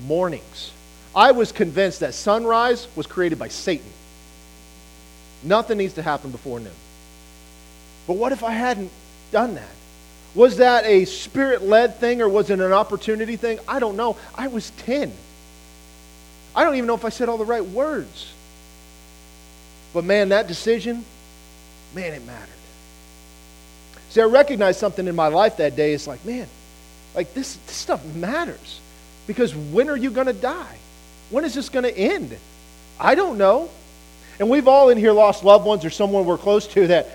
Mornings. 0.06 0.72
I 1.14 1.32
was 1.32 1.52
convinced 1.52 2.00
that 2.00 2.14
sunrise 2.14 2.86
was 2.96 3.06
created 3.06 3.38
by 3.38 3.48
Satan. 3.48 3.90
Nothing 5.42 5.78
needs 5.78 5.94
to 5.94 6.02
happen 6.02 6.30
before 6.30 6.60
noon. 6.60 6.72
But 8.06 8.14
what 8.14 8.32
if 8.32 8.44
I 8.44 8.52
hadn't 8.52 8.90
done 9.32 9.54
that? 9.54 9.68
Was 10.34 10.58
that 10.58 10.84
a 10.84 11.04
spirit 11.06 11.62
led 11.62 11.96
thing 11.96 12.22
or 12.22 12.28
was 12.28 12.50
it 12.50 12.60
an 12.60 12.72
opportunity 12.72 13.36
thing? 13.36 13.58
I 13.66 13.80
don't 13.80 13.96
know. 13.96 14.16
I 14.34 14.46
was 14.46 14.70
10. 14.70 15.12
I 16.54 16.64
don't 16.64 16.76
even 16.76 16.86
know 16.86 16.94
if 16.94 17.04
I 17.04 17.08
said 17.08 17.28
all 17.28 17.38
the 17.38 17.44
right 17.44 17.64
words. 17.64 18.32
But 19.92 20.04
man, 20.04 20.28
that 20.28 20.46
decision, 20.46 21.04
man, 21.94 22.12
it 22.14 22.24
mattered. 22.24 22.48
See, 24.10 24.20
I 24.20 24.24
recognized 24.24 24.78
something 24.78 25.06
in 25.06 25.14
my 25.14 25.28
life 25.28 25.56
that 25.58 25.76
day. 25.76 25.94
It's 25.94 26.06
like, 26.06 26.24
man, 26.24 26.48
like 27.14 27.34
this, 27.34 27.54
this 27.66 27.76
stuff 27.76 28.04
matters. 28.14 28.80
Because 29.26 29.54
when 29.54 29.88
are 29.88 29.96
you 29.96 30.10
going 30.10 30.26
to 30.26 30.32
die? 30.32 30.78
When 31.30 31.44
is 31.44 31.54
this 31.54 31.68
going 31.68 31.84
to 31.84 31.96
end? 31.96 32.36
I 32.98 33.14
don't 33.14 33.38
know. 33.38 33.70
And 34.38 34.48
we've 34.50 34.66
all 34.66 34.88
in 34.90 34.98
here 34.98 35.12
lost 35.12 35.44
loved 35.44 35.64
ones 35.64 35.84
or 35.84 35.90
someone 35.90 36.24
we're 36.24 36.38
close 36.38 36.66
to 36.68 36.86
that 36.88 37.08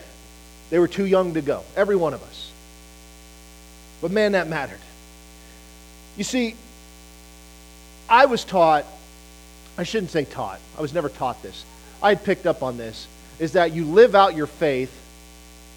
they 0.70 0.80
were 0.80 0.88
too 0.88 1.06
young 1.06 1.34
to 1.34 1.42
go. 1.42 1.64
Every 1.76 1.96
one 1.96 2.14
of 2.14 2.24
us. 2.24 2.35
But 4.06 4.12
man, 4.12 4.34
that 4.34 4.48
mattered. 4.48 4.78
You 6.16 6.24
see, 6.24 6.54
I 8.08 8.28
was 8.28 8.44
taught, 8.44 8.86
I 9.80 9.84
shouldn't 9.84 10.12
say 10.12 10.26
taught, 10.26 10.60
I 10.78 10.82
was 10.82 10.94
never 10.94 11.10
taught 11.10 11.42
this. 11.42 11.66
I 12.04 12.10
had 12.10 12.24
picked 12.24 12.46
up 12.46 12.62
on 12.62 12.78
this, 12.78 13.08
is 13.40 13.54
that 13.54 13.72
you 13.72 13.84
live 13.84 14.14
out 14.14 14.36
your 14.36 14.46
faith 14.46 14.96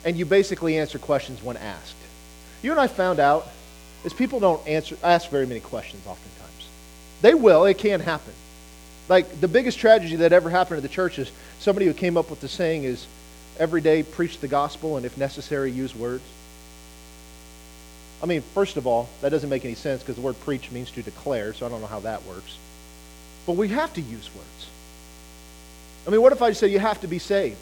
and 0.04 0.14
you 0.14 0.26
basically 0.26 0.76
answer 0.76 0.98
questions 0.98 1.42
when 1.42 1.56
asked. 1.56 1.96
You 2.60 2.70
and 2.70 2.78
I 2.78 2.86
found 2.86 3.18
out 3.18 3.48
is 4.04 4.12
people 4.12 4.40
don't 4.40 4.68
answer 4.68 4.98
ask 5.02 5.30
very 5.30 5.46
many 5.46 5.60
questions 5.60 6.06
oftentimes. 6.06 6.68
They 7.22 7.32
will, 7.32 7.64
it 7.64 7.78
can 7.78 8.00
happen. 8.00 8.34
Like 9.08 9.40
the 9.40 9.48
biggest 9.48 9.78
tragedy 9.78 10.16
that 10.16 10.34
ever 10.34 10.50
happened 10.50 10.76
to 10.76 10.86
the 10.86 10.92
church 10.92 11.18
is 11.18 11.32
somebody 11.60 11.86
who 11.86 11.94
came 11.94 12.18
up 12.18 12.28
with 12.28 12.42
the 12.42 12.48
saying 12.48 12.84
is 12.84 13.06
every 13.58 13.80
day 13.80 14.02
preach 14.02 14.38
the 14.40 14.48
gospel 14.48 14.98
and 14.98 15.06
if 15.06 15.16
necessary 15.16 15.70
use 15.70 15.96
words. 15.96 16.24
I 18.22 18.26
mean, 18.26 18.42
first 18.42 18.76
of 18.76 18.86
all, 18.86 19.08
that 19.20 19.30
doesn't 19.30 19.48
make 19.48 19.64
any 19.64 19.74
sense 19.74 20.02
because 20.02 20.16
the 20.16 20.22
word 20.22 20.38
preach 20.40 20.70
means 20.70 20.90
to 20.92 21.02
declare, 21.02 21.54
so 21.54 21.66
I 21.66 21.68
don't 21.68 21.80
know 21.80 21.86
how 21.86 22.00
that 22.00 22.24
works. 22.24 22.56
But 23.46 23.52
we 23.56 23.68
have 23.68 23.92
to 23.94 24.00
use 24.00 24.28
words. 24.34 24.66
I 26.06 26.10
mean, 26.10 26.20
what 26.20 26.32
if 26.32 26.42
I 26.42 26.52
say 26.52 26.68
you 26.68 26.78
have 26.78 27.00
to 27.02 27.08
be 27.08 27.18
saved? 27.18 27.58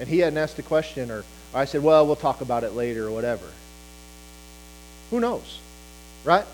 and 0.00 0.08
he 0.08 0.18
hadn't 0.18 0.38
asked 0.38 0.58
a 0.58 0.62
question, 0.62 1.10
or, 1.10 1.24
I 1.54 1.66
said, 1.66 1.82
well, 1.82 2.06
we'll 2.06 2.16
talk 2.16 2.40
about 2.40 2.64
it 2.64 2.72
later, 2.72 3.08
or 3.08 3.10
whatever. 3.10 3.46
Who 5.10 5.20
knows? 5.20 5.60
Right? 6.24 6.44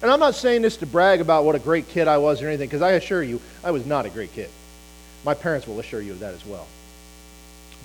And 0.00 0.10
I'm 0.10 0.20
not 0.20 0.36
saying 0.36 0.62
this 0.62 0.76
to 0.78 0.86
brag 0.86 1.20
about 1.20 1.44
what 1.44 1.56
a 1.56 1.58
great 1.58 1.88
kid 1.88 2.06
I 2.06 2.18
was 2.18 2.40
or 2.40 2.46
anything, 2.46 2.68
because 2.68 2.80
I 2.80 2.92
assure 2.92 3.22
you, 3.22 3.40
I 3.64 3.72
was 3.72 3.84
not 3.84 4.06
a 4.06 4.08
great 4.08 4.32
kid. 4.32 4.48
My 5.24 5.34
parents 5.34 5.66
will 5.66 5.80
assure 5.80 6.00
you 6.00 6.12
of 6.12 6.20
that 6.20 6.32
as 6.32 6.46
well. 6.46 6.66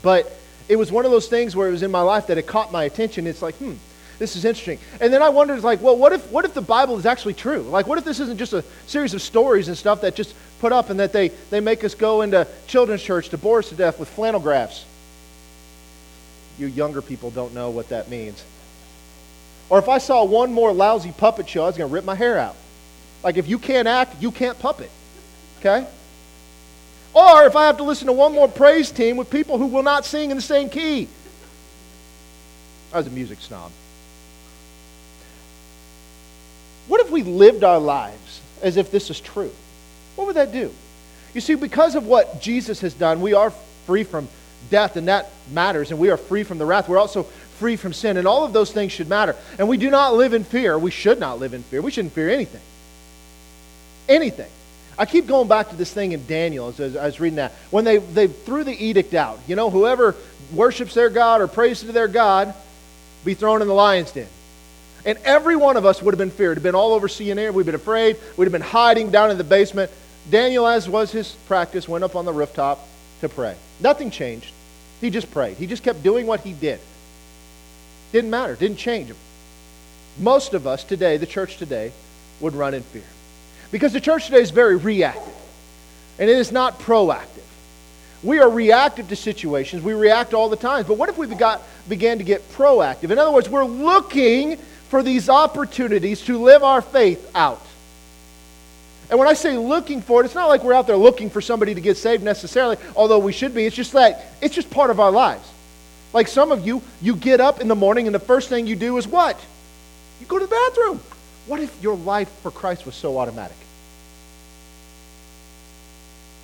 But 0.03 0.31
it 0.69 0.75
was 0.75 0.91
one 0.91 1.05
of 1.05 1.11
those 1.11 1.27
things 1.27 1.55
where 1.55 1.67
it 1.67 1.71
was 1.71 1.83
in 1.83 1.91
my 1.91 2.01
life 2.01 2.27
that 2.27 2.37
it 2.37 2.45
caught 2.45 2.71
my 2.71 2.83
attention. 2.83 3.25
It's 3.25 3.41
like, 3.41 3.55
hmm, 3.55 3.73
this 4.19 4.35
is 4.35 4.45
interesting. 4.45 4.79
And 4.99 5.13
then 5.13 5.21
I 5.21 5.29
wondered, 5.29 5.63
like, 5.63 5.81
well, 5.81 5.97
what 5.97 6.13
if, 6.13 6.31
what 6.31 6.45
if 6.45 6.53
the 6.53 6.61
Bible 6.61 6.97
is 6.97 7.05
actually 7.05 7.35
true? 7.35 7.61
Like, 7.61 7.87
what 7.87 7.97
if 7.97 8.03
this 8.03 8.19
isn't 8.19 8.37
just 8.37 8.53
a 8.53 8.63
series 8.87 9.13
of 9.13 9.21
stories 9.21 9.67
and 9.67 9.77
stuff 9.77 10.01
that 10.01 10.15
just 10.15 10.35
put 10.59 10.71
up 10.71 10.89
and 10.89 10.99
that 10.99 11.13
they, 11.13 11.29
they 11.49 11.59
make 11.59 11.83
us 11.83 11.93
go 11.93 12.21
into 12.21 12.47
children's 12.67 13.03
church 13.03 13.29
to 13.29 13.37
bore 13.37 13.59
us 13.59 13.69
to 13.69 13.75
death 13.75 13.99
with 13.99 14.09
flannel 14.09 14.39
graphs? 14.39 14.85
you 16.57 16.67
younger 16.67 17.01
people 17.01 17.29
don't 17.29 17.53
know 17.53 17.69
what 17.69 17.89
that 17.89 18.09
means. 18.09 18.43
Or 19.69 19.79
if 19.79 19.89
I 19.89 19.97
saw 19.97 20.23
one 20.23 20.53
more 20.53 20.71
lousy 20.71 21.11
puppet 21.11 21.47
show, 21.47 21.63
I 21.63 21.67
was 21.67 21.77
going 21.77 21.89
to 21.89 21.93
rip 21.93 22.05
my 22.05 22.15
hair 22.15 22.37
out. 22.37 22.55
Like 23.23 23.37
if 23.37 23.47
you 23.47 23.59
can't 23.59 23.87
act, 23.87 24.21
you 24.21 24.31
can't 24.31 24.57
puppet. 24.59 24.89
Okay? 25.59 25.85
Or 27.13 27.45
if 27.45 27.55
I 27.55 27.65
have 27.67 27.77
to 27.77 27.83
listen 27.83 28.07
to 28.07 28.13
one 28.13 28.33
more 28.33 28.47
praise 28.47 28.91
team 28.91 29.17
with 29.17 29.29
people 29.29 29.57
who 29.57 29.67
will 29.67 29.83
not 29.83 30.05
sing 30.05 30.31
in 30.31 30.37
the 30.37 30.41
same 30.41 30.69
key. 30.69 31.07
I 32.93 32.97
was 32.97 33.07
a 33.07 33.11
music 33.11 33.39
snob. 33.39 33.71
What 36.87 37.01
if 37.01 37.11
we 37.11 37.23
lived 37.23 37.63
our 37.63 37.79
lives 37.79 38.41
as 38.61 38.77
if 38.77 38.91
this 38.91 39.09
is 39.09 39.19
true? 39.19 39.51
What 40.15 40.27
would 40.27 40.35
that 40.35 40.51
do? 40.51 40.71
You 41.33 41.41
see, 41.41 41.55
because 41.55 41.95
of 41.95 42.07
what 42.07 42.41
Jesus 42.41 42.81
has 42.81 42.93
done, 42.93 43.21
we 43.21 43.33
are 43.33 43.51
free 43.85 44.03
from 44.03 44.27
death, 44.69 44.95
and 44.95 45.07
that 45.07 45.29
matters, 45.51 45.91
and 45.91 45.99
we 45.99 46.09
are 46.09 46.17
free 46.17 46.43
from 46.43 46.57
the 46.57 46.65
wrath. 46.65 46.89
We're 46.89 46.97
also 46.97 47.23
free 47.23 47.75
from 47.75 47.93
sin, 47.93 48.17
and 48.17 48.27
all 48.27 48.43
of 48.43 48.53
those 48.53 48.71
things 48.71 48.91
should 48.91 49.09
matter. 49.09 49.35
And 49.59 49.67
we 49.67 49.77
do 49.77 49.89
not 49.89 50.15
live 50.15 50.33
in 50.33 50.43
fear. 50.43 50.77
We 50.77 50.91
should 50.91 51.19
not 51.19 51.39
live 51.39 51.53
in 51.53 51.63
fear. 51.63 51.81
We 51.81 51.91
shouldn't 51.91 52.13
fear 52.13 52.29
anything. 52.29 52.61
Anything. 54.07 54.49
I 54.97 55.05
keep 55.05 55.27
going 55.27 55.47
back 55.47 55.69
to 55.69 55.75
this 55.75 55.93
thing 55.93 56.13
in 56.13 56.25
Daniel 56.25 56.73
as 56.79 56.95
I 56.95 57.05
was 57.05 57.19
reading 57.19 57.37
that. 57.37 57.51
When 57.69 57.83
they, 57.83 57.97
they 57.97 58.27
threw 58.27 58.63
the 58.63 58.73
edict 58.73 59.13
out, 59.13 59.39
you 59.47 59.55
know, 59.55 59.69
whoever 59.69 60.15
worships 60.51 60.93
their 60.93 61.09
God 61.09 61.41
or 61.41 61.47
prays 61.47 61.81
to 61.81 61.91
their 61.91 62.07
God, 62.07 62.53
be 63.23 63.33
thrown 63.33 63.61
in 63.61 63.67
the 63.67 63.73
lion's 63.73 64.11
den. 64.11 64.27
And 65.07 65.17
every 65.19 65.55
one 65.55 65.77
of 65.77 65.85
us 65.85 66.01
would 66.01 66.13
have 66.13 66.19
been 66.19 66.31
feared, 66.31 66.61
been 66.61 66.75
all 66.75 66.93
over 66.93 67.07
CNN, 67.07 67.53
we'd 67.53 67.65
been 67.65 67.75
afraid, 67.75 68.17
we'd 68.35 68.43
have 68.43 68.51
been 68.51 68.59
hiding 68.61 69.09
down 69.09 69.31
in 69.31 69.37
the 69.37 69.43
basement. 69.45 69.89
Daniel, 70.29 70.67
as 70.67 70.89
was 70.89 71.13
his 71.13 71.31
practice, 71.47 71.87
went 71.87 72.03
up 72.03 72.17
on 72.17 72.25
the 72.25 72.33
rooftop 72.33 72.85
to 73.21 73.29
pray. 73.29 73.55
Nothing 73.79 74.11
changed. 74.11 74.51
He 74.99 75.09
just 75.09 75.31
prayed. 75.31 75.55
He 75.55 75.65
just 75.65 75.81
kept 75.81 76.03
doing 76.03 76.27
what 76.27 76.41
he 76.41 76.51
did. 76.51 76.81
Didn't 78.11 78.29
matter, 78.29 78.55
didn't 78.55 78.79
change 78.79 79.07
him. 79.07 79.15
Most 80.19 80.53
of 80.53 80.67
us 80.67 80.83
today, 80.83 81.15
the 81.15 81.25
church 81.25 81.55
today, 81.55 81.93
would 82.41 82.53
run 82.53 82.73
in 82.73 82.83
fear. 82.83 83.03
Because 83.71 83.93
the 83.93 84.01
church 84.01 84.25
today 84.25 84.41
is 84.41 84.51
very 84.51 84.75
reactive, 84.75 85.35
and 86.19 86.29
it 86.29 86.37
is 86.37 86.51
not 86.51 86.79
proactive. 86.79 87.45
We 88.23 88.39
are 88.39 88.49
reactive 88.49 89.07
to 89.07 89.15
situations. 89.15 89.83
We 89.83 89.93
react 89.93 90.33
all 90.33 90.49
the 90.49 90.57
time. 90.57 90.83
But 90.85 90.97
what 90.97 91.07
if 91.07 91.17
we 91.17 91.27
got, 91.27 91.61
began 91.87 92.17
to 92.17 92.25
get 92.25 92.41
proactive? 92.51 93.11
In 93.11 93.17
other 93.17 93.31
words, 93.31 93.47
we're 93.47 93.63
looking 93.63 94.57
for 94.89 95.03
these 95.03 95.29
opportunities 95.29 96.21
to 96.23 96.37
live 96.37 96.63
our 96.63 96.81
faith 96.81 97.29
out. 97.35 97.61
And 99.09 99.17
when 99.19 99.27
I 99.27 99.33
say 99.33 99.57
looking 99.57 100.01
for 100.01 100.21
it, 100.21 100.25
it's 100.25 100.35
not 100.35 100.47
like 100.47 100.63
we're 100.63 100.73
out 100.73 100.87
there 100.87 100.97
looking 100.97 101.29
for 101.29 101.39
somebody 101.41 101.73
to 101.73 101.81
get 101.81 101.97
saved 101.97 102.23
necessarily, 102.23 102.77
although 102.95 103.19
we 103.19 103.31
should 103.31 103.53
be. 103.53 103.65
It's 103.65 103.75
just 103.75 103.93
that 103.93 104.25
it's 104.41 104.53
just 104.53 104.69
part 104.69 104.89
of 104.89 104.99
our 104.99 105.11
lives. 105.11 105.47
Like 106.13 106.27
some 106.27 106.51
of 106.51 106.65
you, 106.65 106.81
you 107.01 107.15
get 107.15 107.39
up 107.39 107.61
in 107.61 107.67
the 107.67 107.75
morning 107.75 108.07
and 108.07 108.15
the 108.15 108.19
first 108.19 108.49
thing 108.49 108.67
you 108.67 108.75
do 108.75 108.97
is 108.97 109.07
what? 109.07 109.39
You 110.19 110.25
go 110.25 110.39
to 110.39 110.45
the 110.45 110.51
bathroom. 110.51 111.01
What 111.45 111.61
if 111.61 111.81
your 111.81 111.95
life 111.95 112.29
for 112.41 112.51
Christ 112.51 112.85
was 112.85 112.95
so 112.95 113.17
automatic? 113.17 113.55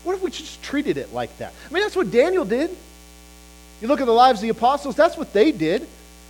What 0.04 0.16
if 0.16 0.22
we 0.22 0.32
just 0.32 0.62
treated 0.64 0.98
it 0.98 1.14
like 1.14 1.38
that? 1.38 1.54
I 1.70 1.74
mean, 1.74 1.84
that's 1.84 1.96
what 1.96 2.12
Daniel 2.12 2.46
did. 2.46 2.70
You 3.82 3.88
look 3.88 4.00
at 4.00 4.06
the 4.06 4.14
lives 4.14 4.40
of 4.40 4.44
the 4.44 4.50
apostles, 4.50 4.96
that's 4.96 5.18
what 5.18 5.34
they 5.34 5.52
did. 5.52 5.88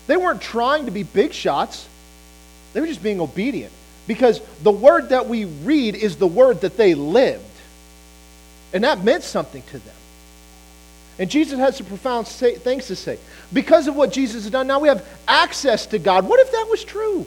They 0.08 0.18
weren't 0.18 0.42
trying 0.42 0.86
to 0.86 0.92
be 0.92 1.04
big 1.04 1.34
shots, 1.34 1.88
they 2.74 2.82
were 2.82 2.88
just 2.88 3.04
being 3.04 3.22
obedient. 3.22 3.72
Because 4.06 4.42
the 4.64 4.72
word 4.72 5.10
that 5.10 5.28
we 5.28 5.46
read 5.46 5.96
is 5.96 6.18
the 6.18 6.28
word 6.28 6.62
that 6.62 6.76
they 6.76 6.94
lived. 6.94 7.46
And 8.74 8.84
that 8.84 9.04
meant 9.04 9.24
something 9.24 9.62
to 9.62 9.80
them. 9.80 9.96
And 11.20 11.30
Jesus 11.30 11.60
has 11.60 11.78
some 11.78 11.86
profound 11.86 12.28
say, 12.28 12.56
things 12.56 12.88
to 12.88 12.96
say. 12.96 13.20
Because 13.54 13.88
of 13.88 13.96
what 13.96 14.12
Jesus 14.12 14.44
has 14.44 14.52
done, 14.52 14.68
now 14.68 14.80
we 14.80 14.88
have 14.88 15.08
access 15.28 15.86
to 15.88 16.00
God. 16.00 16.28
What 16.28 16.40
if 16.40 16.52
that 16.52 16.68
was 16.70 16.84
true? 16.84 17.26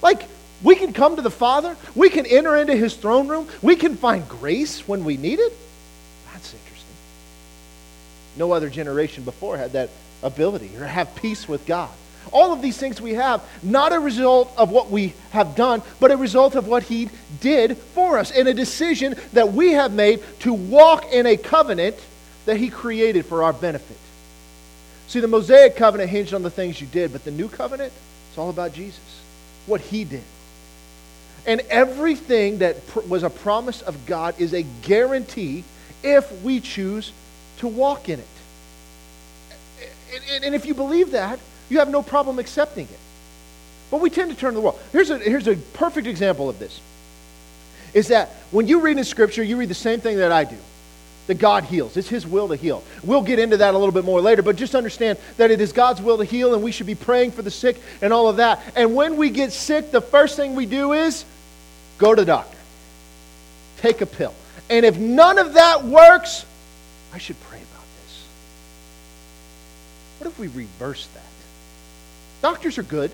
Like, 0.00 0.22
we 0.62 0.76
can 0.76 0.92
come 0.92 1.16
to 1.16 1.22
the 1.22 1.30
Father, 1.30 1.76
we 1.94 2.10
can 2.10 2.26
enter 2.26 2.56
into 2.56 2.74
his 2.74 2.94
throne 2.94 3.28
room, 3.28 3.48
we 3.60 3.76
can 3.76 3.96
find 3.96 4.26
grace 4.28 4.86
when 4.86 5.04
we 5.04 5.16
need 5.16 5.40
it. 5.40 5.52
That's 6.32 6.54
interesting. 6.54 6.94
No 8.36 8.52
other 8.52 8.70
generation 8.70 9.24
before 9.24 9.56
had 9.56 9.72
that 9.72 9.90
ability 10.22 10.76
or 10.76 10.84
have 10.84 11.14
peace 11.16 11.48
with 11.48 11.66
God. 11.66 11.90
All 12.32 12.52
of 12.52 12.62
these 12.62 12.76
things 12.76 13.00
we 13.00 13.14
have, 13.14 13.42
not 13.62 13.92
a 13.92 13.98
result 13.98 14.52
of 14.56 14.70
what 14.70 14.90
we 14.90 15.14
have 15.30 15.56
done, 15.56 15.82
but 16.00 16.10
a 16.10 16.16
result 16.16 16.54
of 16.54 16.66
what 16.66 16.82
He 16.82 17.10
did 17.40 17.76
for 17.76 18.18
us, 18.18 18.30
and 18.30 18.48
a 18.48 18.54
decision 18.54 19.16
that 19.32 19.52
we 19.52 19.72
have 19.72 19.92
made 19.92 20.22
to 20.40 20.52
walk 20.52 21.12
in 21.12 21.26
a 21.26 21.36
covenant 21.36 21.96
that 22.46 22.56
He 22.56 22.68
created 22.70 23.26
for 23.26 23.42
our 23.42 23.52
benefit. 23.52 23.96
See, 25.08 25.20
the 25.20 25.28
Mosaic 25.28 25.76
covenant 25.76 26.10
hinged 26.10 26.34
on 26.34 26.42
the 26.42 26.50
things 26.50 26.80
you 26.80 26.86
did, 26.86 27.12
but 27.12 27.24
the 27.24 27.30
new 27.30 27.48
covenant, 27.48 27.92
it's 28.28 28.38
all 28.38 28.50
about 28.50 28.74
Jesus, 28.74 29.22
what 29.66 29.80
He 29.80 30.04
did. 30.04 30.24
And 31.46 31.62
everything 31.70 32.58
that 32.58 32.76
was 33.08 33.22
a 33.22 33.30
promise 33.30 33.80
of 33.80 34.06
God 34.06 34.38
is 34.38 34.52
a 34.52 34.62
guarantee 34.82 35.64
if 36.02 36.30
we 36.42 36.60
choose 36.60 37.12
to 37.58 37.68
walk 37.68 38.08
in 38.08 38.20
it. 38.20 38.26
And, 40.42 40.54
if 40.54 40.66
you 40.66 40.74
believe 40.74 41.12
that, 41.12 41.38
you 41.68 41.78
have 41.78 41.90
no 41.90 42.02
problem 42.02 42.38
accepting 42.38 42.84
it. 42.84 42.98
But 43.90 44.00
we 44.00 44.10
tend 44.10 44.30
to 44.30 44.36
turn 44.36 44.50
to 44.50 44.56
the 44.56 44.60
world. 44.60 44.78
Here's 44.92 45.10
a, 45.10 45.18
here's 45.18 45.48
a 45.48 45.56
perfect 45.56 46.06
example 46.06 46.48
of 46.48 46.58
this. 46.58 46.80
Is 47.94 48.08
that 48.08 48.28
when 48.50 48.68
you 48.68 48.80
read 48.80 48.98
in 48.98 49.04
Scripture, 49.04 49.42
you 49.42 49.56
read 49.56 49.70
the 49.70 49.74
same 49.74 50.00
thing 50.00 50.18
that 50.18 50.32
I 50.32 50.44
do. 50.44 50.56
That 51.26 51.38
God 51.38 51.64
heals. 51.64 51.96
It's 51.96 52.08
His 52.08 52.26
will 52.26 52.48
to 52.48 52.56
heal. 52.56 52.82
We'll 53.02 53.22
get 53.22 53.38
into 53.38 53.58
that 53.58 53.74
a 53.74 53.78
little 53.78 53.92
bit 53.92 54.04
more 54.04 54.20
later, 54.20 54.42
but 54.42 54.56
just 54.56 54.74
understand 54.74 55.18
that 55.36 55.50
it 55.50 55.60
is 55.60 55.72
God's 55.72 56.00
will 56.00 56.18
to 56.18 56.24
heal, 56.24 56.54
and 56.54 56.62
we 56.62 56.72
should 56.72 56.86
be 56.86 56.94
praying 56.94 57.32
for 57.32 57.42
the 57.42 57.50
sick 57.50 57.80
and 58.00 58.12
all 58.12 58.28
of 58.28 58.36
that. 58.36 58.60
And 58.74 58.94
when 58.94 59.16
we 59.16 59.28
get 59.28 59.52
sick, 59.52 59.90
the 59.90 60.00
first 60.00 60.36
thing 60.36 60.54
we 60.54 60.64
do 60.64 60.94
is 60.94 61.26
go 61.98 62.14
to 62.14 62.22
the 62.22 62.26
doctor, 62.26 62.56
take 63.78 64.00
a 64.00 64.06
pill. 64.06 64.34
And 64.70 64.86
if 64.86 64.98
none 64.98 65.38
of 65.38 65.54
that 65.54 65.84
works, 65.84 66.46
I 67.12 67.18
should 67.18 67.40
pray 67.42 67.58
about 67.58 67.86
this. 68.04 68.26
What 70.18 70.30
if 70.30 70.38
we 70.38 70.48
reverse 70.48 71.06
that? 71.14 71.27
Doctors 72.42 72.78
are 72.78 72.82
good. 72.82 73.10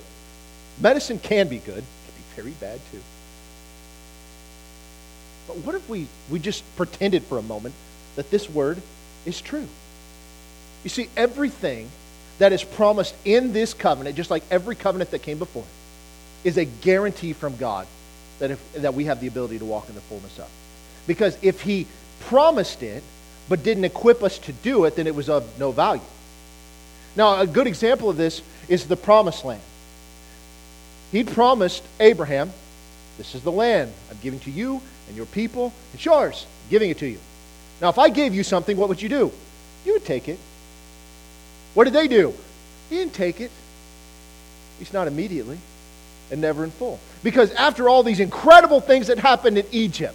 Medicine 0.80 1.18
can 1.18 1.48
be 1.48 1.58
good. 1.58 1.78
It 1.78 1.84
can 1.84 2.14
be 2.16 2.42
very 2.42 2.54
bad 2.60 2.80
too. 2.90 3.00
But 5.46 5.58
what 5.58 5.74
if 5.74 5.88
we, 5.88 6.06
we 6.30 6.38
just 6.38 6.64
pretended 6.76 7.22
for 7.24 7.38
a 7.38 7.42
moment 7.42 7.74
that 8.16 8.30
this 8.30 8.48
word 8.48 8.80
is 9.24 9.40
true? 9.40 9.68
You 10.82 10.90
see, 10.90 11.08
everything 11.16 11.88
that 12.38 12.52
is 12.52 12.64
promised 12.64 13.14
in 13.24 13.52
this 13.52 13.74
covenant, 13.74 14.16
just 14.16 14.30
like 14.30 14.42
every 14.50 14.74
covenant 14.74 15.10
that 15.12 15.20
came 15.22 15.38
before, 15.38 15.64
is 16.42 16.58
a 16.58 16.64
guarantee 16.64 17.32
from 17.32 17.56
God 17.56 17.86
that, 18.38 18.50
if, 18.50 18.72
that 18.74 18.94
we 18.94 19.04
have 19.04 19.20
the 19.20 19.26
ability 19.26 19.58
to 19.58 19.64
walk 19.64 19.88
in 19.88 19.94
the 19.94 20.00
fullness 20.02 20.38
of. 20.38 20.50
Because 21.06 21.38
if 21.42 21.62
He 21.62 21.86
promised 22.20 22.82
it, 22.82 23.02
but 23.48 23.62
didn't 23.62 23.84
equip 23.84 24.22
us 24.22 24.38
to 24.40 24.52
do 24.52 24.84
it, 24.84 24.96
then 24.96 25.06
it 25.06 25.14
was 25.14 25.28
of 25.28 25.58
no 25.58 25.70
value. 25.70 26.02
Now, 27.16 27.40
a 27.40 27.46
good 27.46 27.66
example 27.66 28.10
of 28.10 28.16
this 28.16 28.42
is 28.68 28.86
the 28.86 28.96
promised 28.96 29.44
land. 29.44 29.62
He'd 31.12 31.28
promised 31.28 31.82
Abraham, 32.00 32.52
This 33.18 33.34
is 33.34 33.42
the 33.42 33.52
land 33.52 33.92
I'm 34.10 34.18
giving 34.22 34.40
to 34.40 34.50
you 34.50 34.80
and 35.08 35.16
your 35.16 35.26
people. 35.26 35.72
It's 35.92 36.04
yours. 36.04 36.46
I'm 36.64 36.70
giving 36.70 36.90
it 36.90 36.98
to 36.98 37.06
you. 37.06 37.18
Now, 37.80 37.88
if 37.88 37.98
I 37.98 38.08
gave 38.08 38.34
you 38.34 38.42
something, 38.42 38.76
what 38.76 38.88
would 38.88 39.02
you 39.02 39.08
do? 39.08 39.32
You 39.84 39.92
would 39.92 40.04
take 40.04 40.28
it. 40.28 40.38
What 41.74 41.84
did 41.84 41.92
they 41.92 42.08
do? 42.08 42.34
He 42.88 42.96
didn't 42.96 43.14
take 43.14 43.40
it. 43.40 43.50
At 44.74 44.80
least 44.80 44.92
not 44.92 45.06
immediately 45.06 45.58
and 46.30 46.40
never 46.40 46.64
in 46.64 46.70
full. 46.70 46.98
Because 47.22 47.52
after 47.52 47.88
all 47.88 48.02
these 48.02 48.20
incredible 48.20 48.80
things 48.80 49.08
that 49.08 49.18
happened 49.18 49.58
in 49.58 49.66
Egypt, 49.72 50.14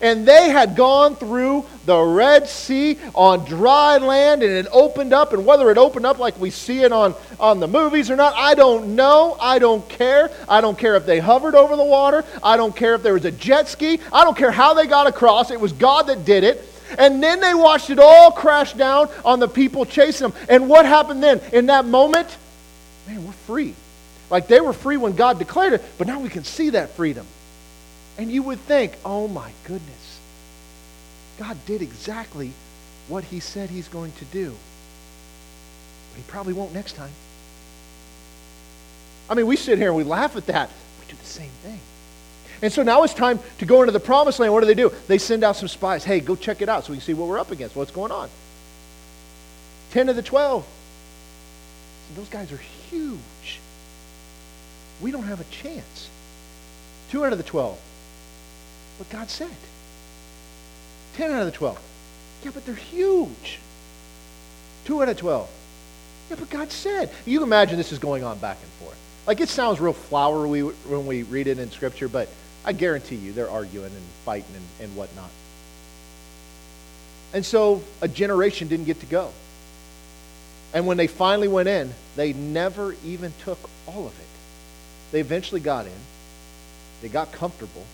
and 0.00 0.26
they 0.26 0.50
had 0.50 0.76
gone 0.76 1.16
through 1.16 1.66
the 1.84 1.98
Red 1.98 2.48
Sea 2.48 2.98
on 3.14 3.44
dry 3.44 3.96
land 3.98 4.42
and 4.42 4.52
it 4.52 4.66
opened 4.70 5.12
up. 5.12 5.32
And 5.32 5.46
whether 5.46 5.70
it 5.70 5.78
opened 5.78 6.06
up 6.06 6.18
like 6.18 6.38
we 6.38 6.50
see 6.50 6.82
it 6.82 6.92
on, 6.92 7.14
on 7.40 7.60
the 7.60 7.68
movies 7.68 8.10
or 8.10 8.16
not, 8.16 8.34
I 8.34 8.54
don't 8.54 8.94
know. 8.94 9.36
I 9.40 9.58
don't 9.58 9.88
care. 9.88 10.30
I 10.48 10.60
don't 10.60 10.78
care 10.78 10.96
if 10.96 11.06
they 11.06 11.18
hovered 11.18 11.54
over 11.54 11.76
the 11.76 11.84
water. 11.84 12.24
I 12.42 12.56
don't 12.56 12.74
care 12.74 12.94
if 12.94 13.02
there 13.02 13.14
was 13.14 13.24
a 13.24 13.32
jet 13.32 13.68
ski. 13.68 14.00
I 14.12 14.24
don't 14.24 14.36
care 14.36 14.50
how 14.50 14.74
they 14.74 14.86
got 14.86 15.06
across. 15.06 15.50
It 15.50 15.60
was 15.60 15.72
God 15.72 16.08
that 16.08 16.24
did 16.24 16.44
it. 16.44 16.64
And 16.98 17.22
then 17.22 17.40
they 17.40 17.54
watched 17.54 17.90
it 17.90 17.98
all 17.98 18.30
crash 18.30 18.72
down 18.72 19.08
on 19.24 19.40
the 19.40 19.48
people 19.48 19.84
chasing 19.84 20.28
them. 20.28 20.40
And 20.48 20.68
what 20.68 20.86
happened 20.86 21.22
then? 21.22 21.40
In 21.52 21.66
that 21.66 21.84
moment, 21.84 22.34
man, 23.06 23.26
we're 23.26 23.32
free. 23.32 23.74
Like 24.30 24.46
they 24.46 24.60
were 24.60 24.72
free 24.72 24.96
when 24.96 25.14
God 25.14 25.38
declared 25.38 25.74
it, 25.74 25.84
but 25.96 26.06
now 26.06 26.20
we 26.20 26.28
can 26.28 26.44
see 26.44 26.70
that 26.70 26.90
freedom. 26.90 27.26
And 28.18 28.32
you 28.32 28.42
would 28.42 28.58
think, 28.58 28.98
oh 29.04 29.28
my 29.28 29.52
goodness, 29.64 30.18
God 31.38 31.56
did 31.66 31.80
exactly 31.80 32.52
what 33.06 33.22
he 33.22 33.38
said 33.38 33.70
he's 33.70 33.86
going 33.86 34.10
to 34.12 34.24
do. 34.26 34.54
But 36.10 36.16
he 36.16 36.22
probably 36.26 36.52
won't 36.52 36.74
next 36.74 36.94
time. 36.94 37.12
I 39.30 39.34
mean, 39.34 39.46
we 39.46 39.54
sit 39.54 39.78
here 39.78 39.88
and 39.88 39.96
we 39.96 40.02
laugh 40.02 40.34
at 40.36 40.46
that. 40.46 40.68
We 41.00 41.12
do 41.12 41.16
the 41.16 41.28
same 41.28 41.50
thing. 41.62 41.78
And 42.60 42.72
so 42.72 42.82
now 42.82 43.04
it's 43.04 43.14
time 43.14 43.38
to 43.58 43.66
go 43.66 43.82
into 43.82 43.92
the 43.92 44.00
promised 44.00 44.40
land. 44.40 44.52
What 44.52 44.60
do 44.60 44.66
they 44.66 44.74
do? 44.74 44.92
They 45.06 45.18
send 45.18 45.44
out 45.44 45.54
some 45.54 45.68
spies. 45.68 46.02
Hey, 46.02 46.18
go 46.18 46.34
check 46.34 46.60
it 46.60 46.68
out 46.68 46.84
so 46.84 46.90
we 46.90 46.96
can 46.96 47.06
see 47.06 47.14
what 47.14 47.28
we're 47.28 47.38
up 47.38 47.52
against, 47.52 47.76
what's 47.76 47.92
going 47.92 48.10
on. 48.10 48.28
Ten 49.92 50.08
of 50.08 50.16
the 50.16 50.22
twelve. 50.22 50.66
those 52.16 52.28
guys 52.28 52.50
are 52.50 52.60
huge. 52.90 53.60
We 55.00 55.12
don't 55.12 55.22
have 55.22 55.40
a 55.40 55.44
chance. 55.44 56.10
Two 57.10 57.24
out 57.24 57.30
of 57.30 57.38
the 57.38 57.44
twelve 57.44 57.78
what 58.98 59.08
God 59.10 59.30
said. 59.30 59.50
10 61.14 61.30
out 61.30 61.40
of 61.40 61.46
the 61.46 61.52
12. 61.52 61.80
Yeah, 62.44 62.50
but 62.52 62.64
they're 62.64 62.74
huge. 62.74 63.58
2 64.84 65.02
out 65.02 65.08
of 65.08 65.16
12. 65.16 65.50
Yeah, 66.30 66.36
but 66.38 66.50
God 66.50 66.70
said. 66.70 67.10
You 67.26 67.38
can 67.38 67.46
imagine 67.46 67.76
this 67.76 67.92
is 67.92 67.98
going 67.98 68.24
on 68.24 68.38
back 68.38 68.58
and 68.60 68.70
forth. 68.72 68.98
Like 69.26 69.40
it 69.40 69.48
sounds 69.48 69.80
real 69.80 69.92
flowery 69.92 70.62
when 70.62 71.06
we 71.06 71.22
read 71.22 71.46
it 71.46 71.58
in 71.58 71.70
Scripture, 71.70 72.08
but 72.08 72.28
I 72.64 72.72
guarantee 72.72 73.16
you 73.16 73.32
they're 73.32 73.50
arguing 73.50 73.92
and 73.92 74.04
fighting 74.24 74.54
and, 74.54 74.64
and 74.80 74.96
whatnot. 74.96 75.30
And 77.32 77.44
so 77.44 77.82
a 78.00 78.08
generation 78.08 78.68
didn't 78.68 78.86
get 78.86 79.00
to 79.00 79.06
go. 79.06 79.30
And 80.72 80.86
when 80.86 80.96
they 80.96 81.06
finally 81.06 81.48
went 81.48 81.68
in, 81.68 81.92
they 82.16 82.32
never 82.32 82.94
even 83.04 83.32
took 83.44 83.58
all 83.86 84.06
of 84.06 84.18
it. 84.18 84.26
They 85.12 85.20
eventually 85.20 85.60
got 85.60 85.86
in. 85.86 85.92
They 87.00 87.08
got 87.08 87.32
comfortable. 87.32 87.84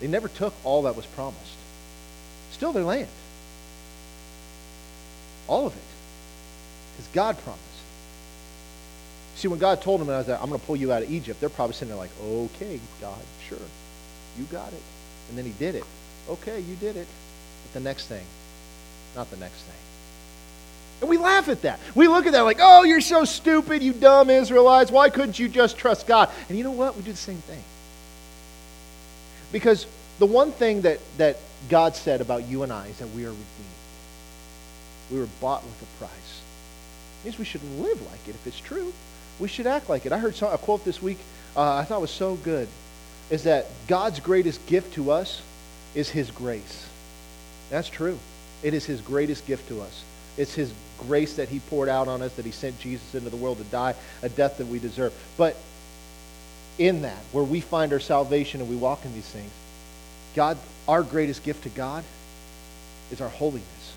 They 0.00 0.06
never 0.06 0.28
took 0.28 0.54
all 0.64 0.82
that 0.82 0.96
was 0.96 1.06
promised. 1.06 1.56
Still 2.52 2.72
their 2.72 2.84
land. 2.84 3.08
All 5.46 5.66
of 5.66 5.74
it. 5.74 5.82
Because 6.96 7.12
God 7.12 7.38
promised. 7.38 7.64
See, 9.36 9.48
when 9.48 9.58
God 9.58 9.80
told 9.80 10.00
them, 10.00 10.10
I 10.10 10.18
was 10.18 10.28
like, 10.28 10.40
I'm 10.40 10.48
going 10.48 10.60
to 10.60 10.66
pull 10.66 10.76
you 10.76 10.92
out 10.92 11.02
of 11.02 11.10
Egypt, 11.10 11.40
they're 11.40 11.48
probably 11.48 11.74
sitting 11.74 11.88
there 11.88 11.96
like, 11.96 12.10
okay, 12.22 12.78
God, 13.00 13.20
sure. 13.48 13.58
You 14.38 14.44
got 14.44 14.72
it. 14.72 14.82
And 15.28 15.38
then 15.38 15.44
he 15.44 15.52
did 15.52 15.74
it. 15.74 15.84
Okay, 16.28 16.60
you 16.60 16.76
did 16.76 16.96
it. 16.96 17.06
But 17.64 17.72
the 17.72 17.80
next 17.80 18.06
thing, 18.06 18.24
not 19.16 19.30
the 19.30 19.36
next 19.36 19.62
thing. 19.62 19.76
And 21.00 21.08
we 21.08 21.16
laugh 21.16 21.48
at 21.48 21.62
that. 21.62 21.80
We 21.94 22.08
look 22.08 22.26
at 22.26 22.32
that 22.32 22.42
like, 22.42 22.58
oh, 22.60 22.82
you're 22.82 23.00
so 23.00 23.24
stupid, 23.24 23.82
you 23.82 23.92
dumb 23.92 24.28
Israelites. 24.28 24.90
Why 24.90 25.08
couldn't 25.08 25.38
you 25.38 25.48
just 25.48 25.78
trust 25.78 26.06
God? 26.06 26.30
And 26.48 26.58
you 26.58 26.64
know 26.64 26.72
what? 26.72 26.96
We 26.96 27.02
do 27.02 27.10
the 27.10 27.16
same 27.16 27.38
thing. 27.38 27.62
Because 29.52 29.86
the 30.18 30.26
one 30.26 30.52
thing 30.52 30.82
that, 30.82 30.98
that 31.18 31.38
God 31.68 31.96
said 31.96 32.20
about 32.20 32.46
you 32.46 32.62
and 32.62 32.72
I 32.72 32.86
is 32.88 32.98
that 32.98 33.08
we 33.08 33.24
are 33.24 33.30
redeemed. 33.30 33.46
We 35.10 35.18
were 35.18 35.28
bought 35.40 35.64
with 35.64 35.82
a 35.82 35.98
price. 35.98 36.42
It 37.20 37.26
means 37.26 37.38
we 37.38 37.44
should 37.44 37.64
live 37.78 38.00
like 38.10 38.28
it 38.28 38.34
if 38.34 38.46
it's 38.46 38.60
true. 38.60 38.92
We 39.38 39.48
should 39.48 39.66
act 39.66 39.88
like 39.88 40.06
it. 40.06 40.12
I 40.12 40.18
heard 40.18 40.40
a 40.42 40.58
quote 40.58 40.84
this 40.84 41.02
week 41.02 41.18
uh, 41.56 41.76
I 41.76 41.84
thought 41.84 42.00
was 42.00 42.10
so 42.10 42.36
good 42.36 42.68
is 43.30 43.44
that 43.44 43.66
God's 43.86 44.20
greatest 44.20 44.64
gift 44.66 44.94
to 44.94 45.10
us 45.10 45.42
is 45.94 46.10
his 46.10 46.30
grace. 46.30 46.88
That's 47.70 47.88
true. 47.88 48.18
It 48.62 48.74
is 48.74 48.84
his 48.84 49.00
greatest 49.00 49.46
gift 49.46 49.68
to 49.68 49.80
us. 49.80 50.04
It's 50.36 50.54
his 50.54 50.72
grace 50.98 51.36
that 51.36 51.48
he 51.48 51.60
poured 51.60 51.88
out 51.88 52.08
on 52.08 52.22
us, 52.22 52.34
that 52.36 52.44
he 52.44 52.50
sent 52.50 52.78
Jesus 52.80 53.14
into 53.14 53.30
the 53.30 53.36
world 53.36 53.58
to 53.58 53.64
die 53.64 53.94
a 54.22 54.28
death 54.28 54.58
that 54.58 54.66
we 54.66 54.78
deserve. 54.78 55.12
But 55.36 55.56
in 56.80 57.02
that, 57.02 57.22
where 57.32 57.44
we 57.44 57.60
find 57.60 57.92
our 57.92 58.00
salvation 58.00 58.60
and 58.60 58.70
we 58.70 58.74
walk 58.74 59.04
in 59.04 59.12
these 59.12 59.28
things, 59.28 59.50
God, 60.34 60.56
our 60.88 61.02
greatest 61.02 61.44
gift 61.44 61.64
to 61.64 61.68
God 61.68 62.02
is 63.12 63.20
our 63.20 63.28
holiness. 63.28 63.94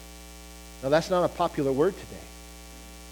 Now, 0.84 0.90
that's 0.90 1.10
not 1.10 1.24
a 1.24 1.30
popular 1.30 1.72
word 1.72 1.94
today. 1.94 2.22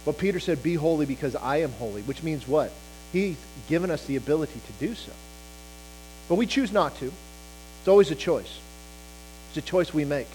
But 0.03 0.17
Peter 0.17 0.39
said, 0.39 0.62
Be 0.62 0.73
holy 0.73 1.05
because 1.05 1.36
I 1.36 1.57
am 1.57 1.71
holy, 1.73 2.01
which 2.01 2.21
means 2.21 2.47
what? 2.47 2.71
He's 3.13 3.38
given 3.69 3.89
us 3.89 4.05
the 4.05 4.17
ability 4.17 4.60
to 4.60 4.86
do 4.86 4.93
so. 4.93 5.12
But 6.27 6.36
we 6.36 6.45
choose 6.45 6.71
not 6.71 6.95
to. 6.97 7.05
It's 7.05 7.88
always 7.88 8.12
a 8.12 8.15
choice. 8.15 8.60
It's 9.49 9.57
a 9.57 9.62
choice 9.62 9.93
we 9.93 10.05
make. 10.05 10.27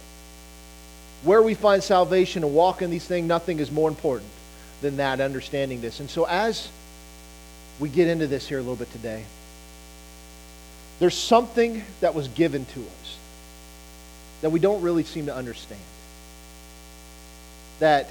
Where 1.25 1.43
we 1.43 1.55
find 1.55 1.83
salvation 1.83 2.43
and 2.43 2.55
walk 2.55 2.81
in 2.81 2.91
these 2.91 3.07
things, 3.07 3.27
nothing 3.27 3.59
is 3.59 3.71
more 3.71 3.89
important 3.89 4.31
than 4.81 4.99
that, 4.99 5.21
understanding 5.21 5.81
this. 5.81 6.01
And 6.01 6.09
so 6.09 6.25
as 6.25 6.71
we 7.79 7.89
get 7.89 8.09
into 8.09 8.27
this 8.27 8.49
here 8.49 8.59
a 8.59 8.63
little 8.63 8.77
bit 8.77 8.91
today, 8.93 9.25
there's 10.99 11.17
something 11.17 11.85
that 12.01 12.15
was 12.15 12.29
given 12.29 12.65
to 12.65 12.81
us 12.81 13.19
that 14.41 14.51
we 14.51 14.61
don't 14.61 14.83
really 14.83 15.03
seem 15.03 15.27
to 15.27 15.35
understand. 15.35 15.81
That 17.81 18.09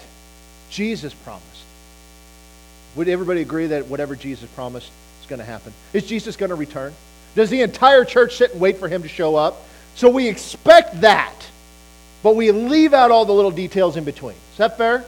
Jesus 0.69 1.13
promised. 1.13 1.45
Would 2.95 3.07
everybody 3.07 3.41
agree 3.41 3.67
that 3.67 3.87
whatever 3.87 4.15
Jesus 4.15 4.49
promised 4.51 4.91
is 5.21 5.27
going 5.27 5.39
to 5.39 5.45
happen? 5.45 5.73
Is 5.93 6.05
Jesus 6.05 6.35
going 6.35 6.49
to 6.49 6.55
return? 6.55 6.93
Does 7.35 7.49
the 7.49 7.61
entire 7.61 8.05
church 8.05 8.37
sit 8.37 8.51
and 8.51 8.61
wait 8.61 8.77
for 8.77 8.87
him 8.87 9.01
to 9.01 9.07
show 9.07 9.35
up? 9.35 9.57
So 9.95 10.09
we 10.09 10.27
expect 10.27 11.01
that, 11.01 11.35
but 12.23 12.35
we 12.35 12.51
leave 12.51 12.93
out 12.93 13.11
all 13.11 13.25
the 13.25 13.33
little 13.33 13.51
details 13.51 13.97
in 13.97 14.03
between. 14.03 14.35
Is 14.51 14.57
that 14.57 14.77
fair? 14.77 15.05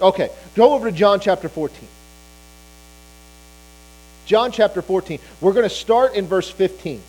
Okay, 0.00 0.28
go 0.54 0.72
over 0.72 0.90
to 0.90 0.96
John 0.96 1.20
chapter 1.20 1.48
14. 1.48 1.88
John 4.26 4.52
chapter 4.52 4.82
14. 4.82 5.18
We're 5.40 5.52
going 5.52 5.68
to 5.68 5.74
start 5.74 6.14
in 6.14 6.26
verse 6.26 6.50
15. 6.50 7.00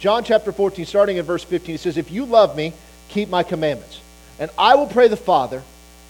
John 0.00 0.24
chapter 0.24 0.50
14, 0.50 0.86
starting 0.86 1.18
in 1.18 1.24
verse 1.26 1.44
15, 1.44 1.74
it 1.74 1.78
says, 1.78 1.98
If 1.98 2.10
you 2.10 2.24
love 2.24 2.56
me, 2.56 2.72
keep 3.08 3.28
my 3.28 3.42
commandments. 3.42 4.00
And 4.38 4.50
I 4.56 4.74
will 4.74 4.86
pray 4.86 5.08
the 5.08 5.16
Father, 5.16 5.62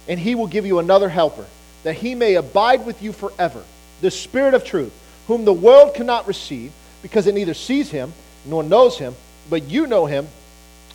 and 0.06 0.20
he 0.20 0.36
will 0.36 0.46
give 0.46 0.64
you 0.64 0.78
another 0.78 1.08
helper, 1.08 1.44
that 1.82 1.96
he 1.96 2.14
may 2.14 2.36
abide 2.36 2.86
with 2.86 3.02
you 3.02 3.12
forever, 3.12 3.64
the 4.00 4.12
Spirit 4.12 4.54
of 4.54 4.64
truth, 4.64 4.92
whom 5.26 5.44
the 5.44 5.52
world 5.52 5.94
cannot 5.94 6.28
receive, 6.28 6.72
because 7.02 7.26
it 7.26 7.34
neither 7.34 7.54
sees 7.54 7.90
him 7.90 8.12
nor 8.46 8.62
knows 8.62 8.98
him, 8.98 9.16
but 9.48 9.64
you 9.64 9.88
know 9.88 10.06
him, 10.06 10.28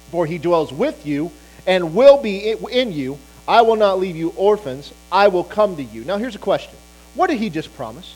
for 0.09 0.25
he 0.25 0.37
dwells 0.37 0.71
with 0.71 1.05
you 1.05 1.31
and 1.67 1.95
will 1.95 2.21
be 2.21 2.51
in 2.71 2.93
you. 2.93 3.17
I 3.47 3.61
will 3.61 3.75
not 3.75 3.99
leave 3.99 4.15
you 4.15 4.33
orphans, 4.35 4.91
I 5.11 5.27
will 5.27 5.43
come 5.43 5.75
to 5.75 5.83
you. 5.83 6.03
Now, 6.03 6.17
here's 6.17 6.35
a 6.35 6.39
question 6.39 6.75
What 7.13 7.29
did 7.29 7.39
he 7.39 7.49
just 7.49 7.75
promise? 7.75 8.15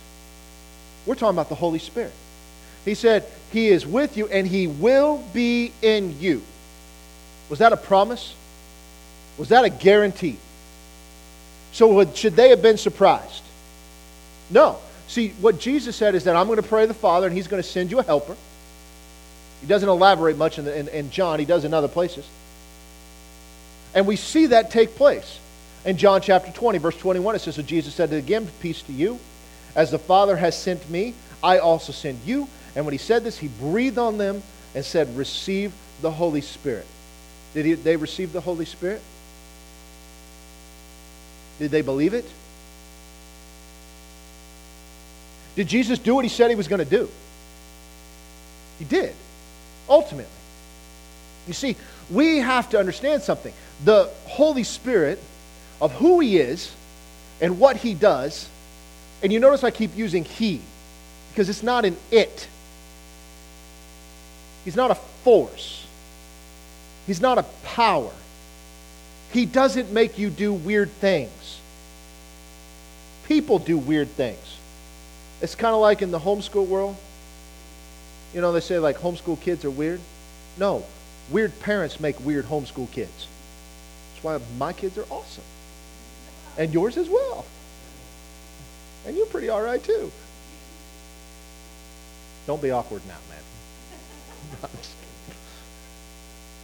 We're 1.05 1.15
talking 1.15 1.35
about 1.35 1.49
the 1.49 1.55
Holy 1.55 1.79
Spirit. 1.79 2.13
He 2.85 2.95
said, 2.95 3.25
He 3.51 3.67
is 3.69 3.85
with 3.85 4.17
you 4.17 4.27
and 4.27 4.47
He 4.47 4.67
will 4.67 5.23
be 5.33 5.71
in 5.81 6.19
you. 6.19 6.41
Was 7.49 7.59
that 7.59 7.73
a 7.73 7.77
promise? 7.77 8.35
Was 9.37 9.49
that 9.49 9.65
a 9.65 9.69
guarantee? 9.69 10.37
So, 11.71 12.11
should 12.13 12.35
they 12.35 12.49
have 12.49 12.61
been 12.61 12.77
surprised? 12.77 13.43
No. 14.49 14.77
See, 15.07 15.29
what 15.41 15.59
Jesus 15.59 15.95
said 15.95 16.13
is 16.13 16.25
that 16.25 16.35
I'm 16.35 16.47
going 16.47 16.61
to 16.61 16.67
pray 16.67 16.85
the 16.85 16.93
Father 16.93 17.27
and 17.27 17.35
He's 17.35 17.47
going 17.47 17.61
to 17.61 17.67
send 17.67 17.91
you 17.91 17.99
a 17.99 18.03
helper. 18.03 18.35
He 19.61 19.67
doesn't 19.67 19.89
elaborate 19.89 20.37
much 20.37 20.57
in, 20.57 20.65
the, 20.65 20.77
in, 20.77 20.87
in 20.89 21.11
John, 21.11 21.39
He 21.39 21.45
does 21.45 21.65
in 21.65 21.73
other 21.73 21.87
places. 21.87 22.27
And 23.93 24.05
we 24.07 24.15
see 24.15 24.47
that 24.47 24.71
take 24.71 24.95
place. 24.95 25.39
In 25.85 25.97
John 25.97 26.21
chapter 26.21 26.51
20, 26.51 26.77
verse 26.77 26.97
21, 26.97 27.35
it 27.35 27.39
says, 27.39 27.55
So 27.55 27.61
Jesus 27.61 27.95
said 27.95 28.11
again, 28.13 28.47
Peace 28.61 28.81
to 28.83 28.93
you. 28.93 29.19
As 29.75 29.91
the 29.91 29.99
Father 29.99 30.35
has 30.35 30.57
sent 30.57 30.89
me, 30.89 31.13
I 31.43 31.59
also 31.59 31.91
send 31.91 32.19
you. 32.25 32.47
And 32.75 32.85
when 32.85 32.91
he 32.91 32.97
said 32.97 33.23
this, 33.23 33.37
he 33.37 33.47
breathed 33.47 33.97
on 33.97 34.17
them 34.17 34.43
and 34.75 34.83
said, 34.83 35.15
Receive 35.15 35.73
the 36.01 36.11
Holy 36.11 36.41
Spirit. 36.41 36.85
Did 37.53 37.65
he, 37.65 37.73
they 37.73 37.95
receive 37.95 38.33
the 38.33 38.41
Holy 38.41 38.65
Spirit? 38.65 39.01
Did 41.59 41.71
they 41.71 41.81
believe 41.81 42.13
it? 42.13 42.25
Did 45.55 45.67
Jesus 45.67 45.99
do 45.99 46.15
what 46.15 46.23
he 46.23 46.29
said 46.29 46.49
he 46.49 46.55
was 46.55 46.67
going 46.67 46.83
to 46.83 46.89
do? 46.89 47.09
He 48.77 48.85
did, 48.85 49.13
ultimately. 49.89 50.31
You 51.47 51.53
see, 51.53 51.75
we 52.09 52.37
have 52.37 52.69
to 52.69 52.79
understand 52.79 53.23
something. 53.23 53.53
The 53.83 54.09
Holy 54.25 54.63
Spirit, 54.63 55.19
of 55.81 55.93
who 55.93 56.19
he 56.19 56.37
is 56.37 56.73
and 57.41 57.59
what 57.59 57.77
he 57.77 57.93
does, 57.93 58.49
and 59.23 59.31
you 59.31 59.39
notice 59.39 59.63
I 59.63 59.71
keep 59.71 59.95
using 59.95 60.23
he, 60.23 60.61
because 61.31 61.49
it's 61.49 61.63
not 61.63 61.85
an 61.85 61.97
it. 62.11 62.47
He's 64.65 64.75
not 64.75 64.91
a 64.91 64.95
force. 64.95 65.85
He's 67.07 67.21
not 67.21 67.37
a 67.37 67.43
power. 67.63 68.11
He 69.31 69.45
doesn't 69.45 69.91
make 69.91 70.17
you 70.17 70.29
do 70.29 70.53
weird 70.53 70.89
things. 70.89 71.59
People 73.25 73.59
do 73.59 73.77
weird 73.77 74.09
things. 74.09 74.57
It's 75.41 75.55
kind 75.55 75.73
of 75.73 75.81
like 75.81 76.01
in 76.01 76.11
the 76.11 76.19
homeschool 76.19 76.67
world. 76.67 76.97
You 78.33 78.41
know, 78.41 78.51
they 78.51 78.59
say 78.59 78.79
like 78.79 78.97
homeschool 78.97 79.39
kids 79.39 79.63
are 79.65 79.71
weird. 79.71 80.01
No, 80.57 80.83
weird 81.29 81.57
parents 81.61 81.99
make 81.99 82.19
weird 82.19 82.45
homeschool 82.45 82.91
kids. 82.91 83.27
That's 84.21 84.41
why 84.41 84.47
my 84.57 84.73
kids 84.73 84.97
are 84.97 85.05
awesome. 85.09 85.45
And 86.57 86.73
yours 86.73 86.97
as 86.97 87.07
well. 87.07 87.45
And 89.07 89.15
you're 89.15 89.27
pretty 89.27 89.47
all 89.47 89.61
right 89.61 89.81
too. 89.81 90.11
Don't 92.45 92.61
be 92.61 92.71
awkward 92.71 93.01
now, 93.07 93.15
man. 93.29 94.69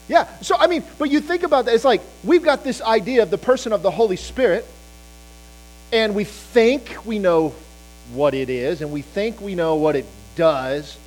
yeah, 0.10 0.38
so 0.40 0.58
I 0.58 0.68
mean, 0.68 0.84
but 1.00 1.10
you 1.10 1.22
think 1.22 1.44
about 1.44 1.66
that. 1.66 1.76
It's 1.76 1.86
like 1.86 2.02
we've 2.26 2.44
got 2.44 2.64
this 2.64 2.82
idea 2.82 3.24
of 3.24 3.30
the 3.30 3.38
person 3.38 3.72
of 3.72 3.84
the 3.84 3.92
Holy 3.92 4.18
Spirit, 4.18 4.66
and 5.94 6.14
we 6.14 6.26
think 6.26 7.06
we 7.06 7.20
know 7.20 7.56
what 8.14 8.34
it 8.34 8.50
is, 8.50 8.82
and 8.82 8.92
we 8.92 9.02
think 9.02 9.40
we 9.40 9.56
know 9.56 9.76
what 9.76 9.96
it 9.96 10.06
does, 10.36 10.98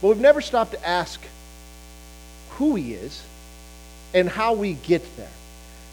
but 0.00 0.08
we've 0.08 0.20
never 0.20 0.40
stopped 0.40 0.72
to 0.72 0.86
ask 0.86 1.20
who 2.50 2.76
he 2.76 2.94
is 2.94 3.20
and 4.14 4.28
how 4.28 4.52
we 4.52 4.74
get 4.74 5.02
there. 5.16 5.28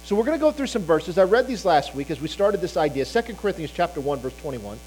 So 0.05 0.15
we're 0.15 0.23
going 0.23 0.37
to 0.37 0.41
go 0.41 0.51
through 0.51 0.67
some 0.67 0.83
verses. 0.83 1.17
I 1.17 1.23
read 1.23 1.47
these 1.47 1.65
last 1.65 1.95
week 1.95 2.11
as 2.11 2.21
we 2.21 2.27
started 2.27 2.61
this 2.61 2.77
idea. 2.77 3.05
2 3.05 3.33
Corinthians 3.33 3.71
chapter 3.73 3.99
1 3.99 4.19
verse 4.19 4.37
21. 4.37 4.77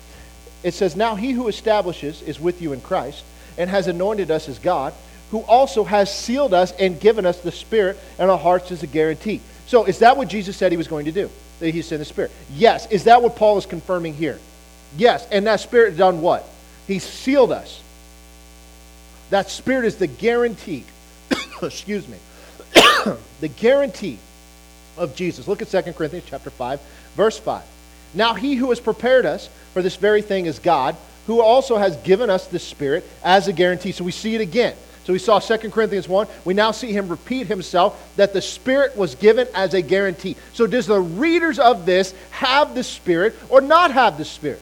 It 0.62 0.74
says, 0.74 0.94
"Now 0.94 1.16
he 1.16 1.32
who 1.32 1.48
establishes 1.48 2.22
is 2.22 2.38
with 2.38 2.62
you 2.62 2.72
in 2.72 2.80
Christ 2.80 3.24
and 3.56 3.68
has 3.68 3.88
anointed 3.88 4.30
us 4.30 4.48
as 4.48 4.60
God, 4.60 4.94
who 5.32 5.40
also 5.40 5.82
has 5.82 6.16
sealed 6.16 6.54
us 6.54 6.72
and 6.78 7.00
given 7.00 7.26
us 7.26 7.40
the 7.40 7.50
Spirit 7.50 7.98
and 8.16 8.30
our 8.30 8.38
hearts 8.38 8.70
as 8.70 8.84
a 8.84 8.86
guarantee." 8.86 9.40
So 9.66 9.86
is 9.86 9.98
that 9.98 10.16
what 10.16 10.28
Jesus 10.28 10.56
said 10.56 10.70
he 10.70 10.78
was 10.78 10.86
going 10.86 11.06
to 11.06 11.12
do? 11.12 11.28
That 11.58 11.74
he 11.74 11.82
sent 11.82 11.98
the 11.98 12.04
Spirit? 12.04 12.30
Yes. 12.54 12.86
Is 12.86 13.04
that 13.04 13.20
what 13.20 13.34
Paul 13.34 13.58
is 13.58 13.66
confirming 13.66 14.14
here? 14.14 14.38
Yes. 14.96 15.26
And 15.32 15.48
that 15.48 15.58
Spirit 15.58 15.96
done 15.96 16.20
what? 16.20 16.48
He 16.86 17.00
sealed 17.00 17.50
us. 17.50 17.82
That 19.30 19.50
Spirit 19.50 19.84
is 19.84 19.96
the 19.96 20.06
guarantee. 20.06 20.84
excuse 21.62 22.06
me. 22.06 22.18
the 23.40 23.48
guarantee 23.48 24.20
of 24.98 25.14
Jesus. 25.14 25.48
Look 25.48 25.62
at 25.62 25.68
2 25.68 25.92
Corinthians 25.92 26.26
chapter 26.28 26.50
5, 26.50 26.80
verse 27.14 27.38
5. 27.38 27.62
Now 28.14 28.34
he 28.34 28.54
who 28.54 28.70
has 28.70 28.80
prepared 28.80 29.26
us 29.26 29.48
for 29.72 29.82
this 29.82 29.96
very 29.96 30.22
thing 30.22 30.46
is 30.46 30.58
God, 30.58 30.96
who 31.26 31.40
also 31.40 31.76
has 31.76 31.96
given 31.98 32.30
us 32.30 32.46
the 32.46 32.58
Spirit 32.58 33.08
as 33.22 33.48
a 33.48 33.52
guarantee. 33.52 33.92
So 33.92 34.04
we 34.04 34.12
see 34.12 34.34
it 34.34 34.40
again. 34.40 34.74
So 35.04 35.12
we 35.12 35.18
saw 35.18 35.38
2 35.38 35.70
Corinthians 35.70 36.06
1. 36.06 36.26
We 36.44 36.52
now 36.52 36.70
see 36.70 36.92
him 36.92 37.08
repeat 37.08 37.46
himself 37.46 38.14
that 38.16 38.34
the 38.34 38.42
Spirit 38.42 38.96
was 38.96 39.14
given 39.14 39.48
as 39.54 39.72
a 39.72 39.80
guarantee. 39.80 40.36
So 40.52 40.66
does 40.66 40.86
the 40.86 41.00
readers 41.00 41.58
of 41.58 41.86
this 41.86 42.12
have 42.30 42.74
the 42.74 42.84
Spirit 42.84 43.34
or 43.48 43.62
not 43.62 43.90
have 43.92 44.18
the 44.18 44.24
Spirit? 44.26 44.60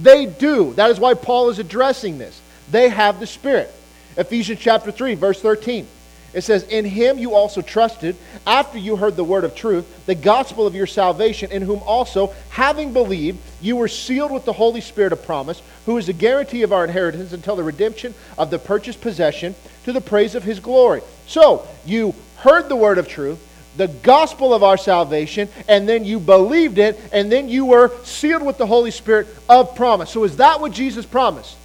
They 0.00 0.26
do. 0.26 0.72
That 0.74 0.90
is 0.90 0.98
why 0.98 1.14
Paul 1.14 1.50
is 1.50 1.58
addressing 1.58 2.18
this. 2.18 2.40
They 2.70 2.88
have 2.88 3.20
the 3.20 3.26
Spirit. 3.26 3.70
Ephesians 4.16 4.58
chapter 4.60 4.90
3, 4.90 5.14
verse 5.16 5.40
13. 5.40 5.86
It 6.34 6.42
says, 6.42 6.62
In 6.64 6.84
him 6.84 7.18
you 7.18 7.34
also 7.34 7.62
trusted, 7.62 8.16
after 8.46 8.78
you 8.78 8.96
heard 8.96 9.16
the 9.16 9.24
word 9.24 9.44
of 9.44 9.54
truth, 9.54 10.06
the 10.06 10.14
gospel 10.14 10.66
of 10.66 10.74
your 10.74 10.86
salvation, 10.86 11.50
in 11.50 11.62
whom 11.62 11.80
also, 11.84 12.34
having 12.50 12.92
believed, 12.92 13.38
you 13.62 13.76
were 13.76 13.88
sealed 13.88 14.30
with 14.30 14.44
the 14.44 14.52
Holy 14.52 14.82
Spirit 14.82 15.12
of 15.12 15.24
promise, 15.24 15.62
who 15.86 15.96
is 15.96 16.06
the 16.06 16.12
guarantee 16.12 16.62
of 16.62 16.72
our 16.72 16.84
inheritance 16.84 17.32
until 17.32 17.56
the 17.56 17.62
redemption 17.62 18.14
of 18.36 18.50
the 18.50 18.58
purchased 18.58 19.00
possession 19.00 19.54
to 19.84 19.92
the 19.92 20.00
praise 20.00 20.34
of 20.34 20.44
his 20.44 20.60
glory. 20.60 21.00
So, 21.26 21.66
you 21.86 22.14
heard 22.36 22.68
the 22.68 22.76
word 22.76 22.98
of 22.98 23.08
truth, 23.08 23.44
the 23.78 23.88
gospel 23.88 24.52
of 24.52 24.62
our 24.62 24.76
salvation, 24.76 25.48
and 25.66 25.88
then 25.88 26.04
you 26.04 26.20
believed 26.20 26.76
it, 26.78 27.00
and 27.10 27.32
then 27.32 27.48
you 27.48 27.64
were 27.64 27.90
sealed 28.04 28.42
with 28.42 28.58
the 28.58 28.66
Holy 28.66 28.90
Spirit 28.90 29.28
of 29.48 29.74
promise. 29.76 30.10
So, 30.10 30.24
is 30.24 30.36
that 30.36 30.60
what 30.60 30.72
Jesus 30.72 31.06
promised? 31.06 31.56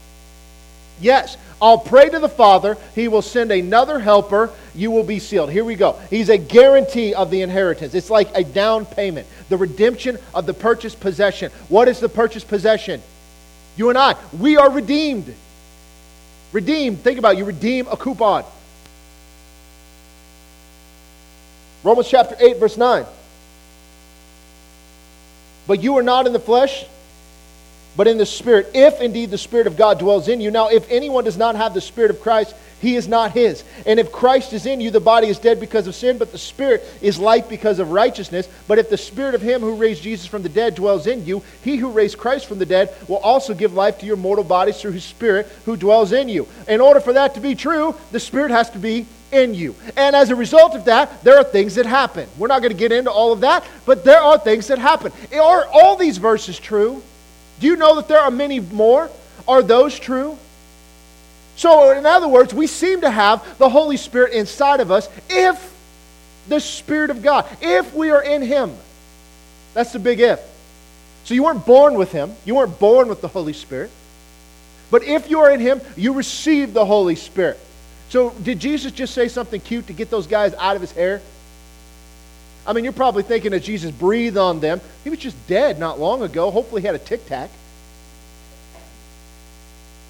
Yes. 0.99 1.37
I'll 1.61 1.77
pray 1.77 2.09
to 2.09 2.19
the 2.19 2.27
Father. 2.27 2.77
He 2.93 3.07
will 3.07 3.21
send 3.21 3.49
another 3.49 3.97
helper. 3.97 4.51
You 4.75 4.91
will 4.91 5.03
be 5.03 5.19
sealed. 5.19 5.49
Here 5.49 5.63
we 5.63 5.75
go. 5.75 5.93
He's 6.09 6.27
a 6.27 6.37
guarantee 6.37 7.13
of 7.13 7.31
the 7.31 7.41
inheritance. 7.41 7.93
It's 7.93 8.09
like 8.09 8.35
a 8.35 8.43
down 8.43 8.85
payment, 8.85 9.27
the 9.47 9.55
redemption 9.55 10.17
of 10.35 10.45
the 10.45 10.53
purchased 10.53 10.99
possession. 10.99 11.51
What 11.69 11.87
is 11.87 12.01
the 12.01 12.09
purchased 12.09 12.49
possession? 12.49 13.01
You 13.77 13.89
and 13.89 13.97
I, 13.97 14.15
we 14.37 14.57
are 14.57 14.69
redeemed. 14.69 15.33
Redeemed. 16.51 16.99
Think 16.99 17.17
about 17.17 17.35
it. 17.35 17.37
You 17.37 17.45
redeem 17.45 17.87
a 17.87 17.95
coupon. 17.95 18.43
Romans 21.83 22.09
chapter 22.09 22.35
8, 22.39 22.57
verse 22.57 22.77
9. 22.77 23.05
But 25.65 25.81
you 25.81 25.97
are 25.97 26.03
not 26.03 26.27
in 26.27 26.33
the 26.33 26.39
flesh, 26.39 26.85
but 27.95 28.07
in 28.07 28.17
the 28.17 28.25
Spirit, 28.25 28.71
if 28.73 29.01
indeed 29.01 29.29
the 29.29 29.37
Spirit 29.37 29.67
of 29.67 29.77
God 29.77 29.99
dwells 29.99 30.27
in 30.27 30.41
you. 30.41 30.51
Now, 30.51 30.69
if 30.69 30.89
anyone 30.89 31.23
does 31.23 31.37
not 31.37 31.55
have 31.55 31.73
the 31.73 31.81
Spirit 31.81 32.11
of 32.11 32.21
Christ, 32.21 32.55
he 32.83 32.97
is 32.97 33.07
not 33.07 33.31
his. 33.31 33.63
And 33.85 33.97
if 33.97 34.11
Christ 34.11 34.51
is 34.51 34.65
in 34.65 34.81
you, 34.81 34.91
the 34.91 34.99
body 34.99 35.27
is 35.27 35.39
dead 35.39 35.59
because 35.61 35.87
of 35.87 35.95
sin, 35.95 36.17
but 36.17 36.33
the 36.33 36.37
Spirit 36.37 36.83
is 37.01 37.17
life 37.17 37.47
because 37.47 37.79
of 37.79 37.91
righteousness. 37.91 38.49
But 38.67 38.77
if 38.77 38.89
the 38.89 38.97
Spirit 38.97 39.35
of 39.35 39.41
him 39.41 39.61
who 39.61 39.75
raised 39.75 40.03
Jesus 40.03 40.25
from 40.25 40.43
the 40.43 40.49
dead 40.49 40.75
dwells 40.75 41.07
in 41.07 41.25
you, 41.25 41.41
he 41.63 41.77
who 41.77 41.91
raised 41.91 42.17
Christ 42.17 42.45
from 42.45 42.59
the 42.59 42.65
dead 42.65 42.93
will 43.07 43.17
also 43.17 43.53
give 43.53 43.73
life 43.73 43.99
to 43.99 44.05
your 44.05 44.17
mortal 44.17 44.43
bodies 44.43 44.81
through 44.81 44.91
his 44.91 45.05
Spirit 45.05 45.47
who 45.63 45.77
dwells 45.77 46.11
in 46.11 46.27
you. 46.27 46.45
In 46.67 46.81
order 46.81 46.99
for 46.99 47.13
that 47.13 47.35
to 47.35 47.39
be 47.39 47.55
true, 47.55 47.95
the 48.11 48.19
Spirit 48.19 48.51
has 48.51 48.69
to 48.71 48.79
be 48.79 49.05
in 49.31 49.53
you. 49.53 49.75
And 49.95 50.13
as 50.13 50.29
a 50.29 50.35
result 50.35 50.75
of 50.75 50.83
that, 50.85 51.23
there 51.23 51.37
are 51.37 51.43
things 51.45 51.75
that 51.75 51.85
happen. 51.85 52.27
We're 52.37 52.47
not 52.47 52.61
going 52.61 52.73
to 52.73 52.77
get 52.77 52.91
into 52.91 53.11
all 53.11 53.31
of 53.31 53.39
that, 53.41 53.65
but 53.85 54.03
there 54.03 54.21
are 54.21 54.37
things 54.37 54.67
that 54.67 54.77
happen. 54.77 55.13
Are 55.33 55.67
all 55.67 55.95
these 55.95 56.17
verses 56.17 56.59
true? 56.59 57.01
Do 57.63 57.69
you 57.69 57.77
know 57.77 57.95
that 57.95 58.09
there 58.09 58.19
are 58.19 58.29
many 58.29 58.59
more? 58.59 59.09
Are 59.47 59.63
those 59.63 59.97
true? 59.97 60.37
So, 61.55 61.97
in 61.97 62.05
other 62.05 62.27
words, 62.27 62.53
we 62.53 62.67
seem 62.67 62.99
to 63.01 63.09
have 63.09 63.57
the 63.57 63.69
Holy 63.69 63.95
Spirit 63.95 64.33
inside 64.33 64.81
of 64.81 64.91
us 64.91 65.07
if 65.29 65.73
the 66.49 66.59
Spirit 66.59 67.09
of 67.09 67.21
God, 67.21 67.45
if 67.61 67.93
we 67.93 68.09
are 68.11 68.21
in 68.21 68.41
Him. 68.41 68.73
That's 69.73 69.93
the 69.93 69.99
big 69.99 70.19
if. 70.19 70.41
So, 71.23 71.35
you 71.35 71.43
weren't 71.43 71.65
born 71.65 71.93
with 71.93 72.11
Him, 72.11 72.33
you 72.43 72.55
weren't 72.55 72.79
born 72.79 73.07
with 73.07 73.21
the 73.21 73.29
Holy 73.29 73.53
Spirit. 73.53 73.91
But 74.91 75.03
if 75.03 75.29
you 75.29 75.39
are 75.39 75.49
in 75.49 75.61
Him, 75.61 75.79
you 75.95 76.11
receive 76.15 76.73
the 76.73 76.83
Holy 76.83 77.15
Spirit. 77.15 77.57
So, 78.09 78.31
did 78.31 78.59
Jesus 78.59 78.91
just 78.91 79.13
say 79.13 79.29
something 79.29 79.61
cute 79.61 79.87
to 79.87 79.93
get 79.93 80.09
those 80.09 80.27
guys 80.27 80.53
out 80.55 80.75
of 80.75 80.81
his 80.81 80.91
hair? 80.91 81.21
I 82.65 82.73
mean, 82.73 82.83
you're 82.83 82.93
probably 82.93 83.23
thinking 83.23 83.51
that 83.51 83.61
Jesus 83.61 83.91
breathed 83.91 84.37
on 84.37 84.59
them. 84.59 84.79
He 85.03 85.09
was 85.09 85.19
just 85.19 85.47
dead 85.47 85.79
not 85.79 85.99
long 85.99 86.21
ago. 86.21 86.49
Hopefully, 86.49 86.81
he 86.81 86.87
had 86.87 86.95
a 86.95 86.99
tic 86.99 87.25
tac. 87.25 87.49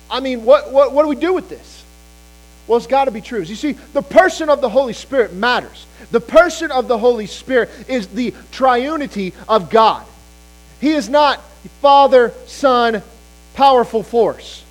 I 0.09 0.19
mean, 0.19 0.45
what, 0.45 0.71
what, 0.71 0.93
what 0.93 1.03
do 1.03 1.09
we 1.09 1.15
do 1.15 1.33
with 1.33 1.49
this? 1.49 1.83
Well, 2.67 2.77
it's 2.77 2.87
got 2.87 3.05
to 3.05 3.11
be 3.11 3.21
true. 3.21 3.41
You 3.41 3.55
see, 3.55 3.71
the 3.71 4.01
person 4.01 4.49
of 4.49 4.61
the 4.61 4.69
Holy 4.69 4.93
Spirit 4.93 5.33
matters. 5.33 5.85
The 6.11 6.21
person 6.21 6.71
of 6.71 6.87
the 6.87 6.97
Holy 6.97 7.25
Spirit 7.25 7.69
is 7.87 8.07
the 8.07 8.31
triunity 8.51 9.33
of 9.49 9.69
God. 9.69 10.05
He 10.79 10.91
is 10.91 11.09
not 11.09 11.41
Father, 11.81 12.33
Son, 12.45 13.01
powerful 13.55 14.03
force. 14.03 14.63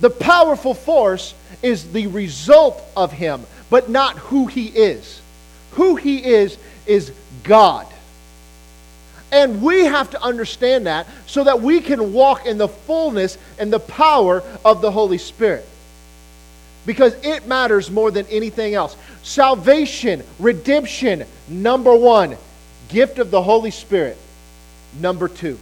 The 0.00 0.10
powerful 0.10 0.74
force 0.74 1.34
is 1.62 1.92
the 1.92 2.06
result 2.06 2.82
of 2.96 3.12
Him 3.12 3.44
but 3.70 3.88
not 3.88 4.16
who 4.18 4.46
he 4.46 4.66
is. 4.66 5.20
Who 5.72 5.96
he 5.96 6.24
is 6.24 6.56
is 6.86 7.12
God. 7.42 7.86
And 9.32 9.60
we 9.62 9.84
have 9.84 10.10
to 10.10 10.22
understand 10.22 10.86
that 10.86 11.06
so 11.26 11.44
that 11.44 11.60
we 11.60 11.80
can 11.80 12.12
walk 12.12 12.46
in 12.46 12.58
the 12.58 12.68
fullness 12.68 13.36
and 13.58 13.72
the 13.72 13.80
power 13.80 14.42
of 14.64 14.80
the 14.80 14.90
Holy 14.90 15.18
Spirit. 15.18 15.66
Because 16.86 17.14
it 17.24 17.46
matters 17.46 17.90
more 17.90 18.12
than 18.12 18.26
anything 18.26 18.74
else. 18.74 18.96
Salvation, 19.22 20.22
redemption, 20.38 21.24
number 21.48 21.94
one. 21.94 22.36
Gift 22.88 23.18
of 23.18 23.32
the 23.32 23.42
Holy 23.42 23.72
Spirit, 23.72 24.16
number 25.00 25.26
two. 25.26 25.58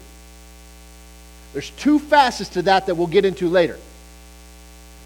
There's 1.54 1.70
two 1.70 1.98
facets 1.98 2.50
to 2.50 2.62
that 2.62 2.86
that 2.86 2.96
we'll 2.96 3.06
get 3.06 3.24
into 3.24 3.48
later. 3.48 3.78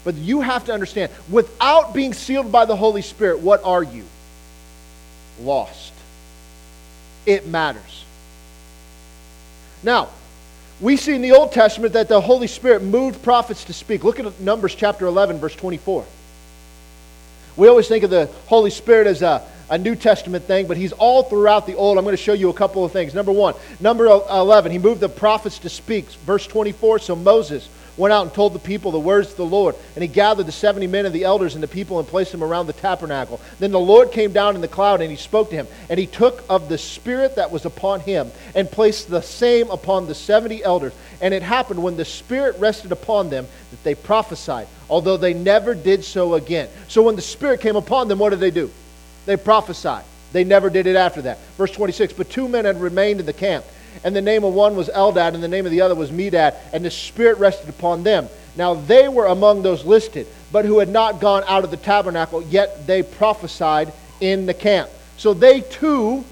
But 0.03 0.15
you 0.15 0.41
have 0.41 0.65
to 0.65 0.73
understand 0.73 1.11
without 1.29 1.93
being 1.93 2.13
sealed 2.13 2.51
by 2.51 2.65
the 2.65 2.75
Holy 2.75 3.01
Spirit, 3.01 3.39
what 3.39 3.63
are 3.63 3.83
you? 3.83 4.05
Lost. 5.41 5.93
It 7.25 7.47
matters. 7.47 8.05
Now, 9.83 10.09
we 10.81 10.95
see 10.95 11.13
in 11.13 11.21
the 11.21 11.33
Old 11.33 11.51
Testament 11.51 11.93
that 11.93 12.07
the 12.07 12.21
Holy 12.21 12.47
Spirit 12.47 12.81
moved 12.81 13.21
prophets 13.21 13.65
to 13.65 13.73
speak. 13.73 14.03
Look 14.03 14.19
at 14.19 14.39
Numbers 14.39 14.75
chapter 14.75 15.05
11, 15.05 15.39
verse 15.39 15.55
24. 15.55 16.05
We 17.57 17.67
always 17.67 17.87
think 17.87 18.05
of 18.05 18.09
the 18.09 18.29
Holy 18.47 18.69
Spirit 18.69 19.07
as 19.07 19.21
a, 19.21 19.45
a 19.69 19.77
New 19.77 19.95
Testament 19.95 20.45
thing, 20.45 20.67
but 20.67 20.77
he's 20.77 20.93
all 20.93 21.23
throughout 21.23 21.67
the 21.67 21.75
Old. 21.75 21.97
I'm 21.97 22.05
going 22.05 22.15
to 22.15 22.21
show 22.21 22.31
you 22.31 22.49
a 22.49 22.53
couple 22.53 22.85
of 22.85 22.93
things. 22.93 23.13
Number 23.13 23.33
one, 23.33 23.55
number 23.81 24.05
11, 24.05 24.71
he 24.71 24.79
moved 24.79 25.01
the 25.01 25.09
prophets 25.09 25.59
to 25.59 25.69
speak. 25.69 26.05
Verse 26.25 26.47
24, 26.47 26.99
so 26.99 27.15
Moses 27.17 27.67
went 27.99 28.13
out 28.13 28.23
and 28.23 28.33
told 28.33 28.53
the 28.53 28.59
people 28.59 28.91
the 28.91 28.99
words 28.99 29.29
of 29.29 29.37
the 29.37 29.45
Lord. 29.45 29.75
And 29.95 30.01
he 30.01 30.07
gathered 30.07 30.47
the 30.47 30.51
70 30.51 30.87
men 30.87 31.05
of 31.05 31.13
the 31.13 31.25
elders 31.25 31.53
and 31.53 31.61
the 31.61 31.67
people 31.67 31.99
and 31.99 32.07
placed 32.07 32.31
them 32.31 32.43
around 32.43 32.67
the 32.67 32.73
tabernacle. 32.73 33.39
Then 33.59 33.71
the 33.71 33.79
Lord 33.79 34.11
came 34.11 34.31
down 34.31 34.55
in 34.55 34.61
the 34.61 34.67
cloud 34.67 35.01
and 35.01 35.11
he 35.11 35.17
spoke 35.17 35.49
to 35.49 35.55
him. 35.55 35.67
And 35.89 35.99
he 35.99 36.07
took 36.07 36.43
of 36.49 36.69
the 36.69 36.77
Spirit 36.77 37.35
that 37.35 37.51
was 37.51 37.65
upon 37.65 37.99
him 37.99 38.31
and 38.55 38.71
placed 38.71 39.09
the 39.09 39.21
same 39.21 39.69
upon 39.69 40.07
the 40.07 40.15
70 40.15 40.63
elders. 40.63 40.93
And 41.21 41.33
it 41.33 41.43
happened 41.43 41.83
when 41.83 41.97
the 41.97 42.05
Spirit 42.05 42.57
rested 42.57 42.91
upon 42.91 43.29
them 43.29 43.45
that 43.71 43.83
they 43.83 43.95
prophesied, 43.95 44.67
although 44.89 45.17
they 45.17 45.33
never 45.33 45.75
did 45.75 46.03
so 46.05 46.35
again. 46.35 46.69
So 46.87 47.03
when 47.03 47.17
the 47.17 47.21
Spirit 47.21 47.59
came 47.59 47.75
upon 47.75 48.07
them, 48.07 48.19
what 48.19 48.29
did 48.29 48.39
they 48.39 48.51
do? 48.51 48.71
They 49.25 49.35
prophesied. 49.35 50.05
They 50.31 50.43
never 50.43 50.69
did 50.69 50.87
it 50.87 50.95
after 50.95 51.23
that. 51.23 51.39
Verse 51.57 51.71
26 51.71 52.13
But 52.13 52.29
two 52.29 52.47
men 52.47 52.65
had 52.65 52.79
remained 52.79 53.19
in 53.19 53.25
the 53.25 53.33
camp 53.33 53.65
and 54.03 54.15
the 54.15 54.21
name 54.21 54.43
of 54.43 54.53
one 54.53 54.75
was 54.75 54.89
Eldad, 54.89 55.33
and 55.33 55.43
the 55.43 55.47
name 55.47 55.65
of 55.65 55.71
the 55.71 55.81
other 55.81 55.95
was 55.95 56.11
Medad, 56.11 56.55
and 56.73 56.83
the 56.83 56.91
Spirit 56.91 57.37
rested 57.37 57.69
upon 57.69 58.03
them. 58.03 58.27
Now 58.55 58.73
they 58.73 59.07
were 59.07 59.27
among 59.27 59.61
those 59.61 59.85
listed, 59.85 60.27
but 60.51 60.65
who 60.65 60.79
had 60.79 60.89
not 60.89 61.19
gone 61.19 61.43
out 61.47 61.63
of 61.63 61.71
the 61.71 61.77
tabernacle, 61.77 62.41
yet 62.43 62.87
they 62.87 63.03
prophesied 63.03 63.93
in 64.19 64.45
the 64.45 64.53
camp. 64.53 64.89
So 65.17 65.33
they 65.33 65.61
too 65.61 66.23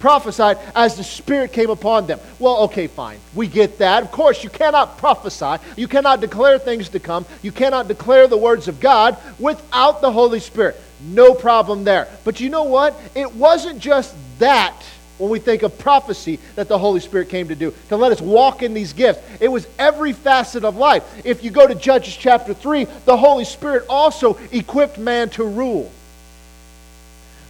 prophesied 0.00 0.58
as 0.74 0.96
the 0.96 1.04
Spirit 1.04 1.52
came 1.52 1.70
upon 1.70 2.06
them. 2.06 2.20
Well, 2.38 2.64
okay, 2.64 2.88
fine. 2.88 3.18
We 3.34 3.46
get 3.46 3.78
that. 3.78 4.02
Of 4.02 4.10
course, 4.12 4.44
you 4.44 4.50
cannot 4.50 4.98
prophesy. 4.98 5.62
You 5.76 5.88
cannot 5.88 6.20
declare 6.20 6.58
things 6.58 6.90
to 6.90 7.00
come. 7.00 7.24
You 7.42 7.52
cannot 7.52 7.88
declare 7.88 8.26
the 8.26 8.36
words 8.36 8.68
of 8.68 8.80
God 8.80 9.16
without 9.38 10.00
the 10.02 10.12
Holy 10.12 10.40
Spirit. 10.40 10.78
No 11.02 11.34
problem 11.34 11.84
there. 11.84 12.08
But 12.22 12.40
you 12.40 12.50
know 12.50 12.64
what? 12.64 13.00
It 13.14 13.34
wasn't 13.34 13.78
just 13.78 14.14
that 14.38 14.76
when 15.18 15.30
we 15.30 15.38
think 15.38 15.62
of 15.62 15.78
prophecy 15.78 16.38
that 16.56 16.68
the 16.68 16.78
Holy 16.78 17.00
Spirit 17.00 17.28
came 17.28 17.48
to 17.48 17.54
do, 17.54 17.72
to 17.88 17.96
let 17.96 18.12
us 18.12 18.20
walk 18.20 18.62
in 18.62 18.74
these 18.74 18.92
gifts. 18.92 19.20
It 19.40 19.48
was 19.48 19.66
every 19.78 20.12
facet 20.12 20.64
of 20.64 20.76
life. 20.76 21.04
If 21.24 21.44
you 21.44 21.50
go 21.50 21.66
to 21.66 21.74
Judges 21.74 22.16
chapter 22.16 22.54
3, 22.54 22.84
the 23.04 23.16
Holy 23.16 23.44
Spirit 23.44 23.84
also 23.88 24.38
equipped 24.50 24.98
man 24.98 25.30
to 25.30 25.44
rule. 25.44 25.90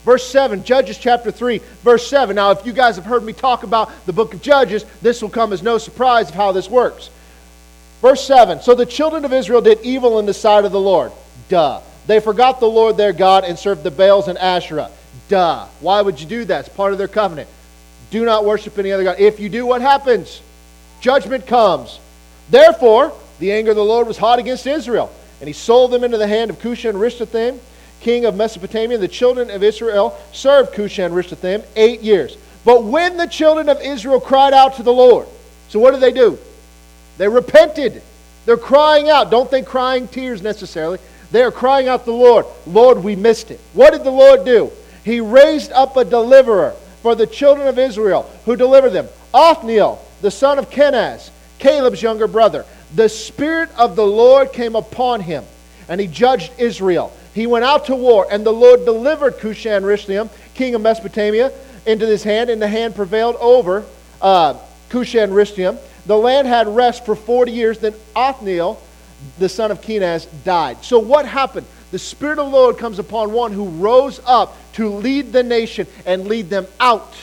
Verse 0.04 0.28
7, 0.28 0.64
Judges 0.64 0.98
chapter 0.98 1.30
3, 1.30 1.58
verse 1.82 2.06
7. 2.06 2.36
Now, 2.36 2.50
if 2.50 2.66
you 2.66 2.74
guys 2.74 2.96
have 2.96 3.06
heard 3.06 3.24
me 3.24 3.32
talk 3.32 3.62
about 3.62 3.90
the 4.04 4.12
book 4.12 4.34
of 4.34 4.42
Judges, 4.42 4.84
this 5.00 5.22
will 5.22 5.30
come 5.30 5.54
as 5.54 5.62
no 5.62 5.78
surprise 5.78 6.28
of 6.28 6.34
how 6.34 6.52
this 6.52 6.68
works. 6.68 7.08
Verse 8.02 8.22
7 8.26 8.60
So 8.60 8.74
the 8.74 8.84
children 8.84 9.24
of 9.24 9.32
Israel 9.32 9.62
did 9.62 9.80
evil 9.80 10.18
in 10.18 10.26
the 10.26 10.34
sight 10.34 10.66
of 10.66 10.72
the 10.72 10.80
Lord. 10.80 11.10
Duh. 11.48 11.80
They 12.06 12.20
forgot 12.20 12.60
the 12.60 12.66
Lord 12.66 12.98
their 12.98 13.14
God 13.14 13.44
and 13.44 13.58
served 13.58 13.82
the 13.82 13.90
Baals 13.90 14.28
and 14.28 14.36
Asherah. 14.36 14.90
Duh. 15.28 15.66
Why 15.80 16.02
would 16.02 16.20
you 16.20 16.26
do 16.26 16.44
that? 16.46 16.66
It's 16.66 16.74
part 16.74 16.92
of 16.92 16.98
their 16.98 17.08
covenant. 17.08 17.48
Do 18.10 18.24
not 18.24 18.44
worship 18.44 18.78
any 18.78 18.92
other 18.92 19.04
God. 19.04 19.18
If 19.18 19.40
you 19.40 19.48
do, 19.48 19.66
what 19.66 19.80
happens? 19.80 20.40
Judgment 21.00 21.46
comes. 21.46 21.98
Therefore, 22.50 23.12
the 23.38 23.52
anger 23.52 23.70
of 23.70 23.76
the 23.76 23.84
Lord 23.84 24.06
was 24.06 24.18
hot 24.18 24.38
against 24.38 24.66
Israel, 24.66 25.12
and 25.40 25.48
he 25.48 25.52
sold 25.52 25.90
them 25.90 26.04
into 26.04 26.18
the 26.18 26.26
hand 26.26 26.50
of 26.50 26.58
Cushan 26.60 26.94
Rishathaim 26.94 27.58
king 28.04 28.26
of 28.26 28.36
Mesopotamia, 28.36 28.98
the 28.98 29.08
children 29.08 29.50
of 29.50 29.62
Israel 29.62 30.16
served 30.30 30.74
Cushan 30.74 31.10
Rishathaim 31.12 31.64
eight 31.74 32.02
years. 32.02 32.36
But 32.64 32.84
when 32.84 33.16
the 33.16 33.26
children 33.26 33.68
of 33.68 33.80
Israel 33.80 34.20
cried 34.20 34.52
out 34.52 34.76
to 34.76 34.82
the 34.82 34.92
Lord, 34.92 35.26
so 35.68 35.80
what 35.80 35.92
did 35.92 36.00
they 36.00 36.12
do? 36.12 36.38
They 37.16 37.28
repented. 37.28 38.02
They're 38.44 38.56
crying 38.56 39.08
out. 39.08 39.30
Don't 39.30 39.50
think 39.50 39.66
crying 39.66 40.06
tears 40.06 40.42
necessarily. 40.42 40.98
They 41.32 41.42
are 41.42 41.50
crying 41.50 41.88
out 41.88 42.00
to 42.00 42.06
the 42.06 42.12
Lord. 42.12 42.46
Lord, 42.66 43.02
we 43.02 43.16
missed 43.16 43.50
it. 43.50 43.60
What 43.72 43.92
did 43.92 44.04
the 44.04 44.10
Lord 44.10 44.44
do? 44.44 44.70
He 45.04 45.20
raised 45.20 45.70
up 45.72 45.96
a 45.96 46.04
deliverer 46.04 46.72
for 47.02 47.14
the 47.14 47.26
children 47.26 47.68
of 47.68 47.78
Israel 47.78 48.30
who 48.44 48.56
delivered 48.56 48.90
them. 48.90 49.08
Othniel, 49.32 50.04
the 50.22 50.30
son 50.30 50.58
of 50.58 50.70
Kenaz, 50.70 51.30
Caleb's 51.58 52.02
younger 52.02 52.26
brother. 52.26 52.64
The 52.94 53.08
Spirit 53.08 53.70
of 53.76 53.96
the 53.96 54.06
Lord 54.06 54.52
came 54.52 54.76
upon 54.76 55.20
him, 55.20 55.44
and 55.88 56.00
he 56.00 56.06
judged 56.06 56.52
Israel 56.58 57.12
he 57.34 57.48
went 57.48 57.64
out 57.64 57.86
to 57.86 57.96
war, 57.96 58.26
and 58.30 58.46
the 58.46 58.52
Lord 58.52 58.84
delivered 58.84 59.38
Cushan 59.38 59.82
Rishathaim, 59.82 60.30
king 60.54 60.76
of 60.76 60.80
Mesopotamia, 60.80 61.52
into 61.84 62.06
his 62.06 62.22
hand, 62.22 62.48
and 62.48 62.62
the 62.62 62.68
hand 62.68 62.94
prevailed 62.94 63.34
over 63.36 63.84
uh, 64.22 64.54
Cushan 64.88 65.30
Rishathaim. 65.30 65.78
The 66.06 66.16
land 66.16 66.46
had 66.46 66.68
rest 66.68 67.04
for 67.04 67.16
40 67.16 67.50
years. 67.50 67.78
Then 67.80 67.94
Othniel, 68.14 68.80
the 69.38 69.48
son 69.48 69.72
of 69.72 69.80
Kenaz, 69.80 70.28
died. 70.44 70.84
So 70.84 71.00
what 71.00 71.26
happened? 71.26 71.66
The 71.94 72.00
Spirit 72.00 72.40
of 72.40 72.46
the 72.46 72.52
Lord 72.52 72.76
comes 72.76 72.98
upon 72.98 73.30
one 73.30 73.52
who 73.52 73.66
rose 73.66 74.20
up 74.26 74.56
to 74.72 74.88
lead 74.88 75.32
the 75.32 75.44
nation 75.44 75.86
and 76.04 76.26
lead 76.26 76.50
them 76.50 76.66
out 76.80 77.14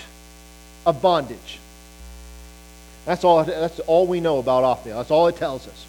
of 0.86 1.02
bondage. 1.02 1.60
That's 3.04 3.26
all, 3.26 3.44
that's 3.44 3.82
all 3.82 4.08
we 4.08 4.22
know 4.22 4.38
about 4.38 4.64
Othniel. 4.64 4.96
That's 4.96 5.12
all 5.12 5.28
it 5.28 5.36
tells 5.36 5.68
us. 5.68 5.86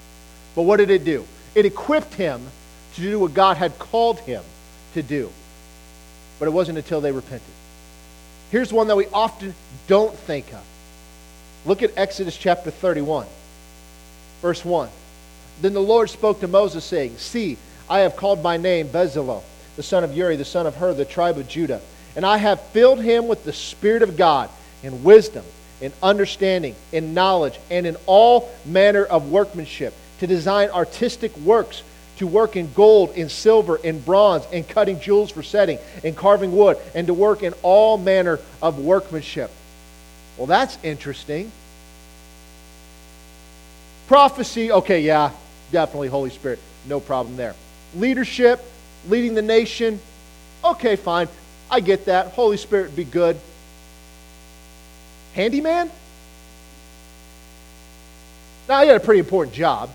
But 0.56 0.62
what 0.62 0.78
did 0.78 0.90
it 0.90 1.04
do? 1.04 1.24
It 1.54 1.64
equipped 1.64 2.14
him 2.14 2.42
to 2.96 3.00
do 3.00 3.20
what 3.20 3.34
God 3.34 3.56
had 3.56 3.78
called 3.78 4.18
him 4.18 4.42
to 4.94 5.02
do. 5.04 5.30
But 6.40 6.48
it 6.48 6.50
wasn't 6.50 6.76
until 6.76 7.00
they 7.00 7.12
repented. 7.12 7.54
Here's 8.50 8.72
one 8.72 8.88
that 8.88 8.96
we 8.96 9.06
often 9.14 9.54
don't 9.86 10.12
think 10.12 10.52
of. 10.52 10.64
Look 11.66 11.84
at 11.84 11.92
Exodus 11.96 12.36
chapter 12.36 12.72
31, 12.72 13.28
verse 14.40 14.64
1. 14.64 14.88
Then 15.60 15.72
the 15.72 15.80
Lord 15.80 16.10
spoke 16.10 16.40
to 16.40 16.48
Moses, 16.48 16.84
saying, 16.84 17.18
See, 17.18 17.58
I 17.92 18.00
have 18.00 18.16
called 18.16 18.42
my 18.42 18.56
name 18.56 18.88
Bezalel, 18.88 19.42
the 19.76 19.82
son 19.82 20.02
of 20.02 20.16
Uri, 20.16 20.36
the 20.36 20.46
son 20.46 20.66
of 20.66 20.76
Hur, 20.76 20.94
the 20.94 21.04
tribe 21.04 21.36
of 21.36 21.46
Judah. 21.46 21.82
And 22.16 22.24
I 22.24 22.38
have 22.38 22.58
filled 22.68 23.02
him 23.02 23.28
with 23.28 23.44
the 23.44 23.52
Spirit 23.52 24.02
of 24.02 24.16
God 24.16 24.48
in 24.82 25.04
wisdom, 25.04 25.44
in 25.82 25.92
understanding, 26.02 26.74
in 26.90 27.12
knowledge, 27.12 27.60
and 27.70 27.86
in 27.86 27.98
all 28.06 28.50
manner 28.64 29.04
of 29.04 29.30
workmanship, 29.30 29.92
to 30.20 30.26
design 30.26 30.70
artistic 30.70 31.36
works 31.36 31.82
to 32.16 32.26
work 32.26 32.56
in 32.56 32.72
gold, 32.72 33.10
in 33.10 33.28
silver, 33.28 33.76
in 33.76 34.00
bronze, 34.00 34.46
in 34.52 34.64
cutting 34.64 34.98
jewels 34.98 35.30
for 35.30 35.42
setting, 35.42 35.78
in 36.02 36.14
carving 36.14 36.56
wood, 36.56 36.78
and 36.94 37.08
to 37.08 37.14
work 37.14 37.42
in 37.42 37.52
all 37.62 37.98
manner 37.98 38.40
of 38.62 38.78
workmanship. 38.78 39.50
Well, 40.38 40.46
that's 40.46 40.78
interesting. 40.82 41.52
Prophecy, 44.06 44.72
okay, 44.72 45.00
yeah, 45.00 45.32
definitely 45.72 46.08
Holy 46.08 46.30
Spirit, 46.30 46.58
no 46.86 46.98
problem 46.98 47.36
there. 47.36 47.54
Leadership, 47.94 48.60
leading 49.08 49.34
the 49.34 49.42
nation, 49.42 50.00
okay, 50.64 50.96
fine. 50.96 51.28
I 51.70 51.80
get 51.80 52.06
that. 52.06 52.28
Holy 52.28 52.56
Spirit 52.56 52.94
be 52.94 53.04
good. 53.04 53.38
Handyman? 55.34 55.90
Now, 58.68 58.82
he 58.82 58.88
had 58.88 58.96
a 58.96 59.00
pretty 59.00 59.20
important 59.20 59.54
job 59.54 59.90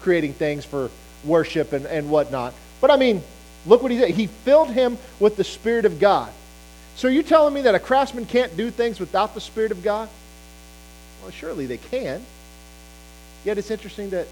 creating 0.00 0.32
things 0.34 0.64
for 0.64 0.90
worship 1.24 1.72
and, 1.72 1.86
and 1.86 2.10
whatnot. 2.10 2.54
But 2.80 2.90
I 2.90 2.96
mean, 2.96 3.22
look 3.66 3.82
what 3.82 3.92
he 3.92 3.98
did. 3.98 4.10
He 4.10 4.26
filled 4.26 4.70
him 4.70 4.98
with 5.20 5.36
the 5.36 5.44
Spirit 5.44 5.84
of 5.84 6.00
God. 6.00 6.32
So 6.96 7.08
are 7.08 7.10
you 7.10 7.22
telling 7.22 7.54
me 7.54 7.62
that 7.62 7.74
a 7.74 7.78
craftsman 7.78 8.26
can't 8.26 8.56
do 8.56 8.70
things 8.70 8.98
without 9.00 9.34
the 9.34 9.40
Spirit 9.40 9.70
of 9.70 9.82
God? 9.82 10.08
Well, 11.22 11.30
surely 11.30 11.66
they 11.66 11.78
can. 11.78 12.24
Yet 13.44 13.58
it's 13.58 13.70
interesting 13.70 14.10
that 14.10 14.26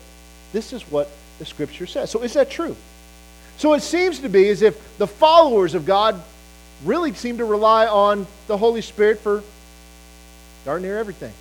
this 0.52 0.72
is 0.72 0.82
what 0.90 1.08
the 1.40 1.46
Scripture 1.46 1.87
says. 1.87 2.11
So 2.11 2.22
is 2.22 2.35
that 2.35 2.50
true? 2.50 2.76
So 3.57 3.72
it 3.74 3.81
seems 3.81 4.20
to 4.20 4.29
be 4.29 4.48
as 4.50 4.62
if 4.62 4.98
the 4.98 5.07
followers 5.07 5.74
of 5.74 5.85
God 5.85 6.22
really 6.85 7.12
seem 7.14 7.38
to 7.38 7.44
rely 7.44 7.87
on 7.87 8.26
the 8.46 8.57
Holy 8.57 8.83
Spirit 8.83 9.18
for 9.18 9.42
darn 10.64 10.83
near 10.83 10.98
everything. 10.98 11.33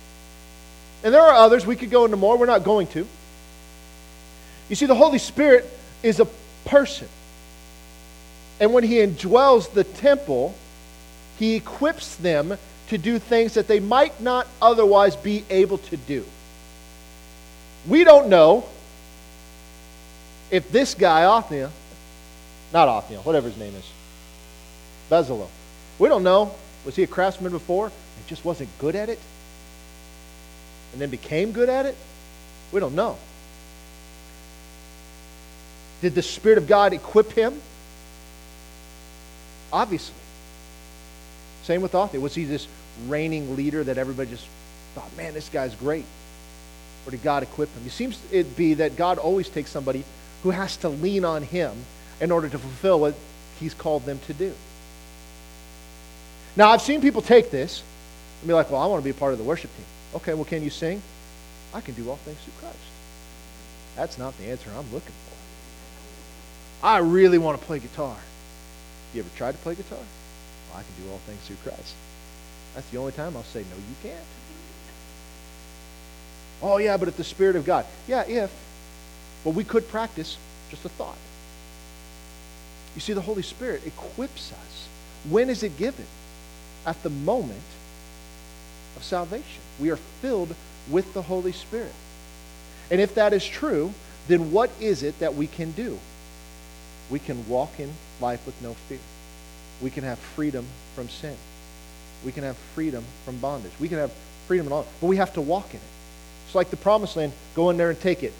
And 1.04 1.14
there 1.14 1.22
are 1.22 1.34
others, 1.34 1.64
we 1.64 1.76
could 1.76 1.90
go 1.90 2.04
into 2.04 2.16
more, 2.16 2.36
we're 2.36 2.46
not 2.46 2.64
going 2.64 2.88
to. 2.88 3.06
You 4.68 4.76
see, 4.76 4.86
the 4.86 4.94
Holy 4.94 5.18
Spirit 5.18 5.66
is 6.02 6.18
a 6.18 6.26
person. 6.64 7.08
And 8.58 8.72
when 8.72 8.84
He 8.84 8.96
indwells 8.96 9.72
the 9.72 9.84
temple, 9.84 10.54
He 11.38 11.56
equips 11.56 12.16
them 12.16 12.56
to 12.88 12.98
do 12.98 13.18
things 13.18 13.54
that 13.54 13.68
they 13.68 13.80
might 13.80 14.20
not 14.20 14.46
otherwise 14.62 15.14
be 15.14 15.44
able 15.50 15.78
to 15.78 15.96
do. 15.96 16.24
We 17.86 18.04
don't 18.04 18.28
know 18.28 18.66
if 20.50 20.70
this 20.70 20.94
guy, 20.94 21.24
Othniel, 21.24 21.70
not 22.72 22.88
Othniel, 22.88 23.22
whatever 23.22 23.48
his 23.48 23.58
name 23.58 23.74
is, 23.74 23.90
Bezalel, 25.10 25.48
we 25.98 26.08
don't 26.08 26.22
know. 26.22 26.52
Was 26.84 26.96
he 26.96 27.02
a 27.02 27.06
craftsman 27.06 27.52
before 27.52 27.86
and 27.86 28.26
just 28.26 28.44
wasn't 28.44 28.68
good 28.78 28.96
at 28.96 29.08
it? 29.08 29.18
And 30.92 31.00
then 31.00 31.10
became 31.10 31.52
good 31.52 31.68
at 31.68 31.86
it? 31.86 31.96
We 32.72 32.80
don't 32.80 32.94
know. 32.94 33.16
Did 36.00 36.14
the 36.14 36.22
Spirit 36.22 36.58
of 36.58 36.66
God 36.66 36.92
equip 36.92 37.32
him? 37.32 37.60
Obviously. 39.72 40.14
Same 41.64 41.82
with 41.82 41.94
Othniel. 41.94 42.22
Was 42.22 42.34
he 42.34 42.44
this 42.44 42.66
reigning 43.06 43.56
leader 43.56 43.84
that 43.84 43.98
everybody 43.98 44.30
just 44.30 44.46
thought, 44.94 45.14
man, 45.16 45.34
this 45.34 45.48
guy's 45.48 45.74
great? 45.74 46.06
Or 47.06 47.10
did 47.10 47.22
God 47.22 47.42
equip 47.42 47.68
him? 47.74 47.82
It 47.86 47.92
seems 47.92 48.20
it 48.32 48.56
be 48.56 48.74
that 48.74 48.96
God 48.96 49.18
always 49.18 49.48
takes 49.48 49.70
somebody 49.70 50.04
who 50.42 50.50
has 50.50 50.76
to 50.78 50.88
lean 50.88 51.24
on 51.24 51.42
him 51.42 51.72
in 52.20 52.30
order 52.30 52.48
to 52.48 52.58
fulfill 52.58 53.00
what 53.00 53.14
he's 53.58 53.74
called 53.74 54.04
them 54.04 54.18
to 54.26 54.34
do. 54.34 54.54
Now, 56.56 56.70
I've 56.70 56.82
seen 56.82 57.00
people 57.00 57.22
take 57.22 57.50
this 57.50 57.82
and 58.40 58.48
be 58.48 58.54
like, 58.54 58.70
well, 58.70 58.80
I 58.80 58.86
want 58.86 59.00
to 59.00 59.04
be 59.04 59.10
a 59.10 59.14
part 59.14 59.32
of 59.32 59.38
the 59.38 59.44
worship 59.44 59.70
team. 59.76 59.86
Okay, 60.16 60.34
well, 60.34 60.44
can 60.44 60.62
you 60.62 60.70
sing? 60.70 61.00
I 61.72 61.80
can 61.80 61.94
do 61.94 62.08
all 62.10 62.16
things 62.16 62.38
through 62.40 62.54
Christ. 62.60 62.78
That's 63.96 64.18
not 64.18 64.36
the 64.38 64.46
answer 64.46 64.70
I'm 64.70 64.92
looking 64.92 65.12
for. 65.12 66.86
I 66.86 66.98
really 66.98 67.38
want 67.38 67.60
to 67.60 67.66
play 67.66 67.78
guitar. 67.78 68.16
You 69.14 69.20
ever 69.20 69.30
tried 69.36 69.52
to 69.52 69.58
play 69.58 69.74
guitar? 69.74 69.98
Well, 69.98 70.80
I 70.80 70.82
can 70.82 71.04
do 71.04 71.10
all 71.10 71.18
things 71.18 71.40
through 71.46 71.56
Christ. 71.62 71.94
That's 72.74 72.88
the 72.90 72.98
only 72.98 73.12
time 73.12 73.36
I'll 73.36 73.42
say, 73.44 73.60
no, 73.60 73.76
you 73.76 74.10
can't. 74.10 74.24
Oh, 76.62 76.78
yeah, 76.78 76.96
but 76.96 77.08
if 77.08 77.16
the 77.16 77.24
Spirit 77.24 77.56
of 77.56 77.64
God. 77.64 77.86
Yeah, 78.06 78.26
if. 78.26 78.52
But 79.44 79.54
we 79.54 79.64
could 79.64 79.88
practice 79.88 80.36
just 80.70 80.84
a 80.84 80.88
thought. 80.88 81.16
You 82.94 83.00
see, 83.00 83.12
the 83.12 83.20
Holy 83.20 83.42
Spirit 83.42 83.86
equips 83.86 84.52
us. 84.52 84.88
When 85.28 85.48
is 85.48 85.62
it 85.62 85.76
given? 85.76 86.06
At 86.86 87.02
the 87.02 87.10
moment 87.10 87.60
of 88.96 89.04
salvation. 89.04 89.62
We 89.78 89.90
are 89.90 89.96
filled 89.96 90.54
with 90.90 91.12
the 91.14 91.22
Holy 91.22 91.52
Spirit. 91.52 91.94
And 92.90 93.00
if 93.00 93.14
that 93.14 93.32
is 93.32 93.46
true, 93.46 93.92
then 94.28 94.50
what 94.50 94.70
is 94.80 95.02
it 95.02 95.18
that 95.20 95.34
we 95.34 95.46
can 95.46 95.70
do? 95.72 95.98
we 97.10 97.18
can 97.18 97.46
walk 97.48 97.78
in 97.78 97.92
life 98.20 98.44
with 98.46 98.60
no 98.62 98.74
fear. 98.74 98.98
We 99.82 99.90
can 99.90 100.04
have 100.04 100.18
freedom 100.18 100.64
from 100.94 101.08
sin. 101.08 101.36
We 102.24 102.32
can 102.32 102.44
have 102.44 102.56
freedom 102.56 103.04
from 103.24 103.38
bondage. 103.38 103.72
We 103.80 103.88
can 103.88 103.98
have 103.98 104.12
freedom 104.46 104.66
in 104.66 104.72
all, 104.72 104.86
but 105.00 105.06
we 105.06 105.16
have 105.16 105.34
to 105.34 105.40
walk 105.40 105.70
in 105.70 105.76
it. 105.76 105.92
It's 106.46 106.54
like 106.54 106.70
the 106.70 106.76
promised 106.76 107.16
land. 107.16 107.32
Go 107.54 107.70
in 107.70 107.76
there 107.76 107.90
and 107.90 108.00
take 108.00 108.22
it. 108.22 108.32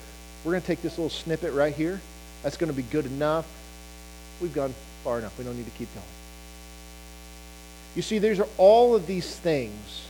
We're 0.45 0.53
going 0.53 0.63
to 0.63 0.67
take 0.67 0.83
this 0.83 0.97
little 0.97 1.11
snippet 1.11 1.53
right 1.53 1.75
here. 1.75 2.01
That's 2.43 2.57
going 2.57 2.71
to 2.71 2.77
be 2.77 2.83
good 2.83 3.07
enough. 3.07 3.47
We've 4.41 4.55
gone 4.55 4.75
far 5.05 5.19
enough. 5.19 5.37
We 5.39 5.45
don't 5.45 5.57
need 5.57 5.67
to 5.67 5.79
keep 5.79 5.93
going. 5.95 6.07
You 7.95 8.03
see, 8.03 8.19
these 8.19 8.41
are 8.41 8.49
all 8.57 8.95
of 8.95 9.07
these 9.07 9.37
things 9.37 10.07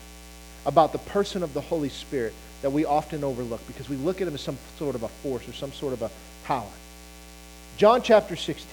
about 0.67 0.93
the 0.93 0.99
person 0.99 1.43
of 1.43 1.55
the 1.55 1.61
Holy 1.61 1.89
Spirit 1.89 2.35
that 2.63 2.71
we 2.71 2.85
often 2.85 3.25
overlook 3.25 3.67
because 3.67 3.89
we 3.89 3.97
look 3.97 4.21
at 4.21 4.29
him 4.29 4.35
as 4.35 4.41
some 4.43 4.59
sort 4.79 4.95
of 4.95 5.03
a 5.03 5.09
force 5.09 5.49
or 5.49 5.53
some 5.53 5.73
sort 5.73 5.95
of 5.95 6.03
a 6.03 6.11
power. 6.45 6.69
John 7.79 8.03
chapter 8.03 8.37
16. 8.37 8.67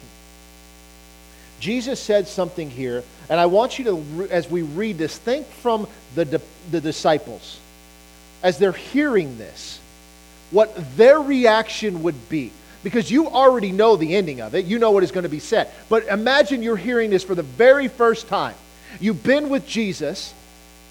Jesus 1.60 2.00
said 2.00 2.28
something 2.28 2.70
here 2.70 3.04
And 3.30 3.40
I 3.40 3.48
want 3.48 3.80
you 3.80 3.86
to, 3.86 4.28
as 4.30 4.50
we 4.50 4.62
read 4.62 4.98
this, 4.98 5.18
think 5.18 5.48
from 5.48 5.88
the, 6.16 6.42
the 6.72 6.82
disciples 6.82 7.60
as 8.44 8.60
they're 8.60 8.72
hearing 8.72 9.38
this, 9.38 9.80
what 10.52 10.98
their 10.98 11.20
reaction 11.20 12.04
would 12.04 12.30
be. 12.30 12.52
Because 12.84 13.12
you 13.12 13.28
already 13.28 13.72
know 13.72 13.96
the 13.96 14.16
ending 14.16 14.40
of 14.40 14.56
it, 14.56 14.66
you 14.66 14.80
know 14.80 14.92
what 14.92 15.04
is 15.04 15.12
going 15.12 15.24
to 15.24 15.30
be 15.30 15.40
said. 15.40 15.70
But 15.90 16.06
imagine 16.06 16.64
you're 16.64 16.78
hearing 16.78 17.10
this 17.10 17.24
for 17.24 17.36
the 17.36 17.44
very 17.44 17.88
first 17.88 18.28
time. 18.28 18.56
You've 19.00 19.24
been 19.24 19.50
with 19.50 19.68
Jesus, 19.68 20.34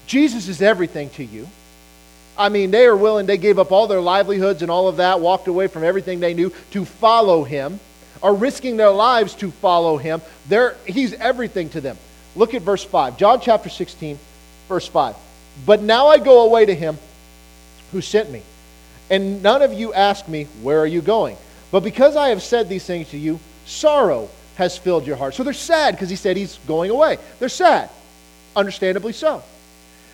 Jesus 0.05 0.47
is 0.47 0.61
everything 0.61 1.09
to 1.11 1.23
you. 1.23 1.47
I 2.37 2.49
mean, 2.49 2.69
they 2.69 2.85
are 2.85 2.95
willing, 2.95 3.25
they 3.25 3.37
gave 3.37 3.57
up 3.57 3.71
all 3.71 3.87
their 3.87 4.01
livelihoods 4.01 4.61
and 4.61 4.69
all 4.69 4.87
of 4.87 4.97
that, 4.97 5.19
walked 5.19 5.47
away 5.47 5.67
from 5.67 5.83
everything 5.83 6.19
they 6.19 6.33
knew 6.33 6.53
to 6.71 6.85
follow 6.85 7.43
him, 7.43 7.79
are 8.21 8.33
risking 8.33 8.77
their 8.77 8.91
lives 8.91 9.33
to 9.35 9.49
follow 9.49 9.97
him. 9.97 10.21
They're, 10.47 10.75
he's 10.85 11.13
everything 11.13 11.69
to 11.69 11.81
them. 11.81 11.97
Look 12.35 12.53
at 12.53 12.61
verse 12.61 12.83
5. 12.83 13.17
John 13.17 13.41
chapter 13.41 13.69
16, 13.69 14.19
verse 14.67 14.87
5. 14.87 15.15
But 15.65 15.81
now 15.81 16.07
I 16.07 16.19
go 16.19 16.45
away 16.45 16.65
to 16.65 16.75
him 16.75 16.99
who 17.91 18.01
sent 18.01 18.29
me. 18.29 18.43
And 19.09 19.41
none 19.41 19.61
of 19.61 19.73
you 19.73 19.93
ask 19.93 20.27
me, 20.27 20.45
Where 20.61 20.79
are 20.79 20.87
you 20.87 21.01
going? 21.01 21.37
But 21.71 21.83
because 21.83 22.15
I 22.15 22.29
have 22.29 22.41
said 22.41 22.69
these 22.69 22.85
things 22.85 23.09
to 23.09 23.17
you, 23.17 23.39
sorrow 23.65 24.29
has 24.55 24.77
filled 24.77 25.05
your 25.05 25.17
heart. 25.17 25.35
So 25.35 25.43
they're 25.43 25.53
sad 25.53 25.93
because 25.93 26.09
he 26.09 26.15
said 26.15 26.37
he's 26.37 26.57
going 26.67 26.91
away. 26.91 27.17
They're 27.39 27.49
sad. 27.49 27.89
Understandably 28.55 29.13
so. 29.13 29.43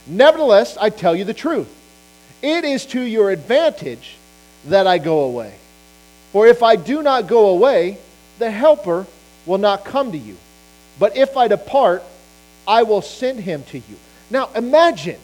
Nevertheless, 0.05 0.77
I 0.77 0.89
tell 0.89 1.15
you 1.15 1.23
the 1.23 1.33
truth. 1.33 1.69
It 2.41 2.65
is 2.65 2.85
to 2.87 3.01
your 3.01 3.31
advantage 3.31 4.17
that 4.65 4.85
I 4.85 4.97
go 4.97 5.21
away. 5.21 5.55
For 6.31 6.47
if 6.47 6.61
I 6.61 6.75
do 6.75 7.01
not 7.01 7.27
go 7.27 7.49
away, 7.49 7.97
the 8.39 8.51
Helper 8.51 9.05
will 9.45 9.59
not 9.59 9.85
come 9.85 10.11
to 10.11 10.17
you. 10.17 10.35
But 10.99 11.15
if 11.15 11.37
I 11.37 11.47
depart, 11.47 12.03
I 12.67 12.83
will 12.83 13.01
send 13.01 13.39
him 13.39 13.63
to 13.65 13.77
you. 13.77 13.97
Now 14.29 14.49
imagine, 14.55 15.19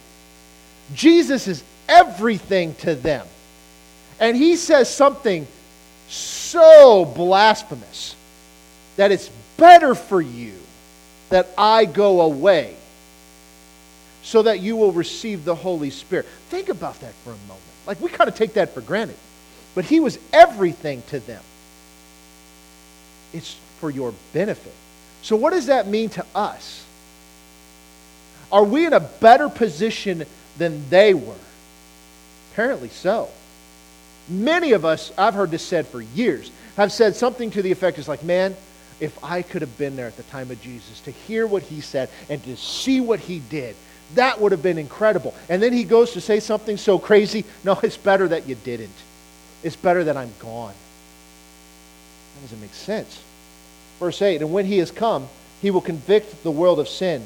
Jesus 0.93 1.47
is 1.47 1.63
everything 1.87 2.75
to 2.75 2.95
them. 2.95 3.25
And 4.19 4.35
he 4.35 4.55
says 4.55 4.93
something 4.93 5.47
so 6.07 7.05
blasphemous 7.05 8.15
that 8.97 9.11
it's 9.11 9.29
better 9.57 9.95
for 9.95 10.21
you 10.21 10.53
that 11.29 11.49
I 11.57 11.85
go 11.85 12.21
away 12.21 12.75
so 14.23 14.43
that 14.43 14.59
you 14.59 14.75
will 14.75 14.91
receive 14.91 15.45
the 15.45 15.55
Holy 15.55 15.89
Spirit. 15.89 16.25
Think 16.49 16.69
about 16.69 16.99
that 17.01 17.13
for 17.23 17.31
a 17.31 17.47
moment. 17.47 17.61
Like 17.87 18.01
we 18.01 18.09
kind 18.09 18.27
of 18.27 18.35
take 18.35 18.53
that 18.53 18.73
for 18.73 18.81
granted. 18.81 19.15
But 19.75 19.85
he 19.85 19.99
was 19.99 20.19
everything 20.33 21.03
to 21.09 21.19
them. 21.19 21.41
It's 23.33 23.55
for 23.79 23.89
your 23.89 24.13
benefit. 24.33 24.73
So, 25.21 25.35
what 25.35 25.51
does 25.51 25.67
that 25.67 25.87
mean 25.87 26.09
to 26.09 26.25
us? 26.33 26.85
Are 28.51 28.63
we 28.63 28.85
in 28.85 28.93
a 28.93 28.99
better 28.99 29.47
position 29.47 30.25
than 30.57 30.89
they 30.89 31.13
were? 31.13 31.35
Apparently 32.51 32.89
so. 32.89 33.29
Many 34.29 34.73
of 34.73 34.85
us, 34.85 35.11
I've 35.17 35.33
heard 35.33 35.51
this 35.51 35.65
said 35.65 35.87
for 35.87 36.01
years, 36.01 36.51
have 36.77 36.91
said 36.91 37.15
something 37.15 37.51
to 37.51 37.61
the 37.61 37.71
effect 37.71 37.97
is 37.97 38.07
like, 38.07 38.23
man, 38.23 38.55
if 38.99 39.21
I 39.23 39.41
could 39.41 39.61
have 39.61 39.77
been 39.77 39.95
there 39.95 40.07
at 40.07 40.17
the 40.17 40.23
time 40.23 40.51
of 40.51 40.61
Jesus 40.61 41.01
to 41.01 41.11
hear 41.11 41.47
what 41.47 41.63
he 41.63 41.81
said 41.81 42.09
and 42.29 42.43
to 42.43 42.55
see 42.57 43.01
what 43.01 43.19
he 43.19 43.39
did, 43.39 43.75
that 44.15 44.39
would 44.39 44.51
have 44.51 44.63
been 44.63 44.77
incredible. 44.77 45.33
And 45.49 45.61
then 45.61 45.73
he 45.73 45.83
goes 45.83 46.13
to 46.13 46.21
say 46.21 46.39
something 46.39 46.77
so 46.77 46.99
crazy. 46.99 47.45
No, 47.63 47.79
it's 47.81 47.97
better 47.97 48.27
that 48.27 48.47
you 48.47 48.55
didn't. 48.55 48.95
It's 49.63 49.75
better 49.75 50.03
that 50.05 50.17
I'm 50.17 50.31
gone. 50.39 50.73
That 52.35 52.41
doesn't 52.41 52.61
make 52.61 52.73
sense. 52.73 53.23
Verse 53.99 54.21
8 54.21 54.41
And 54.41 54.51
when 54.51 54.65
he 54.65 54.77
has 54.79 54.91
come, 54.91 55.27
he 55.61 55.71
will 55.71 55.81
convict 55.81 56.43
the 56.43 56.51
world 56.51 56.79
of 56.79 56.87
sin 56.87 57.23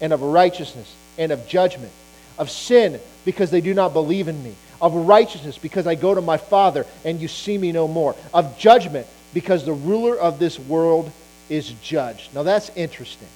and 0.00 0.12
of 0.12 0.22
righteousness 0.22 0.94
and 1.18 1.32
of 1.32 1.46
judgment. 1.46 1.92
Of 2.38 2.50
sin, 2.50 3.00
because 3.24 3.50
they 3.50 3.62
do 3.62 3.72
not 3.72 3.92
believe 3.92 4.28
in 4.28 4.42
me. 4.42 4.54
Of 4.80 4.94
righteousness, 4.94 5.58
because 5.58 5.86
I 5.86 5.94
go 5.94 6.14
to 6.14 6.20
my 6.20 6.36
Father 6.36 6.86
and 7.04 7.20
you 7.20 7.28
see 7.28 7.56
me 7.56 7.72
no 7.72 7.88
more. 7.88 8.14
Of 8.34 8.58
judgment, 8.58 9.06
because 9.32 9.64
the 9.64 9.72
ruler 9.72 10.16
of 10.16 10.38
this 10.38 10.58
world 10.58 11.10
is 11.48 11.70
judged. 11.82 12.34
Now 12.34 12.42
that's 12.42 12.70
interesting. 12.76 13.28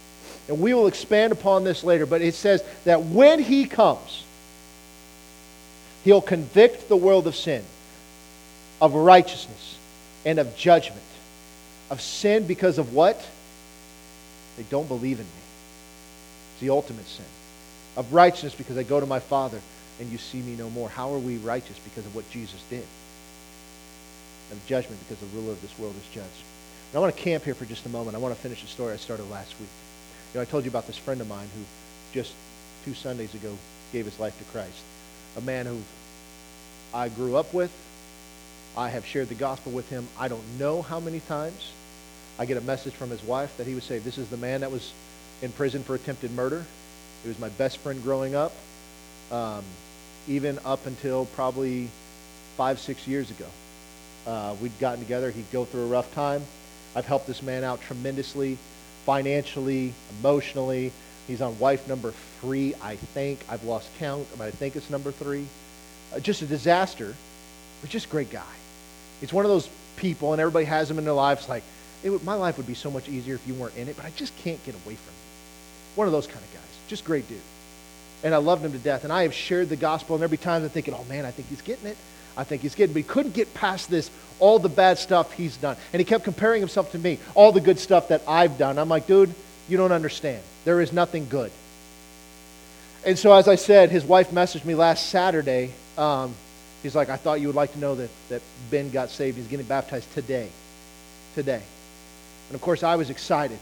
And 0.48 0.60
we 0.60 0.74
will 0.74 0.86
expand 0.86 1.32
upon 1.32 1.64
this 1.64 1.84
later, 1.84 2.06
but 2.06 2.22
it 2.22 2.34
says 2.34 2.64
that 2.84 3.02
when 3.02 3.40
he 3.40 3.66
comes, 3.66 4.24
he'll 6.04 6.20
convict 6.20 6.88
the 6.88 6.96
world 6.96 7.26
of 7.26 7.36
sin, 7.36 7.62
of 8.80 8.94
righteousness, 8.94 9.78
and 10.24 10.38
of 10.38 10.56
judgment. 10.56 11.00
Of 11.90 12.00
sin 12.00 12.46
because 12.46 12.78
of 12.78 12.92
what? 12.92 13.24
They 14.56 14.62
don't 14.64 14.88
believe 14.88 15.18
in 15.18 15.24
me. 15.24 15.42
It's 16.52 16.60
the 16.60 16.70
ultimate 16.70 17.06
sin. 17.06 17.24
Of 17.96 18.12
righteousness 18.12 18.54
because 18.54 18.76
I 18.76 18.82
go 18.82 19.00
to 19.00 19.06
my 19.06 19.20
Father 19.20 19.60
and 20.00 20.10
you 20.10 20.18
see 20.18 20.38
me 20.38 20.56
no 20.56 20.70
more. 20.70 20.88
How 20.88 21.12
are 21.12 21.18
we 21.18 21.36
righteous? 21.36 21.78
Because 21.78 22.06
of 22.06 22.14
what 22.14 22.28
Jesus 22.30 22.62
did. 22.70 22.84
Of 24.50 24.66
judgment 24.66 25.00
because 25.06 25.20
the 25.20 25.38
ruler 25.38 25.52
of 25.52 25.62
this 25.62 25.78
world 25.78 25.94
is 25.94 26.14
judged. 26.14 26.42
And 26.90 26.96
I 26.96 27.00
want 27.00 27.14
to 27.14 27.22
camp 27.22 27.44
here 27.44 27.54
for 27.54 27.66
just 27.66 27.86
a 27.86 27.88
moment. 27.88 28.16
I 28.16 28.18
want 28.18 28.34
to 28.34 28.40
finish 28.40 28.62
the 28.62 28.68
story 28.68 28.92
I 28.92 28.96
started 28.96 29.30
last 29.30 29.58
week. 29.60 29.68
You 30.32 30.38
know, 30.38 30.42
I 30.42 30.44
told 30.44 30.64
you 30.64 30.70
about 30.70 30.86
this 30.86 30.96
friend 30.96 31.20
of 31.20 31.28
mine 31.28 31.48
who 31.54 31.62
just 32.12 32.34
two 32.84 32.94
Sundays 32.94 33.34
ago 33.34 33.56
gave 33.92 34.06
his 34.06 34.18
life 34.18 34.36
to 34.38 34.44
Christ. 34.44 34.82
A 35.36 35.40
man 35.40 35.66
who 35.66 35.80
I 36.92 37.08
grew 37.08 37.36
up 37.36 37.52
with. 37.54 37.70
I 38.76 38.88
have 38.88 39.04
shared 39.04 39.28
the 39.28 39.34
gospel 39.34 39.72
with 39.72 39.88
him 39.90 40.06
I 40.18 40.28
don't 40.28 40.44
know 40.58 40.82
how 40.82 41.00
many 41.00 41.20
times. 41.20 41.72
I 42.38 42.46
get 42.46 42.56
a 42.56 42.62
message 42.62 42.94
from 42.94 43.10
his 43.10 43.22
wife 43.22 43.56
that 43.58 43.66
he 43.66 43.74
would 43.74 43.82
say, 43.82 43.98
this 43.98 44.16
is 44.16 44.28
the 44.28 44.36
man 44.36 44.62
that 44.62 44.72
was 44.72 44.92
in 45.42 45.52
prison 45.52 45.82
for 45.82 45.94
attempted 45.94 46.30
murder. 46.32 46.64
He 47.22 47.28
was 47.28 47.38
my 47.38 47.50
best 47.50 47.78
friend 47.78 48.02
growing 48.02 48.34
up. 48.34 48.52
Um, 49.30 49.64
even 50.28 50.58
up 50.64 50.86
until 50.86 51.26
probably 51.26 51.88
five, 52.56 52.78
six 52.78 53.06
years 53.06 53.30
ago. 53.30 53.46
Uh, 54.26 54.54
we'd 54.60 54.78
gotten 54.78 55.00
together. 55.00 55.30
He'd 55.30 55.50
go 55.50 55.64
through 55.64 55.84
a 55.84 55.86
rough 55.86 56.12
time. 56.14 56.42
I've 56.94 57.06
helped 57.06 57.26
this 57.26 57.42
man 57.42 57.64
out 57.64 57.80
tremendously, 57.80 58.58
financially, 59.06 59.94
emotionally. 60.18 60.92
He's 61.26 61.40
on 61.40 61.58
wife 61.58 61.88
number 61.88 62.12
three, 62.40 62.74
I 62.82 62.96
think. 62.96 63.40
I've 63.48 63.64
lost 63.64 63.88
count, 63.98 64.26
but 64.36 64.44
I 64.44 64.50
think 64.50 64.76
it's 64.76 64.90
number 64.90 65.10
three. 65.10 65.46
Uh, 66.14 66.20
just 66.20 66.42
a 66.42 66.46
disaster, 66.46 67.14
but 67.80 67.90
just 67.90 68.06
a 68.06 68.08
great 68.08 68.30
guy. 68.30 68.42
He's 69.20 69.32
one 69.32 69.44
of 69.44 69.50
those 69.50 69.68
people, 69.96 70.32
and 70.32 70.40
everybody 70.40 70.64
has 70.66 70.90
him 70.90 70.98
in 70.98 71.04
their 71.04 71.14
lives 71.14 71.48
like, 71.48 71.62
would, 72.04 72.24
my 72.24 72.34
life 72.34 72.56
would 72.56 72.66
be 72.66 72.74
so 72.74 72.90
much 72.90 73.08
easier 73.08 73.34
if 73.34 73.46
you 73.46 73.54
weren't 73.54 73.76
in 73.76 73.88
it, 73.88 73.96
but 73.96 74.04
I 74.04 74.10
just 74.16 74.36
can't 74.38 74.62
get 74.64 74.74
away 74.74 74.96
from 74.96 75.14
you. 75.14 75.96
One 75.96 76.06
of 76.06 76.12
those 76.12 76.26
kind 76.26 76.40
of 76.44 76.52
guys. 76.52 76.62
Just 76.88 77.04
great 77.04 77.28
dude 77.28 77.38
and 78.22 78.34
I 78.34 78.38
loved 78.38 78.64
him 78.64 78.72
to 78.72 78.78
death. 78.78 79.04
And 79.04 79.12
I 79.12 79.22
have 79.22 79.34
shared 79.34 79.68
the 79.68 79.76
gospel, 79.76 80.14
and 80.14 80.24
every 80.24 80.38
time 80.38 80.62
I'm 80.62 80.68
thinking, 80.68 80.94
oh 80.94 81.04
man, 81.08 81.24
I 81.24 81.30
think 81.30 81.48
he's 81.48 81.62
getting 81.62 81.86
it. 81.86 81.96
I 82.36 82.44
think 82.44 82.62
he's 82.62 82.74
getting 82.74 82.92
it. 82.92 82.94
But 82.94 82.98
he 83.00 83.08
couldn't 83.08 83.34
get 83.34 83.52
past 83.54 83.90
this, 83.90 84.10
all 84.38 84.58
the 84.58 84.68
bad 84.68 84.98
stuff 84.98 85.32
he's 85.32 85.56
done. 85.56 85.76
And 85.92 86.00
he 86.00 86.04
kept 86.04 86.24
comparing 86.24 86.60
himself 86.60 86.92
to 86.92 86.98
me, 86.98 87.18
all 87.34 87.52
the 87.52 87.60
good 87.60 87.78
stuff 87.78 88.08
that 88.08 88.22
I've 88.28 88.58
done. 88.58 88.78
I'm 88.78 88.88
like, 88.88 89.06
dude, 89.06 89.34
you 89.68 89.76
don't 89.76 89.92
understand. 89.92 90.42
There 90.64 90.80
is 90.80 90.92
nothing 90.92 91.28
good. 91.28 91.50
And 93.04 93.18
so, 93.18 93.32
as 93.32 93.48
I 93.48 93.54
said, 93.54 93.90
his 93.90 94.04
wife 94.04 94.30
messaged 94.30 94.64
me 94.64 94.74
last 94.74 95.08
Saturday. 95.08 95.72
Um, 95.96 96.34
he's 96.82 96.94
like, 96.94 97.08
I 97.08 97.16
thought 97.16 97.40
you 97.40 97.46
would 97.46 97.56
like 97.56 97.72
to 97.72 97.78
know 97.78 97.94
that, 97.94 98.10
that 98.28 98.42
Ben 98.70 98.90
got 98.90 99.08
saved. 99.08 99.38
He's 99.38 99.46
getting 99.46 99.66
baptized 99.66 100.12
today. 100.12 100.48
Today. 101.34 101.62
And 102.48 102.54
of 102.54 102.60
course, 102.60 102.82
I 102.82 102.96
was 102.96 103.08
excited 103.08 103.58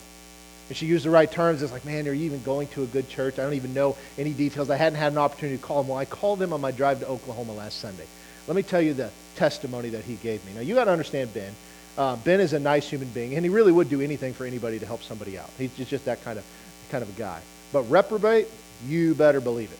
and 0.68 0.76
she 0.76 0.86
used 0.86 1.04
the 1.04 1.10
right 1.10 1.30
terms. 1.30 1.62
It's 1.62 1.72
like, 1.72 1.84
man, 1.84 2.06
are 2.08 2.12
you 2.12 2.26
even 2.26 2.42
going 2.42 2.68
to 2.68 2.82
a 2.82 2.86
good 2.86 3.08
church? 3.08 3.38
I 3.38 3.42
don't 3.42 3.54
even 3.54 3.74
know 3.74 3.96
any 4.18 4.32
details. 4.32 4.70
I 4.70 4.76
hadn't 4.76 4.98
had 4.98 5.12
an 5.12 5.18
opportunity 5.18 5.58
to 5.58 5.62
call 5.62 5.80
him. 5.80 5.88
Well, 5.88 5.98
I 5.98 6.04
called 6.04 6.42
him 6.42 6.52
on 6.52 6.60
my 6.60 6.70
drive 6.70 7.00
to 7.00 7.08
Oklahoma 7.08 7.52
last 7.54 7.80
Sunday. 7.80 8.06
Let 8.46 8.56
me 8.56 8.62
tell 8.62 8.80
you 8.80 8.94
the 8.94 9.10
testimony 9.36 9.90
that 9.90 10.04
he 10.04 10.16
gave 10.16 10.44
me. 10.44 10.52
Now, 10.54 10.60
you 10.60 10.74
got 10.74 10.84
to 10.84 10.90
understand 10.90 11.32
Ben. 11.34 11.52
Uh, 11.96 12.16
ben 12.16 12.40
is 12.40 12.52
a 12.52 12.60
nice 12.60 12.88
human 12.88 13.08
being, 13.08 13.34
and 13.34 13.44
he 13.44 13.48
really 13.48 13.72
would 13.72 13.88
do 13.88 14.00
anything 14.00 14.32
for 14.32 14.44
anybody 14.46 14.78
to 14.78 14.86
help 14.86 15.02
somebody 15.02 15.38
out. 15.38 15.50
He's 15.58 15.74
just, 15.74 16.04
that 16.04 16.22
kind 16.22 16.38
of, 16.38 16.44
kind 16.90 17.02
of 17.02 17.08
a 17.08 17.18
guy. 17.18 17.40
But 17.72 17.82
reprobate, 17.84 18.46
you 18.86 19.14
better 19.14 19.40
believe 19.40 19.72
it. 19.72 19.78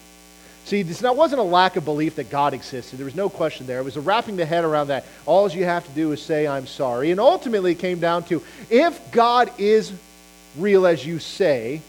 See, 0.65 0.83
this 0.83 1.01
not, 1.01 1.17
wasn't 1.17 1.41
a 1.41 1.45
lack 1.45 1.77
of 1.77 1.85
belief 1.87 2.17
that 2.17 2.29
God 2.29 2.53
existed. 2.53 2.99
There 2.99 3.07
was 3.07 3.15
no 3.15 3.31
question 3.31 3.67
there. 3.67 3.79
It 3.79 3.85
was 3.85 3.97
wrapping 3.97 4.37
the 4.37 4.45
head 4.45 4.65
around 4.65 4.89
that. 4.89 5.07
All 5.25 5.49
you 5.51 5.65
have 5.65 5.87
to 5.87 5.91
do 5.93 6.13
is 6.13 6.21
say, 6.21 6.47
I'm 6.47 6.67
sorry. 6.67 7.11
And 7.11 7.19
ultimately, 7.19 7.73
it 7.73 7.79
came 7.79 8.01
down 8.01 8.25
to 8.25 8.43
if 8.69 9.11
God 9.11 9.51
is 9.57 9.93
real 10.59 10.87
as 10.87 11.05
you 11.05 11.19
say, 11.19 11.81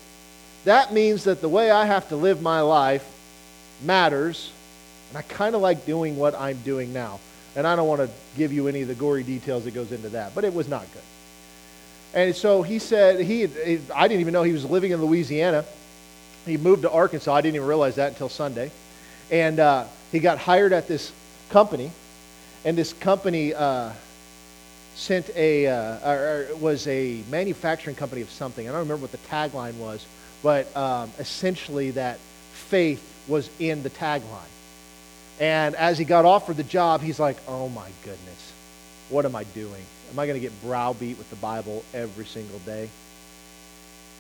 that 0.66 0.94
means 0.94 1.24
that 1.24 1.42
the 1.42 1.50
way 1.50 1.72
I 1.72 1.86
have 1.86 2.10
to 2.10 2.16
live 2.16 2.42
my 2.42 2.62
life 2.62 3.08
matters. 3.84 4.52
And 5.10 5.18
I 5.18 5.22
kind 5.24 5.56
of 5.56 5.62
like 5.62 5.86
doing 5.86 6.18
what 6.18 6.36
I'm 6.36 6.58
doing 6.62 6.94
now. 6.94 7.20
And 7.56 7.66
I 7.66 7.76
don't 7.76 7.88
want 7.88 8.02
to 8.02 8.10
give 8.38 8.54
you 8.54 8.68
any 8.68 8.82
of 8.82 8.88
the 8.88 8.96
gory 8.96 9.24
details 9.24 9.66
that 9.66 9.74
goes 9.74 9.92
into 9.92 10.10
that, 10.10 10.36
but 10.36 10.44
it 10.44 10.54
was 10.54 10.68
not 10.68 10.86
good. 10.94 11.02
And 12.14 12.36
so 12.36 12.62
he 12.62 12.80
said, 12.80 13.20
he, 13.22 13.44
I 13.94 14.08
didn't 14.08 14.22
even 14.22 14.34
know 14.34 14.44
he 14.44 14.54
was 14.54 14.66
living 14.66 14.92
in 14.92 15.04
Louisiana. 15.04 15.66
He 16.46 16.58
moved 16.58 16.84
to 16.84 16.92
Arkansas. 16.92 17.34
I 17.34 17.42
didn't 17.42 17.56
even 17.56 17.68
realize 17.68 17.96
that 17.96 18.10
until 18.10 18.30
Sunday. 18.30 18.72
And 19.32 19.60
uh, 19.60 19.86
he 20.12 20.20
got 20.20 20.40
hired 20.40 20.74
at 20.74 20.88
this 20.88 21.12
company. 21.50 21.92
And 22.66 22.78
this 22.78 22.94
company, 22.94 23.54
uh, 23.54 23.92
sent 25.00 25.30
a, 25.36 25.68
uh, 25.68 26.12
or 26.12 26.48
was 26.58 26.88
a 26.88 27.24
manufacturing 27.30 27.96
company 27.96 28.22
of 28.22 28.30
something. 28.30 28.68
I 28.68 28.72
don't 28.72 28.82
remember 28.82 29.02
what 29.02 29.12
the 29.12 29.18
tagline 29.30 29.76
was 29.76 30.06
but 30.42 30.76
um, 30.76 31.12
essentially 31.20 31.92
that 31.92 32.20
faith 32.52 33.06
was 33.28 33.50
in 33.60 33.84
the 33.84 33.90
tagline. 33.90 34.24
And 35.40 35.76
as 35.76 35.98
he 35.98 36.06
got 36.06 36.26
offered 36.26 36.58
the 36.58 36.64
job, 36.64 37.02
he's 37.02 37.20
like, 37.20 37.38
oh 37.48 37.70
my 37.70 37.90
goodness, 38.04 38.54
what 39.10 39.26
am 39.26 39.36
I 39.36 39.44
doing? 39.46 39.84
Am 40.12 40.20
I 40.20 40.26
going 40.26 40.36
to 40.36 40.42
get 40.42 40.62
browbeat 40.64 41.18
with 41.18 41.30
the 41.30 41.36
Bible 41.38 41.84
every 41.94 42.26
single 42.26 42.60
day? 42.60 42.90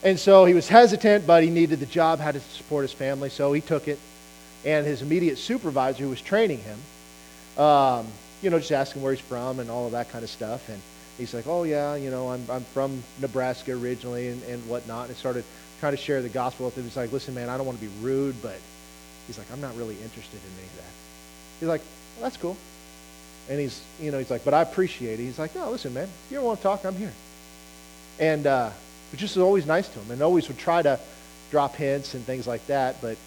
And 0.04 0.18
so 0.18 0.46
he 0.46 0.54
was 0.54 0.68
hesitant, 0.68 1.28
but 1.28 1.44
he 1.44 1.50
needed 1.50 1.80
the 1.80 1.86
job, 1.86 2.20
had 2.20 2.36
to 2.36 2.40
support 2.40 2.84
his 2.84 2.94
family, 2.94 3.30
so 3.30 3.52
he 3.52 3.62
took 3.62 3.88
it. 3.88 4.00
And 4.66 4.86
his 4.86 5.02
immediate 5.02 5.38
supervisor, 5.38 6.04
who 6.04 6.10
was 6.10 6.22
training 6.22 6.60
him, 6.60 7.64
um, 7.64 8.08
you 8.42 8.50
know, 8.50 8.60
just 8.60 8.72
asking 8.72 9.02
where 9.02 9.14
he's 9.14 9.22
from 9.22 9.60
and 9.60 9.70
all 9.70 9.86
of 9.86 9.92
that 9.92 10.10
kind 10.10 10.24
of 10.24 10.30
stuff. 10.30 10.70
And 10.70 10.82
he's 11.18 11.34
like, 11.34 11.48
oh, 11.48 11.64
yeah, 11.64 11.96
you 11.96 12.10
know, 12.10 12.30
I'm, 12.30 12.46
I'm 12.50 12.64
from 12.64 13.04
Nebraska 13.22 13.74
originally 13.74 14.30
and, 14.30 14.44
and 14.44 14.68
whatnot. 14.68 15.08
And 15.08 15.12
I 15.12 15.20
started 15.20 15.44
trying 15.80 15.94
to 15.94 15.98
share 15.98 16.22
the 16.22 16.30
gospel 16.30 16.66
with 16.66 16.78
him. 16.78 16.84
He's 16.84 16.98
like, 16.98 17.12
listen, 17.12 17.36
man, 17.36 17.50
I 17.50 17.58
don't 17.58 17.66
want 17.66 17.80
to 17.80 17.86
be 17.86 17.92
rude, 18.02 18.42
but 18.42 18.58
he's 19.28 19.38
like, 19.38 19.52
I'm 19.52 19.62
not 19.62 19.76
really 19.76 19.96
interested 20.02 20.38
in 20.38 20.52
any 20.58 20.68
of 20.68 20.78
that. 20.78 20.92
He's 21.60 21.70
like, 21.70 21.82
well, 22.16 22.24
that's 22.24 22.38
cool. 22.38 22.58
And 23.50 23.60
he's, 23.60 23.82
you 24.00 24.12
know, 24.12 24.20
he's 24.20 24.30
like, 24.30 24.46
but 24.46 24.54
I 24.54 24.62
appreciate 24.62 25.20
it. 25.20 25.24
He's 25.24 25.40
like, 25.40 25.56
no, 25.56 25.72
listen, 25.72 25.94
man, 25.94 26.04
if 26.04 26.32
you 26.32 26.38
ever 26.38 26.46
want 26.46 26.60
to 26.60 26.64
talk, 26.64 26.86
I'm 26.86 26.96
here. 26.96 27.14
And 28.20 28.46
uh, 28.46 28.70
was 29.12 29.20
just 29.20 29.36
was 29.36 29.44
always 29.44 29.66
nice 29.66 29.88
to 29.90 30.00
him 30.00 30.12
and 30.12 30.22
always 30.22 30.48
would 30.48 30.58
try 30.58 30.82
to 30.82 31.00
drop 31.52 31.76
hints 31.76 32.14
and 32.14 32.24
things 32.24 32.48
like 32.48 32.66
that. 32.68 33.02
But 33.02 33.18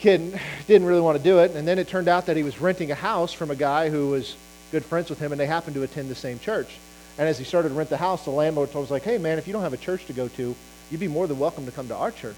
kid 0.00 0.38
didn't 0.66 0.86
really 0.86 1.00
want 1.00 1.18
to 1.18 1.24
do 1.24 1.38
it. 1.38 1.52
And 1.52 1.66
then 1.66 1.78
it 1.78 1.88
turned 1.88 2.08
out 2.08 2.26
that 2.26 2.36
he 2.36 2.42
was 2.42 2.60
renting 2.60 2.90
a 2.90 2.94
house 2.94 3.32
from 3.32 3.50
a 3.50 3.56
guy 3.56 3.90
who 3.90 4.10
was 4.10 4.36
good 4.72 4.84
friends 4.84 5.10
with 5.10 5.18
him, 5.18 5.32
and 5.32 5.40
they 5.40 5.46
happened 5.46 5.74
to 5.74 5.82
attend 5.82 6.08
the 6.08 6.14
same 6.14 6.38
church. 6.38 6.78
And 7.18 7.28
as 7.28 7.38
he 7.38 7.44
started 7.44 7.68
to 7.68 7.74
rent 7.74 7.90
the 7.90 7.96
house, 7.96 8.24
the 8.24 8.30
landlord 8.30 8.72
told 8.72 8.86
him, 8.86 8.92
like, 8.92 9.04
hey, 9.04 9.18
man, 9.18 9.38
if 9.38 9.46
you 9.46 9.52
don't 9.52 9.62
have 9.62 9.72
a 9.72 9.78
church 9.78 10.06
to 10.06 10.12
go 10.12 10.28
to, 10.28 10.54
you'd 10.90 11.00
be 11.00 11.08
more 11.08 11.26
than 11.26 11.38
welcome 11.38 11.64
to 11.66 11.72
come 11.72 11.88
to 11.88 11.94
our 11.94 12.10
church. 12.10 12.36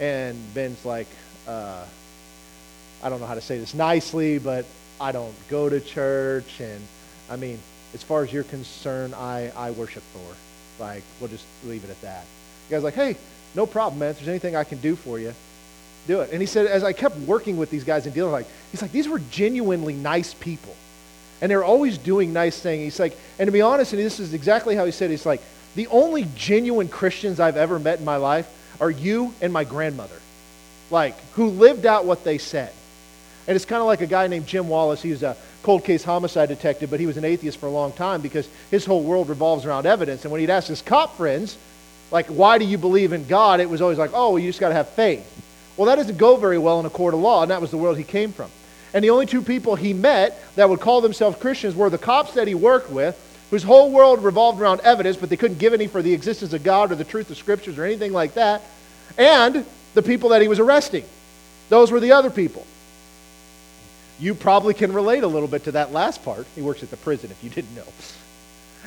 And 0.00 0.36
Ben's 0.54 0.84
like, 0.84 1.06
uh, 1.46 1.84
I 3.02 3.08
don't 3.08 3.20
know 3.20 3.26
how 3.26 3.34
to 3.34 3.40
say 3.40 3.58
this 3.58 3.74
nicely, 3.74 4.38
but 4.38 4.64
I 5.00 5.12
don't 5.12 5.34
go 5.48 5.68
to 5.68 5.80
church. 5.80 6.60
And 6.60 6.80
I 7.30 7.36
mean, 7.36 7.58
as 7.94 8.02
far 8.02 8.24
as 8.24 8.32
you're 8.32 8.44
concerned, 8.44 9.14
I, 9.14 9.52
I 9.56 9.70
worship 9.70 10.02
Thor. 10.12 10.34
Like, 10.80 11.02
we'll 11.20 11.30
just 11.30 11.44
leave 11.64 11.84
it 11.84 11.90
at 11.90 12.00
that. 12.00 12.24
The 12.68 12.74
guy's 12.74 12.82
like, 12.82 12.94
hey, 12.94 13.16
no 13.54 13.66
problem, 13.66 14.00
man. 14.00 14.10
If 14.10 14.16
there's 14.16 14.28
anything 14.28 14.56
I 14.56 14.64
can 14.64 14.78
do 14.78 14.96
for 14.96 15.18
you, 15.18 15.34
do 16.06 16.20
it. 16.20 16.30
And 16.32 16.40
he 16.40 16.46
said, 16.46 16.66
as 16.66 16.84
I 16.84 16.92
kept 16.92 17.16
working 17.18 17.56
with 17.56 17.70
these 17.70 17.84
guys 17.84 18.06
and 18.06 18.14
dealing, 18.14 18.32
like, 18.32 18.46
he's 18.70 18.82
like, 18.82 18.92
these 18.92 19.08
were 19.08 19.20
genuinely 19.30 19.94
nice 19.94 20.34
people. 20.34 20.74
And 21.40 21.50
they're 21.50 21.64
always 21.64 21.98
doing 21.98 22.32
nice 22.32 22.58
things. 22.58 22.82
He's 22.82 23.00
like, 23.00 23.16
and 23.38 23.48
to 23.48 23.52
be 23.52 23.62
honest, 23.62 23.92
and 23.92 24.02
this 24.02 24.20
is 24.20 24.34
exactly 24.34 24.76
how 24.76 24.84
he 24.84 24.92
said 24.92 25.10
he's 25.10 25.26
like, 25.26 25.40
the 25.74 25.86
only 25.88 26.26
genuine 26.36 26.88
Christians 26.88 27.40
I've 27.40 27.56
ever 27.56 27.78
met 27.78 27.98
in 27.98 28.04
my 28.04 28.16
life 28.16 28.48
are 28.80 28.90
you 28.90 29.34
and 29.40 29.52
my 29.52 29.64
grandmother. 29.64 30.14
Like, 30.90 31.18
who 31.32 31.48
lived 31.48 31.86
out 31.86 32.04
what 32.04 32.24
they 32.24 32.38
said. 32.38 32.72
And 33.48 33.56
it's 33.56 33.64
kind 33.64 33.80
of 33.80 33.86
like 33.86 34.02
a 34.02 34.06
guy 34.06 34.26
named 34.28 34.46
Jim 34.46 34.68
Wallace. 34.68 35.02
He 35.02 35.10
was 35.10 35.22
a 35.22 35.36
cold 35.62 35.84
case 35.84 36.04
homicide 36.04 36.48
detective, 36.48 36.90
but 36.90 37.00
he 37.00 37.06
was 37.06 37.16
an 37.16 37.24
atheist 37.24 37.58
for 37.58 37.66
a 37.66 37.70
long 37.70 37.92
time 37.92 38.20
because 38.20 38.48
his 38.70 38.84
whole 38.84 39.02
world 39.02 39.28
revolves 39.28 39.64
around 39.64 39.86
evidence. 39.86 40.24
And 40.24 40.30
when 40.30 40.40
he'd 40.40 40.50
ask 40.50 40.68
his 40.68 40.82
cop 40.82 41.16
friends, 41.16 41.56
like, 42.10 42.26
why 42.26 42.58
do 42.58 42.64
you 42.64 42.78
believe 42.78 43.12
in 43.12 43.26
God? 43.26 43.58
It 43.60 43.70
was 43.70 43.80
always 43.80 43.98
like, 43.98 44.10
oh, 44.12 44.30
well, 44.30 44.38
you 44.38 44.48
just 44.48 44.60
got 44.60 44.68
to 44.68 44.74
have 44.74 44.90
faith. 44.90 45.26
Well, 45.76 45.86
that 45.86 45.96
doesn't 45.96 46.18
go 46.18 46.36
very 46.36 46.58
well 46.58 46.80
in 46.80 46.86
a 46.86 46.90
court 46.90 47.14
of 47.14 47.20
law, 47.20 47.42
and 47.42 47.50
that 47.50 47.60
was 47.60 47.70
the 47.70 47.78
world 47.78 47.96
he 47.96 48.04
came 48.04 48.32
from. 48.32 48.50
And 48.94 49.02
the 49.02 49.10
only 49.10 49.26
two 49.26 49.42
people 49.42 49.74
he 49.74 49.92
met 49.94 50.42
that 50.56 50.68
would 50.68 50.80
call 50.80 51.00
themselves 51.00 51.38
Christians 51.38 51.74
were 51.74 51.88
the 51.88 51.98
cops 51.98 52.34
that 52.34 52.46
he 52.46 52.54
worked 52.54 52.90
with, 52.90 53.18
whose 53.50 53.62
whole 53.62 53.90
world 53.90 54.22
revolved 54.22 54.60
around 54.60 54.80
evidence, 54.80 55.16
but 55.16 55.30
they 55.30 55.36
couldn't 55.36 55.58
give 55.58 55.72
any 55.72 55.86
for 55.86 56.02
the 56.02 56.12
existence 56.12 56.52
of 56.52 56.62
God 56.62 56.92
or 56.92 56.94
the 56.94 57.04
truth 57.04 57.30
of 57.30 57.36
scriptures 57.36 57.78
or 57.78 57.84
anything 57.84 58.12
like 58.12 58.34
that, 58.34 58.62
and 59.16 59.64
the 59.94 60.02
people 60.02 60.30
that 60.30 60.42
he 60.42 60.48
was 60.48 60.58
arresting. 60.58 61.04
Those 61.68 61.90
were 61.90 62.00
the 62.00 62.12
other 62.12 62.30
people. 62.30 62.66
You 64.18 64.34
probably 64.34 64.74
can 64.74 64.92
relate 64.92 65.22
a 65.22 65.26
little 65.26 65.48
bit 65.48 65.64
to 65.64 65.72
that 65.72 65.92
last 65.92 66.24
part. 66.24 66.46
He 66.54 66.62
works 66.62 66.82
at 66.82 66.90
the 66.90 66.96
prison, 66.98 67.30
if 67.30 67.42
you 67.42 67.50
didn't 67.50 67.74
know. 67.74 67.86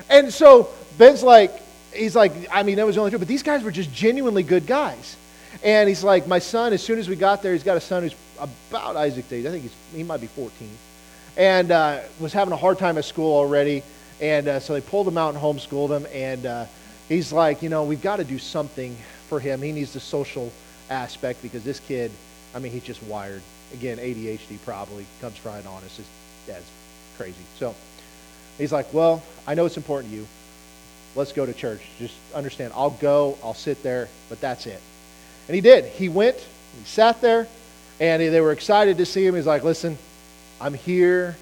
And 0.08 0.32
so 0.32 0.70
Ben's 0.98 1.22
like, 1.22 1.52
he's 1.92 2.14
like, 2.14 2.32
I 2.50 2.62
mean, 2.62 2.76
that 2.76 2.86
was 2.86 2.94
the 2.94 3.00
only 3.00 3.10
two, 3.10 3.18
but 3.18 3.28
these 3.28 3.42
guys 3.42 3.62
were 3.62 3.70
just 3.70 3.92
genuinely 3.92 4.42
good 4.42 4.66
guys. 4.66 5.16
And 5.62 5.88
he's 5.88 6.04
like, 6.04 6.26
my 6.26 6.38
son, 6.38 6.72
as 6.72 6.82
soon 6.82 6.98
as 6.98 7.08
we 7.08 7.16
got 7.16 7.42
there, 7.42 7.52
he's 7.52 7.62
got 7.62 7.76
a 7.76 7.80
son 7.80 8.02
who's 8.02 8.14
about 8.38 8.96
Isaac's 8.96 9.32
age. 9.32 9.46
I 9.46 9.50
think 9.50 9.62
he's, 9.62 9.74
he 9.94 10.02
might 10.02 10.20
be 10.20 10.26
14. 10.26 10.68
And 11.36 11.70
uh, 11.70 12.00
was 12.20 12.32
having 12.32 12.52
a 12.52 12.56
hard 12.56 12.78
time 12.78 12.98
at 12.98 13.04
school 13.04 13.34
already. 13.34 13.82
And 14.20 14.48
uh, 14.48 14.60
so 14.60 14.74
they 14.74 14.80
pulled 14.80 15.08
him 15.08 15.18
out 15.18 15.34
and 15.34 15.42
homeschooled 15.42 15.96
him. 15.96 16.06
And 16.12 16.46
uh, 16.46 16.66
he's 17.08 17.32
like, 17.32 17.62
you 17.62 17.68
know, 17.68 17.84
we've 17.84 18.02
got 18.02 18.16
to 18.16 18.24
do 18.24 18.38
something 18.38 18.96
for 19.28 19.40
him. 19.40 19.62
He 19.62 19.72
needs 19.72 19.92
the 19.92 20.00
social 20.00 20.52
aspect 20.90 21.42
because 21.42 21.64
this 21.64 21.80
kid, 21.80 22.10
I 22.54 22.58
mean, 22.58 22.72
he's 22.72 22.84
just 22.84 23.02
wired 23.02 23.42
again, 23.72 23.98
ADHD 23.98 24.58
probably 24.64 25.06
comes 25.20 25.44
right 25.44 25.64
on 25.66 25.82
us. 25.84 25.96
His 25.96 26.06
dad's 26.46 26.70
crazy. 27.16 27.34
So 27.58 27.74
he's 28.58 28.72
like, 28.72 28.92
well, 28.92 29.22
I 29.46 29.54
know 29.54 29.66
it's 29.66 29.76
important 29.76 30.12
to 30.12 30.18
you. 30.18 30.26
Let's 31.14 31.32
go 31.32 31.46
to 31.46 31.54
church. 31.54 31.80
Just 31.98 32.14
understand, 32.34 32.72
I'll 32.76 32.90
go, 32.90 33.38
I'll 33.42 33.54
sit 33.54 33.82
there, 33.82 34.08
but 34.28 34.40
that's 34.40 34.66
it. 34.66 34.80
And 35.48 35.54
he 35.54 35.60
did. 35.60 35.84
He 35.84 36.08
went, 36.08 36.36
he 36.36 36.84
sat 36.84 37.20
there, 37.20 37.46
and 38.00 38.20
they 38.20 38.40
were 38.40 38.52
excited 38.52 38.98
to 38.98 39.06
see 39.06 39.24
him. 39.26 39.34
He's 39.34 39.46
like, 39.46 39.64
listen, 39.64 39.96
I'm 40.60 40.74
here. 40.74 41.36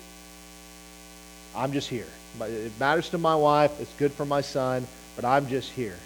I'm 1.57 1.73
just 1.73 1.89
here. 1.89 2.07
It 2.41 2.73
matters 2.81 3.11
to 3.11 3.19
my 3.19 3.37
wife. 3.37 3.81
It's 3.81 3.93
good 3.95 4.13
for 4.13 4.25
my 4.27 4.41
son, 4.41 4.87
but 5.17 5.25
I'm 5.25 5.49
just 5.49 5.71
here. 5.71 5.97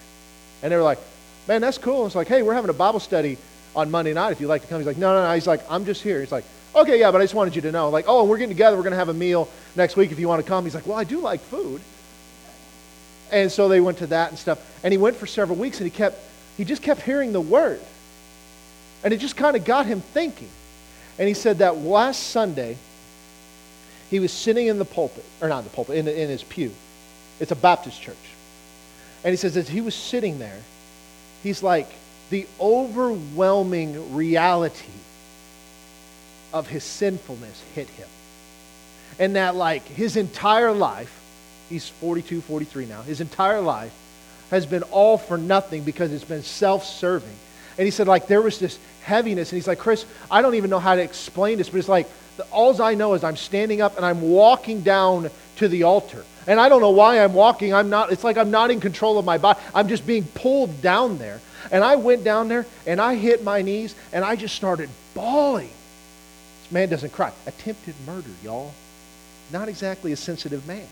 And 0.61 0.71
they 0.71 0.75
were 0.75 0.83
like, 0.83 0.99
man, 1.47 1.61
that's 1.61 1.77
cool. 1.77 2.05
It's 2.05 2.15
like, 2.15 2.27
hey, 2.27 2.41
we're 2.41 2.53
having 2.53 2.69
a 2.69 2.73
Bible 2.73 2.99
study 2.99 3.37
on 3.75 3.89
Monday 3.89 4.13
night 4.13 4.31
if 4.31 4.41
you'd 4.41 4.47
like 4.47 4.61
to 4.61 4.67
come. 4.67 4.79
He's 4.79 4.87
like, 4.87 4.97
no, 4.97 5.13
no, 5.13 5.27
no. 5.27 5.33
He's 5.33 5.47
like, 5.47 5.61
I'm 5.69 5.85
just 5.85 6.03
here. 6.03 6.19
He's 6.19 6.31
like, 6.31 6.45
okay, 6.75 6.99
yeah, 6.99 7.11
but 7.11 7.19
I 7.19 7.23
just 7.23 7.33
wanted 7.33 7.55
you 7.55 7.61
to 7.63 7.71
know. 7.71 7.89
Like, 7.89 8.05
oh, 8.07 8.25
we're 8.25 8.37
getting 8.37 8.55
together. 8.55 8.77
We're 8.77 8.83
going 8.83 8.91
to 8.91 8.97
have 8.97 9.09
a 9.09 9.13
meal 9.13 9.49
next 9.75 9.95
week 9.95 10.11
if 10.11 10.19
you 10.19 10.27
want 10.27 10.43
to 10.43 10.47
come. 10.47 10.63
He's 10.63 10.75
like, 10.75 10.85
well, 10.85 10.97
I 10.97 11.03
do 11.03 11.19
like 11.19 11.41
food. 11.41 11.81
And 13.31 13.51
so 13.51 13.67
they 13.67 13.79
went 13.79 13.99
to 13.99 14.07
that 14.07 14.29
and 14.29 14.37
stuff. 14.37 14.79
And 14.83 14.91
he 14.91 14.97
went 14.97 15.15
for 15.15 15.27
several 15.27 15.57
weeks 15.57 15.79
and 15.79 15.85
he 15.85 15.95
kept, 15.95 16.19
he 16.57 16.65
just 16.65 16.81
kept 16.81 17.01
hearing 17.01 17.33
the 17.33 17.41
word. 17.41 17.81
And 19.03 19.13
it 19.13 19.17
just 19.17 19.37
kind 19.37 19.55
of 19.55 19.63
got 19.63 19.85
him 19.85 20.01
thinking. 20.01 20.49
And 21.17 21.27
he 21.27 21.33
said 21.33 21.59
that 21.59 21.77
last 21.77 22.27
Sunday, 22.27 22.77
he 24.09 24.19
was 24.19 24.31
sitting 24.31 24.67
in 24.67 24.79
the 24.79 24.85
pulpit, 24.85 25.23
or 25.41 25.49
not 25.49 25.59
in 25.59 25.63
the 25.65 25.69
pulpit, 25.69 25.97
in, 25.97 26.07
in 26.07 26.29
his 26.29 26.43
pew. 26.43 26.71
It's 27.39 27.51
a 27.51 27.55
Baptist 27.55 28.01
church. 28.01 28.15
And 29.23 29.31
he 29.31 29.37
says, 29.37 29.55
as 29.57 29.67
he 29.69 29.81
was 29.81 29.95
sitting 29.95 30.39
there, 30.39 30.59
he's 31.43 31.61
like, 31.61 31.87
the 32.29 32.47
overwhelming 32.59 34.15
reality 34.15 34.91
of 36.53 36.67
his 36.67 36.83
sinfulness 36.83 37.61
hit 37.75 37.87
him. 37.89 38.07
And 39.17 39.35
that, 39.35 39.55
like, 39.55 39.85
his 39.85 40.15
entire 40.15 40.71
life, 40.71 41.13
he's 41.69 41.89
42, 41.89 42.41
43 42.41 42.85
now, 42.85 43.01
his 43.01 43.21
entire 43.21 43.61
life 43.61 43.93
has 44.51 44.65
been 44.65 44.83
all 44.83 45.17
for 45.17 45.37
nothing 45.37 45.83
because 45.83 46.11
it's 46.11 46.23
been 46.23 46.43
self 46.43 46.85
serving. 46.85 47.35
And 47.77 47.85
he 47.85 47.91
said, 47.91 48.07
like, 48.07 48.27
there 48.27 48.41
was 48.41 48.59
this 48.59 48.77
heaviness. 49.03 49.51
And 49.51 49.57
he's 49.57 49.67
like, 49.67 49.79
Chris, 49.79 50.05
I 50.29 50.41
don't 50.41 50.55
even 50.55 50.69
know 50.69 50.79
how 50.79 50.95
to 50.95 51.01
explain 51.01 51.57
this, 51.57 51.69
but 51.69 51.77
it's 51.77 51.87
like, 51.87 52.07
all 52.51 52.81
I 52.81 52.93
know 52.93 53.13
is 53.13 53.23
I'm 53.23 53.35
standing 53.35 53.81
up 53.81 53.97
and 53.97 54.05
I'm 54.05 54.21
walking 54.21 54.81
down 54.81 55.29
to 55.57 55.67
the 55.67 55.83
altar. 55.83 56.23
And 56.47 56.59
I 56.59 56.69
don't 56.69 56.81
know 56.81 56.91
why 56.91 57.23
I'm 57.23 57.33
walking. 57.33 57.73
I'm 57.73 57.89
not, 57.89 58.11
it's 58.11 58.23
like 58.23 58.37
I'm 58.37 58.51
not 58.51 58.71
in 58.71 58.79
control 58.79 59.19
of 59.19 59.25
my 59.25 59.37
body. 59.37 59.59
I'm 59.75 59.87
just 59.87 60.07
being 60.07 60.23
pulled 60.23 60.81
down 60.81 61.17
there. 61.17 61.41
And 61.71 61.83
I 61.83 61.97
went 61.97 62.23
down 62.23 62.47
there 62.47 62.65
and 62.87 62.99
I 62.99 63.15
hit 63.15 63.43
my 63.43 63.61
knees 63.61 63.93
and 64.11 64.23
I 64.23 64.35
just 64.35 64.55
started 64.55 64.89
bawling. 65.13 65.69
This 66.63 66.71
man 66.71 66.89
doesn't 66.89 67.11
cry. 67.11 67.31
Attempted 67.45 67.95
murder, 68.05 68.29
y'all. 68.43 68.73
Not 69.51 69.69
exactly 69.69 70.11
a 70.11 70.15
sensitive 70.15 70.67
man. 70.67 70.87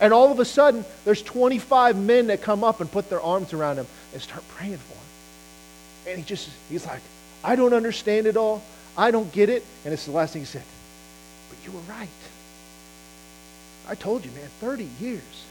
And 0.00 0.12
all 0.12 0.32
of 0.32 0.40
a 0.40 0.44
sudden, 0.44 0.84
there's 1.04 1.22
25 1.22 1.96
men 1.96 2.26
that 2.28 2.42
come 2.42 2.64
up 2.64 2.80
and 2.80 2.90
put 2.90 3.08
their 3.10 3.20
arms 3.20 3.52
around 3.52 3.76
him 3.76 3.86
and 4.12 4.20
start 4.20 4.46
praying 4.48 4.78
for 4.78 4.94
him. 4.94 6.12
And 6.12 6.18
he 6.18 6.24
just, 6.24 6.50
he's 6.68 6.86
like, 6.86 7.00
I 7.42 7.56
don't 7.56 7.72
understand 7.72 8.26
it 8.26 8.36
all. 8.36 8.62
I 8.96 9.10
don't 9.10 9.30
get 9.32 9.48
it. 9.48 9.64
And 9.84 9.92
it's 9.92 10.06
the 10.06 10.12
last 10.12 10.32
thing 10.32 10.42
he 10.42 10.46
said. 10.46 10.64
But 11.48 11.58
you 11.66 11.72
were 11.72 11.84
right. 11.92 12.08
I 13.88 13.94
told 13.94 14.24
you, 14.24 14.30
man, 14.32 14.48
30 14.60 14.88
years. 15.00 15.44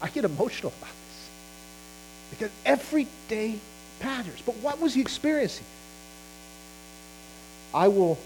I 0.00 0.08
get 0.08 0.24
emotional 0.24 0.72
about 0.78 0.90
this. 0.90 1.30
Because 2.30 2.50
every 2.64 3.06
day 3.28 3.58
matters. 4.02 4.40
But 4.44 4.56
what 4.56 4.80
was 4.80 4.94
he 4.94 5.00
experiencing? 5.00 5.66
I 7.72 7.88
will 7.88 8.18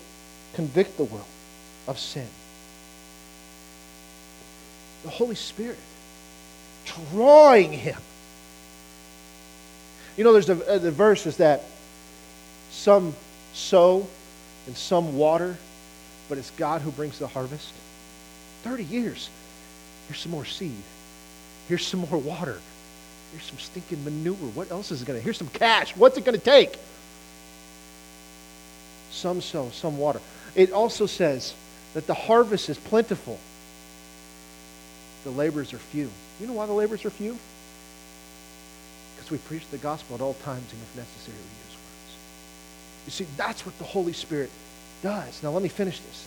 convict 0.55 0.97
the 0.97 1.05
world 1.05 1.25
of 1.87 1.99
sin. 1.99 2.27
The 5.09 5.15
Holy 5.15 5.37
Spirit 5.37 5.79
drawing 6.85 7.73
him. 7.73 7.97
You 10.19 10.25
know, 10.25 10.35
there's 10.35 10.51
a, 10.51 10.75
uh, 10.75 10.77
the 10.77 10.91
verse 10.91 11.25
is 11.25 11.39
that 11.39 11.63
some 12.71 13.17
sow 13.55 14.07
and 14.67 14.77
some 14.77 15.17
water, 15.17 15.57
but 16.29 16.37
it's 16.37 16.51
God 16.51 16.83
who 16.83 16.91
brings 16.91 17.19
the 17.19 17.27
harvest. 17.27 17.73
30 18.65 18.85
years. 18.85 19.31
Here's 20.09 20.21
some 20.21 20.33
more 20.33 20.45
seed. 20.45 20.77
Here's 21.69 21.87
some 21.87 22.01
more 22.01 22.21
water. 22.21 22.61
Here's 23.33 23.45
some 23.45 23.59
stinking 23.59 24.05
manure. 24.05 24.35
What 24.35 24.71
else 24.71 24.91
is 24.91 25.01
it 25.01 25.07
going 25.07 25.19
to? 25.19 25.25
Here's 25.25 25.39
some 25.39 25.49
cash. 25.49 25.97
What's 25.97 26.19
it 26.19 26.27
going 26.27 26.39
to 26.39 26.45
take? 26.45 26.79
Some 29.11 29.41
sow, 29.41 29.71
some 29.71 29.97
water. 29.97 30.21
It 30.55 30.71
also 30.71 31.07
says 31.07 31.55
that 31.95 32.07
the 32.07 32.13
harvest 32.13 32.69
is 32.69 32.77
plentiful. 32.77 33.39
The 35.29 35.35
laborers 35.35 35.75
are 35.75 35.79
few. 35.79 36.09
You 36.41 36.47
know 36.47 36.55
why 36.55 36.65
the 36.65 36.73
laborers 36.73 37.05
are 37.05 37.11
few? 37.11 37.37
Because 39.15 39.31
we 39.31 39.37
preach 39.37 39.69
the 39.71 39.77
gospel 39.77 40.17
at 40.17 40.23
all 40.23 40.33
times 40.33 40.73
and 40.73 40.81
if 40.81 40.97
necessary 40.97 41.37
we 41.37 41.43
use 41.43 41.77
words. 41.77 42.17
You 43.05 43.13
see, 43.13 43.27
that's 43.37 43.67
what 43.67 43.77
the 43.77 43.85
Holy 43.85 44.15
Spirit 44.15 44.49
does. 45.03 45.43
Now 45.43 45.51
let 45.51 45.63
me 45.63 45.69
finish 45.69 46.01
this. 46.01 46.27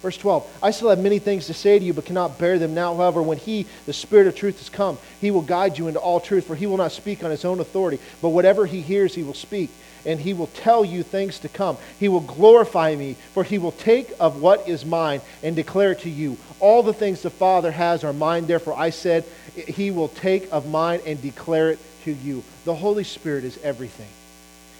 Verse 0.00 0.16
12, 0.16 0.58
I 0.62 0.70
still 0.70 0.90
have 0.90 1.00
many 1.00 1.18
things 1.18 1.48
to 1.48 1.54
say 1.54 1.76
to 1.76 1.84
you, 1.84 1.92
but 1.92 2.04
cannot 2.04 2.38
bear 2.38 2.56
them 2.56 2.72
now. 2.72 2.94
However, 2.94 3.20
when 3.20 3.38
he, 3.38 3.66
the 3.84 3.92
Spirit 3.92 4.28
of 4.28 4.36
truth, 4.36 4.58
has 4.58 4.68
come, 4.68 4.96
he 5.20 5.32
will 5.32 5.42
guide 5.42 5.76
you 5.76 5.88
into 5.88 5.98
all 5.98 6.20
truth, 6.20 6.46
for 6.46 6.54
he 6.54 6.68
will 6.68 6.76
not 6.76 6.92
speak 6.92 7.24
on 7.24 7.32
his 7.32 7.44
own 7.44 7.58
authority, 7.58 7.98
but 8.22 8.28
whatever 8.28 8.64
he 8.64 8.80
hears, 8.80 9.12
he 9.12 9.24
will 9.24 9.34
speak, 9.34 9.70
and 10.06 10.20
he 10.20 10.32
will 10.32 10.46
tell 10.48 10.84
you 10.84 11.02
things 11.02 11.40
to 11.40 11.48
come. 11.48 11.76
He 11.98 12.08
will 12.08 12.20
glorify 12.20 12.94
me, 12.94 13.16
for 13.34 13.44
he 13.44 13.58
will 13.58 13.72
take 13.72 14.12
of 14.18 14.40
what 14.40 14.68
is 14.68 14.84
mine 14.84 15.20
and 15.42 15.54
declare 15.54 15.92
it 15.92 16.00
to 16.00 16.10
you. 16.10 16.38
All 16.60 16.82
the 16.82 16.94
things 16.94 17.22
the 17.22 17.30
Father 17.30 17.70
has 17.70 18.04
are 18.04 18.12
mine, 18.12 18.46
therefore 18.46 18.78
I 18.78 18.90
said, 18.90 19.24
he 19.54 19.90
will 19.90 20.08
take 20.08 20.50
of 20.52 20.70
mine 20.70 21.00
and 21.04 21.20
declare 21.20 21.70
it 21.70 21.78
to 22.04 22.12
you. 22.12 22.44
The 22.64 22.74
Holy 22.74 23.04
Spirit 23.04 23.44
is 23.44 23.58
everything. 23.62 24.08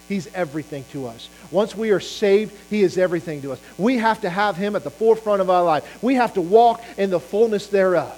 He's 0.07 0.33
everything 0.33 0.85
to 0.93 1.07
us. 1.07 1.29
Once 1.51 1.75
we 1.75 1.91
are 1.91 1.99
saved, 1.99 2.55
He 2.69 2.81
is 2.81 2.97
everything 2.97 3.41
to 3.41 3.51
us. 3.51 3.59
We 3.77 3.97
have 3.97 4.21
to 4.21 4.29
have 4.29 4.55
Him 4.55 4.75
at 4.75 4.85
the 4.85 4.89
forefront 4.89 5.41
of 5.41 5.49
our 5.49 5.63
life. 5.63 6.01
We 6.01 6.15
have 6.15 6.33
to 6.35 6.41
walk 6.41 6.81
in 6.97 7.09
the 7.09 7.19
fullness 7.19 7.67
thereof. 7.67 8.17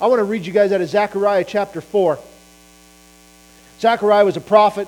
I 0.00 0.06
want 0.06 0.20
to 0.20 0.24
read 0.24 0.46
you 0.46 0.52
guys 0.52 0.70
out 0.70 0.80
of 0.80 0.88
Zechariah 0.88 1.44
chapter 1.44 1.80
4. 1.80 2.18
Zechariah 3.80 4.24
was 4.24 4.36
a 4.36 4.40
prophet. 4.40 4.86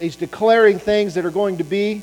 He's 0.00 0.16
declaring 0.16 0.78
things 0.78 1.14
that 1.14 1.24
are 1.24 1.30
going 1.30 1.58
to 1.58 1.64
be. 1.64 2.02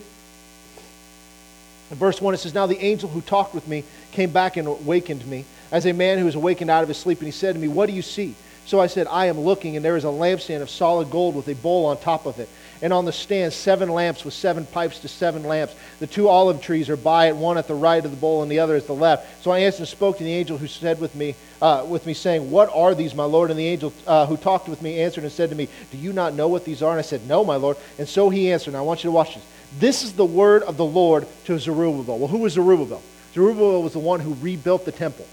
In 1.90 1.98
verse 1.98 2.22
1, 2.22 2.34
it 2.34 2.38
says, 2.38 2.54
Now 2.54 2.68
the 2.68 2.80
angel 2.80 3.10
who 3.10 3.22
talked 3.22 3.54
with 3.54 3.68
me 3.68 3.84
came 4.12 4.32
back 4.32 4.58
and 4.58 4.68
awakened 4.68 5.26
me, 5.28 5.46
as 5.72 5.86
a 5.86 5.94
man 5.94 6.20
who 6.20 6.28
is 6.28 6.36
awakened 6.36 6.70
out 6.70 6.84
of 6.84 6.88
his 6.88 6.98
sleep, 6.98 7.20
and 7.20 7.28
he 7.28 7.32
said 7.32 7.54
to 7.56 7.60
me, 7.60 7.68
What 7.68 7.88
do 7.88 7.94
you 7.94 8.02
see? 8.02 8.36
So 8.66 8.80
I 8.80 8.88
said, 8.88 9.08
I 9.08 9.26
am 9.26 9.40
looking, 9.40 9.76
and 9.76 9.84
there 9.84 9.98
is 9.98 10.06
a 10.06 10.08
lampstand 10.08 10.62
of 10.62 10.70
solid 10.70 11.10
gold 11.10 11.36
with 11.36 11.48
a 11.50 11.56
bowl 11.56 11.88
on 11.88 11.98
top 11.98 12.26
of 12.26 12.40
it. 12.40 12.48
And 12.82 12.92
on 12.92 13.06
the 13.06 13.12
stand, 13.12 13.54
seven 13.54 13.90
lamps 13.90 14.26
with 14.26 14.34
seven 14.34 14.66
pipes 14.66 15.00
to 15.00 15.08
seven 15.08 15.44
lamps. 15.44 15.76
The 16.00 16.08
two 16.08 16.28
olive 16.28 16.62
trees 16.62 16.90
are 16.90 16.98
by 16.98 17.28
it, 17.28 17.36
one 17.36 17.60
at 17.60 17.68
the 17.68 17.76
right 17.76 18.04
of 18.04 18.10
the 18.10 18.18
bowl 18.18 18.42
and 18.42 18.52
the 18.52 18.58
other 18.58 18.76
at 18.76 18.88
the 18.88 18.96
left. 18.96 19.44
So 19.44 19.52
I 19.52 19.60
answered 19.60 19.82
and 19.82 19.88
spoke 19.88 20.18
to 20.18 20.24
the 20.24 20.34
angel 20.34 20.58
who 20.58 20.66
said 20.66 21.00
with 21.00 21.14
me, 21.14 21.36
uh, 21.62 21.86
with 21.88 22.08
me 22.08 22.16
saying, 22.16 22.50
What 22.50 22.72
are 22.74 22.96
these, 22.96 23.14
my 23.14 23.24
Lord? 23.24 23.52
And 23.52 23.60
the 23.60 23.68
angel 23.68 23.94
uh, 24.08 24.26
who 24.26 24.36
talked 24.36 24.68
with 24.68 24.82
me 24.82 25.00
answered 25.00 25.24
and 25.24 25.32
said 25.32 25.52
to 25.52 25.56
me, 25.56 25.70
Do 25.92 25.98
you 25.98 26.12
not 26.12 26.34
know 26.34 26.48
what 26.48 26.66
these 26.66 26.82
are? 26.82 26.90
And 26.90 27.00
I 27.00 27.04
said, 27.04 27.28
No, 27.28 27.46
my 27.46 27.56
Lord. 27.56 27.78
And 28.00 28.08
so 28.08 28.30
he 28.30 28.52
answered, 28.52 28.72
and 28.72 28.78
I 28.78 28.82
want 28.82 29.04
you 29.04 29.10
to 29.10 29.14
watch 29.14 29.36
this. 29.36 29.46
This 29.80 30.04
is 30.04 30.14
the 30.14 30.26
word 30.26 30.64
of 30.64 30.78
the 30.78 30.86
Lord 30.86 31.28
to 31.46 31.60
Zerubbabel. 31.60 32.18
Well, 32.18 32.28
who 32.28 32.40
was 32.40 32.54
Zerubbabel? 32.54 33.02
Zerubbabel 33.34 33.84
was 33.84 33.94
the 33.94 34.00
one 34.00 34.20
who 34.20 34.36
rebuilt 34.42 34.86
the 34.86 34.92
temple. 34.92 35.28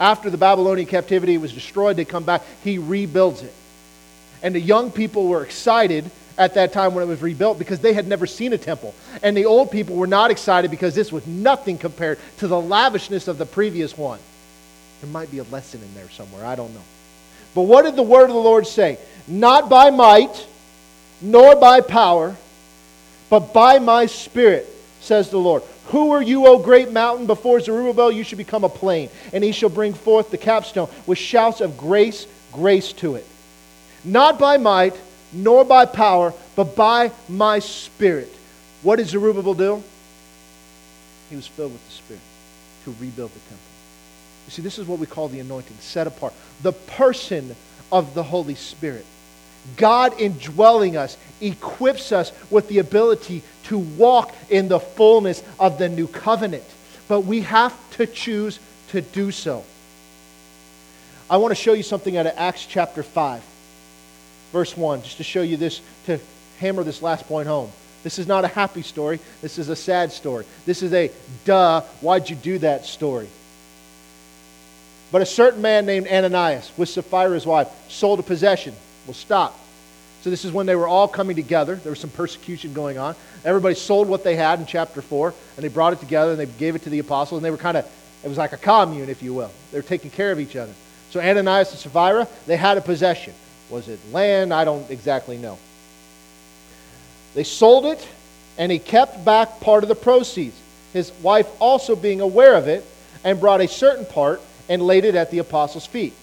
After 0.00 0.30
the 0.30 0.36
Babylonian 0.36 0.88
captivity 0.88 1.38
was 1.38 1.52
destroyed, 1.52 1.96
they 1.96 2.04
come 2.04 2.24
back, 2.24 2.42
he 2.64 2.78
rebuilds 2.78 3.42
it. 3.42 3.52
And 4.42 4.54
the 4.54 4.60
young 4.60 4.90
people 4.90 5.28
were 5.28 5.44
excited 5.44 6.10
at 6.38 6.54
that 6.54 6.72
time 6.72 6.94
when 6.94 7.02
it 7.02 7.08
was 7.08 7.22
rebuilt 7.22 7.58
because 7.58 7.80
they 7.80 7.92
had 7.92 8.06
never 8.06 8.26
seen 8.26 8.52
a 8.52 8.58
temple. 8.58 8.94
And 9.22 9.36
the 9.36 9.46
old 9.46 9.70
people 9.70 9.96
were 9.96 10.06
not 10.06 10.30
excited 10.30 10.70
because 10.70 10.94
this 10.94 11.10
was 11.10 11.26
nothing 11.26 11.78
compared 11.78 12.18
to 12.38 12.48
the 12.48 12.60
lavishness 12.60 13.28
of 13.28 13.38
the 13.38 13.46
previous 13.46 13.96
one. 13.96 14.20
There 15.00 15.10
might 15.10 15.30
be 15.30 15.38
a 15.38 15.44
lesson 15.44 15.82
in 15.82 15.94
there 15.94 16.10
somewhere. 16.10 16.44
I 16.44 16.54
don't 16.54 16.74
know. 16.74 16.82
But 17.54 17.62
what 17.62 17.82
did 17.82 17.96
the 17.96 18.02
word 18.02 18.24
of 18.24 18.34
the 18.34 18.34
Lord 18.34 18.66
say? 18.66 18.98
Not 19.26 19.70
by 19.70 19.90
might, 19.90 20.46
nor 21.22 21.56
by 21.56 21.80
power, 21.80 22.36
but 23.30 23.52
by 23.54 23.78
my 23.78 24.06
spirit, 24.06 24.66
says 25.00 25.30
the 25.30 25.38
Lord. 25.38 25.62
Who 25.86 26.10
are 26.12 26.22
you, 26.22 26.46
O 26.46 26.58
great 26.58 26.90
mountain? 26.92 27.26
Before 27.26 27.60
Zerubbabel, 27.60 28.12
you 28.12 28.24
should 28.24 28.38
become 28.38 28.64
a 28.64 28.68
plain, 28.68 29.08
and 29.32 29.42
he 29.42 29.52
shall 29.52 29.68
bring 29.68 29.94
forth 29.94 30.30
the 30.30 30.38
capstone 30.38 30.88
with 31.06 31.18
shouts 31.18 31.60
of 31.60 31.78
grace, 31.78 32.26
grace 32.52 32.92
to 32.94 33.14
it. 33.14 33.26
Not 34.04 34.38
by 34.38 34.56
might, 34.56 34.94
nor 35.36 35.64
by 35.64 35.84
power, 35.84 36.32
but 36.54 36.76
by 36.76 37.12
my 37.28 37.58
spirit. 37.58 38.32
What 38.82 38.96
did 38.96 39.08
Zerubbabel 39.08 39.54
do? 39.54 39.82
He 41.30 41.36
was 41.36 41.46
filled 41.46 41.72
with 41.72 41.84
the 41.86 41.92
Spirit 41.92 42.22
to 42.84 42.94
rebuild 43.00 43.30
the 43.30 43.40
temple. 43.40 43.58
You 44.46 44.52
see, 44.52 44.62
this 44.62 44.78
is 44.78 44.86
what 44.86 44.98
we 44.98 45.06
call 45.06 45.28
the 45.28 45.40
anointing, 45.40 45.76
set 45.80 46.06
apart. 46.06 46.32
The 46.62 46.72
person 46.72 47.56
of 47.90 48.14
the 48.14 48.22
Holy 48.22 48.54
Spirit. 48.54 49.04
God 49.76 50.20
indwelling 50.20 50.96
us 50.96 51.16
equips 51.40 52.12
us 52.12 52.32
with 52.50 52.68
the 52.68 52.78
ability 52.78 53.42
to 53.64 53.78
walk 53.78 54.32
in 54.48 54.68
the 54.68 54.78
fullness 54.78 55.42
of 55.58 55.78
the 55.78 55.88
new 55.88 56.06
covenant. 56.06 56.64
But 57.08 57.22
we 57.22 57.40
have 57.42 57.74
to 57.96 58.06
choose 58.06 58.60
to 58.88 59.00
do 59.00 59.32
so. 59.32 59.64
I 61.28 61.38
want 61.38 61.50
to 61.50 61.60
show 61.60 61.72
you 61.72 61.82
something 61.82 62.16
out 62.16 62.26
of 62.26 62.34
Acts 62.36 62.64
chapter 62.66 63.02
5, 63.02 63.42
verse 64.52 64.76
1, 64.76 65.02
just 65.02 65.16
to 65.18 65.24
show 65.24 65.42
you 65.42 65.56
this, 65.56 65.80
to 66.06 66.18
hammer 66.58 66.82
this 66.84 67.02
last 67.02 67.26
point 67.26 67.48
home. 67.48 67.70
This 68.02 68.18
is 68.18 68.26
not 68.26 68.44
a 68.44 68.48
happy 68.48 68.82
story. 68.82 69.18
This 69.42 69.58
is 69.58 69.68
a 69.68 69.76
sad 69.76 70.12
story. 70.12 70.44
This 70.64 70.82
is 70.82 70.92
a 70.92 71.10
duh, 71.44 71.80
why'd 72.00 72.30
you 72.30 72.36
do 72.36 72.58
that 72.58 72.86
story? 72.86 73.28
But 75.12 75.22
a 75.22 75.26
certain 75.26 75.62
man 75.62 75.86
named 75.86 76.08
Ananias, 76.08 76.70
with 76.76 76.88
Sapphira's 76.88 77.46
wife, 77.46 77.68
sold 77.88 78.20
a 78.20 78.22
possession 78.22 78.74
We'll 79.06 79.14
stop. 79.14 79.58
So 80.22 80.30
this 80.30 80.44
is 80.44 80.52
when 80.52 80.66
they 80.66 80.74
were 80.74 80.88
all 80.88 81.06
coming 81.06 81.36
together. 81.36 81.76
There 81.76 81.90
was 81.90 82.00
some 82.00 82.10
persecution 82.10 82.72
going 82.72 82.98
on. 82.98 83.14
Everybody 83.44 83.76
sold 83.76 84.08
what 84.08 84.24
they 84.24 84.34
had 84.34 84.58
in 84.58 84.66
chapter 84.66 85.00
4, 85.00 85.32
and 85.56 85.64
they 85.64 85.68
brought 85.68 85.92
it 85.92 86.00
together, 86.00 86.32
and 86.32 86.40
they 86.40 86.46
gave 86.46 86.74
it 86.74 86.82
to 86.82 86.90
the 86.90 86.98
apostles, 86.98 87.38
and 87.38 87.44
they 87.44 87.50
were 87.52 87.56
kind 87.56 87.76
of, 87.76 87.84
it 88.24 88.28
was 88.28 88.38
like 88.38 88.52
a 88.52 88.56
commune, 88.56 89.08
if 89.08 89.22
you 89.22 89.32
will. 89.32 89.52
They 89.70 89.78
were 89.78 89.82
taking 89.82 90.10
care 90.10 90.32
of 90.32 90.40
each 90.40 90.56
other. 90.56 90.72
So 91.10 91.20
Ananias 91.20 91.70
and 91.70 91.78
Sapphira, 91.78 92.26
they 92.46 92.56
had 92.56 92.76
a 92.76 92.80
possession. 92.80 93.34
Was 93.70 93.88
it 93.88 93.98
land? 94.12 94.52
I 94.54 94.64
don't 94.64 94.88
exactly 94.90 95.36
know. 95.36 95.58
They 97.34 97.44
sold 97.44 97.86
it, 97.86 98.06
and 98.58 98.70
he 98.72 98.78
kept 98.78 99.24
back 99.24 99.60
part 99.60 99.82
of 99.82 99.88
the 99.88 99.94
proceeds. 99.94 100.56
His 100.92 101.12
wife 101.22 101.48
also 101.60 101.96
being 101.96 102.20
aware 102.20 102.54
of 102.54 102.68
it, 102.68 102.84
and 103.24 103.40
brought 103.40 103.60
a 103.60 103.68
certain 103.68 104.06
part 104.06 104.40
and 104.68 104.80
laid 104.80 105.04
it 105.04 105.16
at 105.16 105.30
the 105.30 105.38
apostles' 105.38 105.86
feet. 105.86 106.14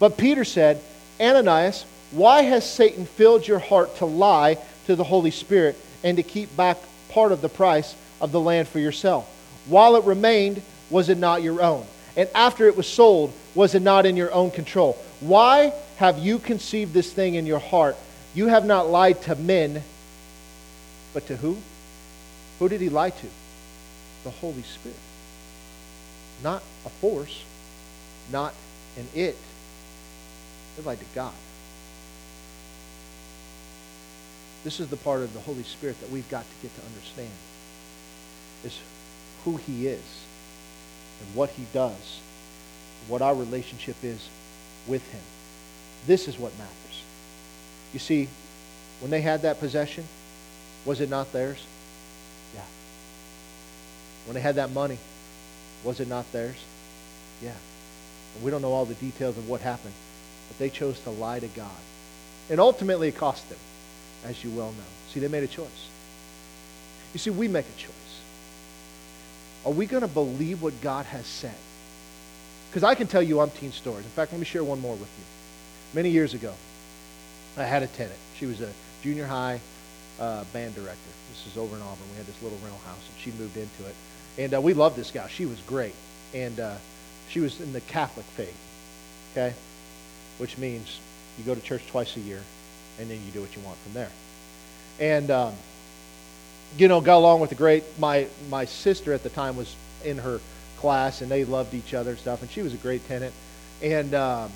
But 0.00 0.16
Peter 0.16 0.44
said, 0.44 0.80
Ananias, 1.20 1.84
why 2.10 2.42
has 2.42 2.68
Satan 2.68 3.06
filled 3.06 3.46
your 3.46 3.58
heart 3.58 3.96
to 3.96 4.04
lie 4.04 4.58
to 4.86 4.96
the 4.96 5.04
Holy 5.04 5.30
Spirit 5.30 5.76
and 6.02 6.16
to 6.16 6.22
keep 6.22 6.56
back 6.56 6.78
part 7.10 7.32
of 7.32 7.40
the 7.40 7.48
price 7.48 7.94
of 8.20 8.32
the 8.32 8.40
land 8.40 8.68
for 8.68 8.78
yourself? 8.78 9.28
While 9.66 9.96
it 9.96 10.04
remained, 10.04 10.62
was 10.90 11.08
it 11.08 11.18
not 11.18 11.42
your 11.42 11.62
own? 11.62 11.86
And 12.16 12.28
after 12.34 12.66
it 12.66 12.76
was 12.76 12.86
sold, 12.86 13.32
was 13.54 13.74
it 13.74 13.82
not 13.82 14.06
in 14.06 14.16
your 14.16 14.32
own 14.32 14.50
control? 14.50 14.94
Why 15.20 15.72
have 15.98 16.20
you 16.20 16.38
conceived 16.38 16.94
this 16.94 17.12
thing 17.12 17.34
in 17.34 17.44
your 17.44 17.58
heart? 17.58 17.96
You 18.32 18.46
have 18.46 18.64
not 18.64 18.88
lied 18.88 19.20
to 19.22 19.34
men, 19.34 19.82
but 21.12 21.26
to 21.26 21.36
who? 21.36 21.58
Who 22.60 22.68
did 22.68 22.80
he 22.80 22.88
lie 22.88 23.10
to? 23.10 23.26
The 24.22 24.30
Holy 24.30 24.62
Spirit. 24.62 24.96
Not 26.44 26.62
a 26.86 26.88
force, 26.88 27.42
not 28.30 28.54
an 28.96 29.08
it, 29.12 29.36
they 30.76 30.84
lied 30.84 31.00
to 31.00 31.04
God. 31.16 31.34
This 34.62 34.78
is 34.78 34.88
the 34.88 34.96
part 34.96 35.22
of 35.22 35.34
the 35.34 35.40
Holy 35.40 35.64
Spirit 35.64 36.00
that 36.00 36.10
we've 36.10 36.28
got 36.30 36.44
to 36.44 36.62
get 36.62 36.74
to 36.76 36.86
understand. 36.86 37.30
Is 38.62 38.78
who 39.44 39.56
he 39.56 39.88
is 39.88 40.24
and 41.20 41.34
what 41.34 41.50
he 41.50 41.64
does, 41.72 42.20
what 43.08 43.20
our 43.20 43.34
relationship 43.34 43.96
is 44.04 44.28
with 44.86 45.02
him. 45.10 45.22
This 46.06 46.28
is 46.28 46.38
what 46.38 46.52
matters. 46.58 47.02
You 47.92 47.98
see, 47.98 48.28
when 49.00 49.10
they 49.10 49.20
had 49.20 49.42
that 49.42 49.60
possession, 49.60 50.04
was 50.84 51.00
it 51.00 51.10
not 51.10 51.32
theirs? 51.32 51.64
Yeah. 52.54 52.64
When 54.26 54.34
they 54.34 54.40
had 54.40 54.56
that 54.56 54.70
money, 54.70 54.98
was 55.84 56.00
it 56.00 56.08
not 56.08 56.30
theirs? 56.32 56.56
Yeah. 57.42 57.54
And 58.34 58.44
we 58.44 58.50
don't 58.50 58.62
know 58.62 58.72
all 58.72 58.84
the 58.84 58.94
details 58.94 59.36
of 59.38 59.48
what 59.48 59.60
happened. 59.60 59.94
But 60.48 60.58
they 60.58 60.70
chose 60.70 60.98
to 61.00 61.10
lie 61.10 61.40
to 61.40 61.48
God. 61.48 61.70
And 62.50 62.60
ultimately, 62.60 63.08
it 63.08 63.16
cost 63.16 63.48
them, 63.48 63.58
as 64.24 64.42
you 64.42 64.50
well 64.50 64.72
know. 64.72 64.84
See, 65.12 65.20
they 65.20 65.28
made 65.28 65.44
a 65.44 65.48
choice. 65.48 65.88
You 67.12 67.18
see, 67.18 67.30
we 67.30 67.48
make 67.48 67.66
a 67.66 67.78
choice. 67.78 67.92
Are 69.64 69.72
we 69.72 69.86
going 69.86 70.02
to 70.02 70.08
believe 70.08 70.62
what 70.62 70.80
God 70.80 71.06
has 71.06 71.26
said? 71.26 71.54
Because 72.70 72.84
I 72.84 72.94
can 72.94 73.06
tell 73.06 73.22
you 73.22 73.36
umpteen 73.36 73.72
stories. 73.72 74.04
In 74.04 74.10
fact, 74.10 74.32
let 74.32 74.38
me 74.38 74.44
share 74.44 74.64
one 74.64 74.80
more 74.80 74.94
with 74.94 75.08
you. 75.18 75.24
Many 75.94 76.10
years 76.10 76.34
ago, 76.34 76.54
I 77.56 77.64
had 77.64 77.82
a 77.82 77.86
tenant. 77.86 78.18
She 78.36 78.46
was 78.46 78.60
a 78.60 78.70
junior 79.02 79.26
high 79.26 79.60
uh, 80.20 80.44
band 80.52 80.74
director. 80.74 81.10
This 81.30 81.46
is 81.46 81.56
over 81.56 81.74
in 81.76 81.82
Auburn. 81.82 82.10
We 82.10 82.16
had 82.16 82.26
this 82.26 82.42
little 82.42 82.58
rental 82.58 82.80
house, 82.86 83.08
and 83.08 83.18
she 83.18 83.30
moved 83.38 83.56
into 83.56 83.86
it. 83.86 83.94
And 84.36 84.54
uh, 84.54 84.60
we 84.60 84.74
loved 84.74 84.96
this 84.96 85.10
gal. 85.10 85.26
She 85.28 85.46
was 85.46 85.60
great. 85.62 85.94
And 86.34 86.60
uh, 86.60 86.76
she 87.28 87.40
was 87.40 87.60
in 87.60 87.72
the 87.72 87.80
Catholic 87.80 88.26
faith. 88.26 88.56
Okay? 89.32 89.54
which 90.38 90.56
means 90.56 91.00
you 91.36 91.44
go 91.44 91.54
to 91.54 91.60
church 91.60 91.86
twice 91.88 92.16
a 92.16 92.20
year, 92.20 92.40
and 92.98 93.10
then 93.10 93.18
you 93.26 93.32
do 93.32 93.40
what 93.40 93.54
you 93.54 93.62
want 93.62 93.76
from 93.78 93.92
there. 93.92 94.10
And, 95.00 95.30
um, 95.30 95.54
you 96.76 96.88
know, 96.88 97.00
got 97.00 97.18
along 97.18 97.40
with 97.40 97.50
the 97.50 97.56
great. 97.56 97.84
My, 97.98 98.26
my 98.48 98.64
sister 98.64 99.12
at 99.12 99.22
the 99.22 99.28
time 99.28 99.56
was 99.56 99.74
in 100.04 100.18
her 100.18 100.40
class, 100.78 101.20
and 101.20 101.30
they 101.30 101.44
loved 101.44 101.74
each 101.74 101.92
other 101.94 102.10
and 102.10 102.18
stuff, 102.18 102.42
and 102.42 102.50
she 102.50 102.62
was 102.62 102.72
a 102.72 102.78
great 102.78 103.06
tenant. 103.08 103.34
And 103.82 104.14
um, 104.14 104.50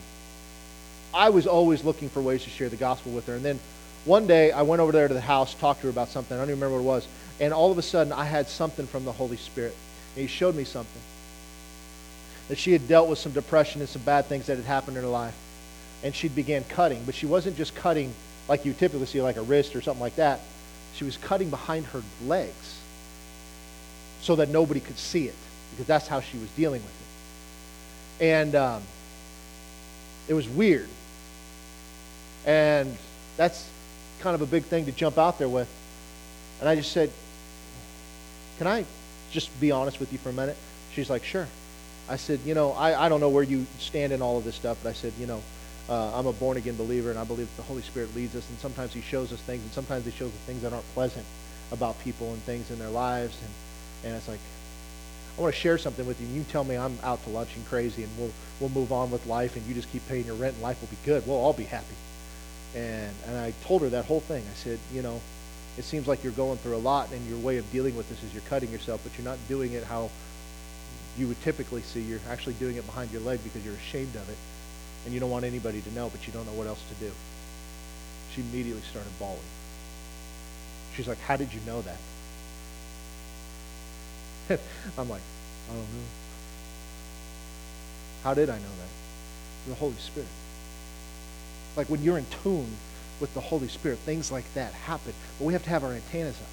I 1.14 1.30
was 1.30 1.46
always 1.46 1.84
looking 1.84 2.08
for 2.08 2.20
ways 2.20 2.44
to 2.44 2.50
share 2.50 2.68
the 2.68 2.76
gospel 2.76 3.12
with 3.12 3.26
her. 3.26 3.34
And 3.34 3.44
then 3.44 3.60
one 4.04 4.26
day 4.26 4.50
I 4.50 4.62
went 4.62 4.80
over 4.80 4.92
there 4.92 5.08
to 5.08 5.14
the 5.14 5.20
house, 5.20 5.54
talked 5.54 5.80
to 5.80 5.86
her 5.86 5.90
about 5.90 6.08
something. 6.08 6.36
I 6.36 6.40
don't 6.40 6.50
even 6.50 6.60
remember 6.60 6.82
what 6.82 6.88
it 6.88 6.96
was. 6.96 7.08
And 7.40 7.52
all 7.52 7.70
of 7.70 7.78
a 7.78 7.82
sudden 7.82 8.12
I 8.12 8.24
had 8.24 8.48
something 8.48 8.86
from 8.86 9.04
the 9.04 9.12
Holy 9.12 9.36
Spirit. 9.36 9.76
And 10.14 10.22
he 10.22 10.26
showed 10.26 10.54
me 10.54 10.64
something. 10.64 11.02
That 12.48 12.58
she 12.58 12.72
had 12.72 12.88
dealt 12.88 13.08
with 13.08 13.18
some 13.18 13.32
depression 13.32 13.80
and 13.80 13.88
some 13.88 14.02
bad 14.02 14.26
things 14.26 14.46
that 14.46 14.56
had 14.56 14.66
happened 14.66 14.96
in 14.96 15.02
her 15.02 15.08
life. 15.08 15.36
And 16.02 16.14
she 16.14 16.28
began 16.28 16.64
cutting. 16.64 17.04
But 17.04 17.14
she 17.14 17.26
wasn't 17.26 17.56
just 17.56 17.74
cutting 17.74 18.12
like 18.48 18.64
you 18.64 18.72
typically 18.72 19.06
see, 19.06 19.22
like 19.22 19.36
a 19.36 19.42
wrist 19.42 19.76
or 19.76 19.80
something 19.80 20.00
like 20.00 20.16
that. 20.16 20.40
She 20.94 21.04
was 21.04 21.16
cutting 21.16 21.48
behind 21.48 21.86
her 21.86 22.02
legs 22.24 22.80
so 24.20 24.36
that 24.36 24.48
nobody 24.48 24.80
could 24.80 24.98
see 24.98 25.26
it 25.26 25.34
because 25.70 25.86
that's 25.86 26.06
how 26.06 26.20
she 26.20 26.38
was 26.38 26.48
dealing 26.50 26.82
with 26.82 26.90
it. 28.20 28.24
And 28.24 28.54
um, 28.54 28.82
it 30.28 30.34
was 30.34 30.48
weird. 30.48 30.88
And 32.46 32.96
that's 33.36 33.68
kind 34.20 34.34
of 34.34 34.42
a 34.42 34.46
big 34.46 34.64
thing 34.64 34.86
to 34.86 34.92
jump 34.92 35.18
out 35.18 35.38
there 35.38 35.48
with. 35.48 35.68
And 36.60 36.68
I 36.68 36.76
just 36.76 36.92
said, 36.92 37.10
Can 38.58 38.66
I 38.66 38.84
just 39.30 39.58
be 39.60 39.70
honest 39.70 40.00
with 40.00 40.12
you 40.12 40.18
for 40.18 40.28
a 40.28 40.32
minute? 40.32 40.56
She's 40.92 41.10
like, 41.10 41.24
Sure. 41.24 41.46
I 42.08 42.16
said, 42.16 42.40
You 42.44 42.54
know, 42.54 42.72
I, 42.72 43.06
I 43.06 43.08
don't 43.08 43.20
know 43.20 43.28
where 43.28 43.42
you 43.42 43.66
stand 43.78 44.12
in 44.12 44.22
all 44.22 44.38
of 44.38 44.44
this 44.44 44.54
stuff, 44.54 44.78
but 44.82 44.90
I 44.90 44.92
said, 44.92 45.12
You 45.18 45.26
know, 45.26 45.42
uh, 45.88 46.18
I'm 46.18 46.26
a 46.26 46.32
born 46.32 46.56
again 46.56 46.76
believer, 46.76 47.10
and 47.10 47.18
I 47.18 47.24
believe 47.24 47.48
that 47.48 47.56
the 47.56 47.68
Holy 47.68 47.82
Spirit 47.82 48.14
leads 48.14 48.36
us, 48.36 48.48
and 48.48 48.58
sometimes 48.58 48.92
He 48.92 49.00
shows 49.00 49.32
us 49.32 49.40
things, 49.40 49.62
and 49.62 49.72
sometimes 49.72 50.04
He 50.04 50.12
shows 50.12 50.28
us 50.28 50.38
things 50.46 50.62
that 50.62 50.72
aren't 50.72 50.94
pleasant 50.94 51.26
about 51.72 51.98
people 52.00 52.32
and 52.32 52.42
things 52.42 52.70
in 52.70 52.78
their 52.78 52.90
lives. 52.90 53.36
And, 53.42 54.10
and 54.10 54.16
it's 54.16 54.28
like, 54.28 54.40
I 55.36 55.40
want 55.40 55.54
to 55.54 55.60
share 55.60 55.78
something 55.78 56.06
with 56.06 56.20
you. 56.20 56.26
You 56.28 56.44
tell 56.44 56.62
me 56.62 56.76
I'm 56.76 56.96
out 57.02 57.22
to 57.24 57.30
lunch 57.30 57.56
and 57.56 57.66
crazy, 57.66 58.04
and 58.04 58.12
we'll, 58.18 58.32
we'll 58.60 58.70
move 58.70 58.92
on 58.92 59.10
with 59.10 59.26
life, 59.26 59.56
and 59.56 59.66
you 59.66 59.74
just 59.74 59.90
keep 59.90 60.06
paying 60.08 60.26
your 60.26 60.34
rent, 60.36 60.54
and 60.54 60.62
life 60.62 60.80
will 60.80 60.88
be 60.88 60.98
good. 61.04 61.26
We'll 61.26 61.38
all 61.38 61.52
be 61.52 61.64
happy. 61.64 61.96
And, 62.74 63.14
and 63.26 63.36
I 63.36 63.52
told 63.64 63.82
her 63.82 63.88
that 63.90 64.06
whole 64.06 64.20
thing. 64.20 64.42
I 64.50 64.54
said, 64.54 64.78
you 64.92 65.02
know, 65.02 65.20
it 65.76 65.84
seems 65.84 66.06
like 66.06 66.22
you're 66.22 66.32
going 66.32 66.58
through 66.58 66.76
a 66.76 66.78
lot, 66.78 67.10
and 67.12 67.26
your 67.28 67.38
way 67.38 67.56
of 67.58 67.70
dealing 67.72 67.96
with 67.96 68.08
this 68.08 68.22
is 68.22 68.32
you're 68.32 68.42
cutting 68.48 68.70
yourself, 68.70 69.00
but 69.04 69.16
you're 69.16 69.24
not 69.24 69.38
doing 69.48 69.72
it 69.72 69.84
how 69.84 70.10
you 71.18 71.28
would 71.28 71.40
typically 71.42 71.82
see. 71.82 72.00
You're 72.00 72.20
actually 72.30 72.54
doing 72.54 72.76
it 72.76 72.86
behind 72.86 73.10
your 73.10 73.22
leg 73.22 73.40
because 73.44 73.64
you're 73.64 73.74
ashamed 73.74 74.14
of 74.16 74.28
it, 74.28 74.36
and 75.04 75.14
you 75.14 75.20
don't 75.20 75.30
want 75.30 75.44
anybody 75.44 75.80
to 75.80 75.94
know, 75.94 76.08
but 76.08 76.26
you 76.26 76.32
don't 76.32 76.46
know 76.46 76.52
what 76.52 76.66
else 76.66 76.82
to 76.88 76.94
do. 77.04 77.10
She 78.34 78.40
immediately 78.42 78.82
started 78.82 79.12
bawling. 79.18 79.38
She's 80.94 81.08
like, 81.08 81.20
how 81.20 81.36
did 81.36 81.52
you 81.52 81.60
know 81.66 81.82
that? 81.82 81.96
I'm 84.98 85.08
like, 85.08 85.22
I 85.70 85.72
don't 85.72 85.80
know. 85.80 86.04
How 88.24 88.34
did 88.34 88.50
I 88.50 88.56
know 88.56 88.62
that? 88.62 89.68
The 89.68 89.74
Holy 89.74 89.94
Spirit. 89.94 90.28
Like 91.76 91.88
when 91.88 92.02
you're 92.02 92.18
in 92.18 92.26
tune 92.42 92.70
with 93.20 93.32
the 93.34 93.40
Holy 93.40 93.68
Spirit, 93.68 93.98
things 93.98 94.30
like 94.32 94.44
that 94.54 94.72
happen. 94.72 95.12
But 95.38 95.44
we 95.44 95.52
have 95.52 95.62
to 95.64 95.70
have 95.70 95.84
our 95.84 95.92
antennas 95.92 96.40
up. 96.40 96.48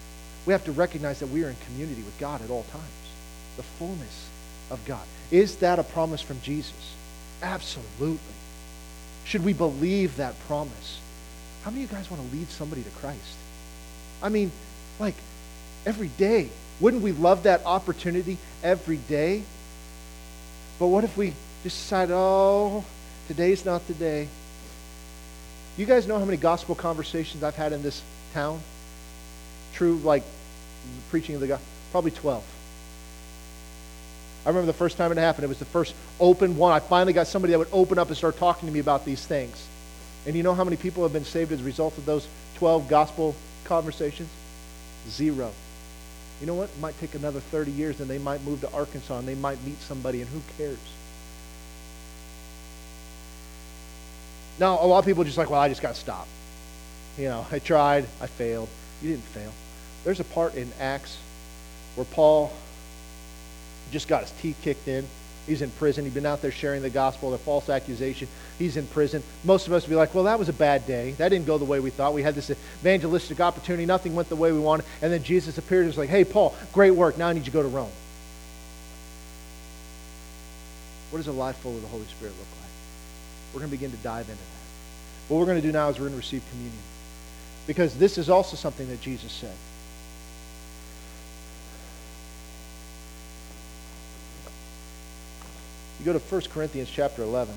We 0.46 0.54
have 0.54 0.64
to 0.66 0.72
recognize 0.72 1.20
that 1.20 1.28
we 1.28 1.44
are 1.44 1.50
in 1.50 1.56
community 1.66 2.02
with 2.02 2.18
God 2.20 2.42
at 2.42 2.50
all 2.50 2.64
times. 2.72 2.84
The 3.58 3.64
fullness 3.64 4.30
of 4.72 4.84
God. 4.86 5.04
Is 5.32 5.58
that 5.58 5.80
a 5.80 5.84
promise 5.84 6.22
from 6.22 6.40
Jesus? 6.42 6.96
Absolutely. 7.42 8.20
Should 9.26 9.44
we 9.44 9.54
believe 9.54 10.18
that 10.18 10.40
promise? 10.48 11.00
How 11.64 11.72
many 11.72 11.84
of 11.84 11.92
you 11.92 11.98
guys 11.98 12.10
want 12.10 12.28
to 12.28 12.36
lead 12.36 12.48
somebody 12.50 12.84
to 12.84 12.90
Christ? 12.92 13.36
I 14.24 14.30
mean, 14.30 14.52
like 15.00 15.16
every 15.86 16.10
day. 16.10 16.50
Wouldn't 16.80 17.04
we 17.04 17.12
love 17.12 17.44
that 17.44 17.66
opportunity 17.66 18.38
every 18.64 18.98
day? 18.98 19.44
But 20.80 20.88
what 20.88 21.04
if 21.04 21.18
we 21.18 21.34
just 21.64 21.78
decide, 21.78 22.10
oh, 22.12 22.86
today's 23.28 23.66
not 23.66 23.86
the 23.88 23.94
day? 23.94 24.30
You 25.80 25.86
guys 25.86 26.06
know 26.06 26.20
how 26.20 26.26
many 26.26 26.36
gospel 26.36 26.76
conversations 26.76 27.42
I've 27.42 27.56
had 27.56 27.72
in 27.72 27.82
this 27.82 28.04
town? 28.34 28.60
True, 29.72 29.96
like 30.00 30.24
preaching 31.10 31.36
of 31.36 31.42
the 31.42 31.48
gospel? 31.48 31.66
Probably 31.92 32.12
12. 32.12 32.44
I 34.46 34.50
remember 34.50 34.66
the 34.66 34.74
first 34.74 34.98
time 34.98 35.14
it 35.14 35.18
happened. 35.18 35.46
It 35.46 35.48
was 35.48 35.58
the 35.58 35.64
first 35.64 35.96
open 36.20 36.58
one. 36.58 36.74
I 36.74 36.80
finally 36.80 37.14
got 37.14 37.28
somebody 37.28 37.52
that 37.52 37.60
would 37.60 37.70
open 37.72 37.98
up 37.98 38.10
and 38.10 38.18
start 38.18 38.36
talking 38.36 38.68
to 38.68 38.74
me 38.74 38.82
about 38.82 39.06
these 39.06 39.26
things. 39.26 39.66
And 40.28 40.36
you 40.36 40.44
know 40.44 40.54
how 40.54 40.66
many 40.66 40.76
people 40.76 41.04
have 41.04 41.14
been 41.14 41.24
saved 41.24 41.54
as 41.54 41.62
a 41.62 41.64
result 41.64 41.98
of 41.98 42.06
those 42.06 42.28
12 42.56 42.90
gospel 42.90 43.34
conversations? 43.64 44.30
Zero. 45.08 45.50
You 46.42 46.48
know 46.48 46.56
what? 46.56 46.68
It 46.68 46.80
might 46.82 47.00
take 47.00 47.16
another 47.16 47.40
30 47.40 47.72
years 47.72 48.02
and 48.02 48.10
they 48.10 48.20
might 48.20 48.44
move 48.44 48.60
to 48.62 48.74
Arkansas 48.74 49.18
and 49.18 49.26
they 49.26 49.36
might 49.36 49.64
meet 49.64 49.80
somebody 49.80 50.20
and 50.20 50.30
who 50.30 50.42
cares? 50.58 50.78
Now, 54.60 54.80
a 54.82 54.86
lot 54.86 55.00
of 55.00 55.06
people 55.06 55.22
are 55.24 55.26
just 55.26 55.38
like, 55.38 55.50
well, 55.50 55.62
I 55.62 55.70
just 55.70 55.82
got 55.82 55.96
to 55.96 56.00
stop. 56.00 56.28
You 57.18 57.26
know, 57.26 57.46
I 57.52 57.60
tried, 57.60 58.06
I 58.22 58.28
failed. 58.28 58.70
You 59.02 59.10
didn't 59.10 59.24
fail. 59.24 59.52
There's 60.04 60.20
a 60.20 60.26
part 60.26 60.56
in 60.56 60.70
Acts 60.80 61.18
where 61.96 62.06
Paul 62.06 62.52
just 63.92 64.08
got 64.08 64.22
his 64.24 64.32
teeth 64.42 64.60
kicked 64.62 64.88
in. 64.88 65.06
He's 65.48 65.62
in 65.62 65.72
prison. 65.72 66.04
He'd 66.04 66.14
been 66.14 66.26
out 66.26 66.42
there 66.42 66.52
sharing 66.52 66.82
the 66.82 66.90
gospel, 66.90 67.34
a 67.34 67.38
false 67.38 67.70
accusation. 67.70 68.28
He's 68.60 68.78
in 68.78 68.86
prison. 68.88 69.24
Most 69.44 69.66
of 69.66 69.74
us 69.74 69.84
would 69.84 69.90
be 69.90 69.96
like, 69.96 70.14
well, 70.14 70.26
that 70.26 70.38
was 70.38 70.48
a 70.48 70.54
bad 70.54 70.86
day. 70.86 71.12
That 71.14 71.30
didn't 71.30 71.48
go 71.48 71.58
the 71.58 71.66
way 71.66 71.80
we 71.80 71.90
thought. 71.90 72.14
We 72.14 72.22
had 72.22 72.36
this 72.36 72.52
evangelistic 72.52 73.40
opportunity. 73.40 73.86
Nothing 73.86 74.14
went 74.14 74.30
the 74.30 74.36
way 74.36 74.52
we 74.52 74.60
wanted. 74.60 74.86
And 75.02 75.12
then 75.12 75.24
Jesus 75.24 75.58
appeared 75.58 75.82
and 75.82 75.88
was 75.88 75.98
like, 75.98 76.10
hey, 76.10 76.24
Paul, 76.24 76.54
great 76.72 76.92
work. 76.92 77.18
Now 77.18 77.30
I 77.30 77.34
need 77.34 77.40
you 77.40 77.46
to 77.46 77.52
go 77.52 77.64
to 77.64 77.68
Rome. 77.68 77.92
What 81.10 81.18
does 81.18 81.28
a 81.28 81.32
life 81.32 81.56
full 81.58 81.76
of 81.76 81.82
the 81.82 81.88
Holy 81.88 82.06
Spirit 82.06 82.36
look 82.38 82.48
like? 82.52 82.59
We're 83.54 83.60
going 83.60 83.72
to 83.72 83.78
begin 83.78 83.92
to 83.92 83.98
dive 83.98 84.30
into 84.30 84.42
that. 84.42 85.30
What 85.30 85.40
we're 85.40 85.46
going 85.46 85.62
to 85.62 85.68
do 85.68 85.72
now 85.72 85.90
is 85.90 85.96
we're 85.96 86.08
going 86.08 86.14
to 86.14 86.18
receive 86.18 86.44
communion. 86.52 86.82
Because 87.68 87.96
this 87.98 88.18
is 88.18 88.30
also 88.30 88.56
something 88.56 88.88
that 88.90 89.02
Jesus 89.02 89.32
said. 89.32 89.56
You 96.00 96.06
go 96.06 96.14
to 96.14 96.20
1 96.20 96.42
Corinthians 96.54 96.90
chapter 96.90 97.24
11. 97.24 97.54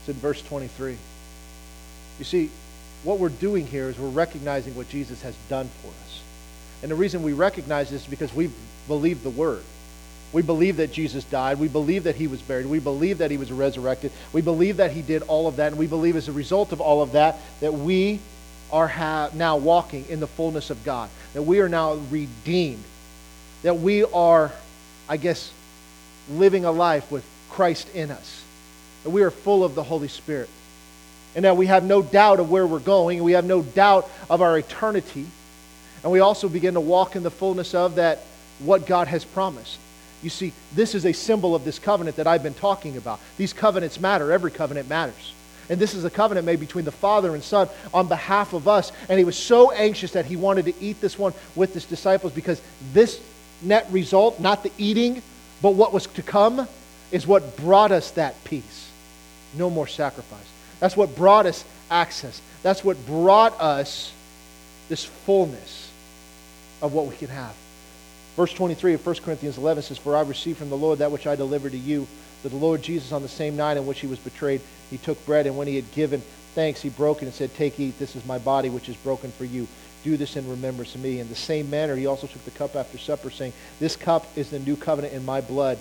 It's 0.00 0.08
in 0.08 0.14
verse 0.14 0.40
23. 0.42 0.96
You 2.18 2.24
see, 2.24 2.50
what 3.04 3.18
we're 3.18 3.28
doing 3.28 3.66
here 3.66 3.88
is 3.88 3.98
we're 3.98 4.08
recognizing 4.08 4.74
what 4.74 4.88
Jesus 4.88 5.20
has 5.22 5.36
done 5.48 5.68
for 5.82 5.88
us. 5.88 6.22
And 6.82 6.90
the 6.90 6.94
reason 6.94 7.22
we 7.22 7.32
recognize 7.32 7.90
this 7.90 8.02
is 8.02 8.08
because 8.08 8.32
we 8.32 8.50
believe 8.88 9.22
the 9.22 9.30
word. 9.30 9.62
We 10.36 10.42
believe 10.42 10.76
that 10.76 10.92
Jesus 10.92 11.24
died. 11.24 11.58
We 11.58 11.68
believe 11.68 12.04
that 12.04 12.16
he 12.16 12.26
was 12.26 12.42
buried. 12.42 12.66
We 12.66 12.78
believe 12.78 13.16
that 13.18 13.30
he 13.30 13.38
was 13.38 13.50
resurrected. 13.50 14.12
We 14.34 14.42
believe 14.42 14.76
that 14.76 14.92
he 14.92 15.00
did 15.00 15.22
all 15.22 15.48
of 15.48 15.56
that. 15.56 15.68
And 15.68 15.78
we 15.78 15.86
believe 15.86 16.14
as 16.14 16.28
a 16.28 16.32
result 16.32 16.72
of 16.72 16.80
all 16.82 17.00
of 17.00 17.12
that, 17.12 17.38
that 17.60 17.72
we 17.72 18.20
are 18.70 18.86
ha- 18.86 19.30
now 19.32 19.56
walking 19.56 20.04
in 20.10 20.20
the 20.20 20.26
fullness 20.26 20.68
of 20.68 20.84
God. 20.84 21.08
That 21.32 21.44
we 21.44 21.60
are 21.60 21.70
now 21.70 21.94
redeemed. 22.10 22.84
That 23.62 23.78
we 23.78 24.04
are, 24.04 24.52
I 25.08 25.16
guess, 25.16 25.50
living 26.30 26.66
a 26.66 26.70
life 26.70 27.10
with 27.10 27.24
Christ 27.48 27.88
in 27.94 28.10
us. 28.10 28.44
That 29.04 29.10
we 29.12 29.22
are 29.22 29.30
full 29.30 29.64
of 29.64 29.74
the 29.74 29.84
Holy 29.84 30.08
Spirit. 30.08 30.50
And 31.34 31.46
that 31.46 31.56
we 31.56 31.64
have 31.64 31.82
no 31.82 32.02
doubt 32.02 32.40
of 32.40 32.50
where 32.50 32.66
we're 32.66 32.78
going. 32.78 33.24
We 33.24 33.32
have 33.32 33.46
no 33.46 33.62
doubt 33.62 34.06
of 34.28 34.42
our 34.42 34.58
eternity. 34.58 35.24
And 36.02 36.12
we 36.12 36.20
also 36.20 36.50
begin 36.50 36.74
to 36.74 36.80
walk 36.80 37.16
in 37.16 37.22
the 37.22 37.30
fullness 37.30 37.74
of 37.74 37.94
that, 37.94 38.18
what 38.58 38.86
God 38.86 39.08
has 39.08 39.24
promised. 39.24 39.78
You 40.22 40.30
see, 40.30 40.52
this 40.74 40.94
is 40.94 41.04
a 41.04 41.12
symbol 41.12 41.54
of 41.54 41.64
this 41.64 41.78
covenant 41.78 42.16
that 42.16 42.26
I've 42.26 42.42
been 42.42 42.54
talking 42.54 42.96
about. 42.96 43.20
These 43.36 43.52
covenants 43.52 44.00
matter. 44.00 44.32
Every 44.32 44.50
covenant 44.50 44.88
matters. 44.88 45.34
And 45.68 45.80
this 45.80 45.94
is 45.94 46.04
a 46.04 46.10
covenant 46.10 46.46
made 46.46 46.60
between 46.60 46.84
the 46.84 46.92
Father 46.92 47.34
and 47.34 47.42
Son 47.42 47.68
on 47.92 48.08
behalf 48.08 48.52
of 48.52 48.68
us. 48.68 48.92
And 49.08 49.18
he 49.18 49.24
was 49.24 49.36
so 49.36 49.72
anxious 49.72 50.12
that 50.12 50.24
he 50.24 50.36
wanted 50.36 50.66
to 50.66 50.74
eat 50.80 51.00
this 51.00 51.18
one 51.18 51.34
with 51.54 51.74
his 51.74 51.84
disciples 51.84 52.32
because 52.32 52.60
this 52.92 53.20
net 53.62 53.86
result, 53.90 54.40
not 54.40 54.62
the 54.62 54.72
eating, 54.78 55.22
but 55.62 55.74
what 55.74 55.92
was 55.92 56.06
to 56.06 56.22
come, 56.22 56.68
is 57.10 57.26
what 57.26 57.56
brought 57.56 57.92
us 57.92 58.12
that 58.12 58.42
peace. 58.44 58.90
No 59.56 59.70
more 59.70 59.86
sacrifice. 59.86 60.52
That's 60.80 60.96
what 60.96 61.16
brought 61.16 61.46
us 61.46 61.64
access. 61.90 62.40
That's 62.62 62.84
what 62.84 63.04
brought 63.06 63.58
us 63.60 64.12
this 64.88 65.04
fullness 65.04 65.90
of 66.82 66.92
what 66.92 67.06
we 67.06 67.16
can 67.16 67.28
have. 67.28 67.54
Verse 68.36 68.52
23 68.52 68.92
of 68.92 69.06
1 69.06 69.16
Corinthians 69.16 69.56
11 69.56 69.82
says, 69.82 69.96
For 69.96 70.14
I 70.14 70.20
received 70.20 70.58
from 70.58 70.68
the 70.68 70.76
Lord 70.76 70.98
that 70.98 71.10
which 71.10 71.26
I 71.26 71.36
delivered 71.36 71.72
to 71.72 71.78
you, 71.78 72.06
that 72.42 72.50
the 72.50 72.56
Lord 72.56 72.82
Jesus, 72.82 73.10
on 73.10 73.22
the 73.22 73.28
same 73.28 73.56
night 73.56 73.78
in 73.78 73.86
which 73.86 74.00
he 74.00 74.06
was 74.06 74.18
betrayed, 74.18 74.60
he 74.90 74.98
took 74.98 75.24
bread, 75.24 75.46
and 75.46 75.56
when 75.56 75.66
he 75.66 75.76
had 75.76 75.90
given 75.92 76.20
thanks, 76.54 76.82
he 76.82 76.90
broke 76.90 77.22
it 77.22 77.24
and 77.24 77.34
said, 77.34 77.54
Take, 77.54 77.80
eat, 77.80 77.98
this 77.98 78.14
is 78.14 78.26
my 78.26 78.38
body, 78.38 78.68
which 78.68 78.90
is 78.90 78.96
broken 78.96 79.32
for 79.32 79.46
you. 79.46 79.66
Do 80.04 80.18
this 80.18 80.36
in 80.36 80.48
remembrance 80.48 80.94
of 80.94 81.02
me. 81.02 81.18
In 81.18 81.30
the 81.30 81.34
same 81.34 81.70
manner, 81.70 81.96
he 81.96 82.04
also 82.04 82.26
took 82.26 82.44
the 82.44 82.50
cup 82.50 82.76
after 82.76 82.98
supper, 82.98 83.30
saying, 83.30 83.54
This 83.80 83.96
cup 83.96 84.26
is 84.36 84.50
the 84.50 84.58
new 84.58 84.76
covenant 84.76 85.14
in 85.14 85.24
my 85.24 85.40
blood. 85.40 85.78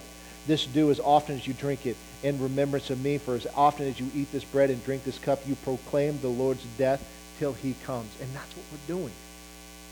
This 0.47 0.65
do 0.65 0.91
as 0.91 1.01
often 1.01 1.35
as 1.35 1.45
you 1.45 1.53
drink 1.53 1.85
it 1.85 1.97
in 2.23 2.41
remembrance 2.41 2.89
of 2.89 3.03
me. 3.03 3.17
For 3.17 3.35
as 3.35 3.47
often 3.53 3.85
as 3.87 3.99
you 3.99 4.09
eat 4.15 4.31
this 4.31 4.45
bread 4.45 4.69
and 4.69 4.83
drink 4.85 5.03
this 5.03 5.19
cup, 5.19 5.39
you 5.45 5.55
proclaim 5.55 6.19
the 6.21 6.29
Lord's 6.29 6.63
death 6.77 7.05
till 7.37 7.51
he 7.51 7.75
comes. 7.83 8.09
And 8.21 8.33
that's 8.33 8.55
what 8.55 8.65
we're 8.71 8.95
doing. 8.95 9.11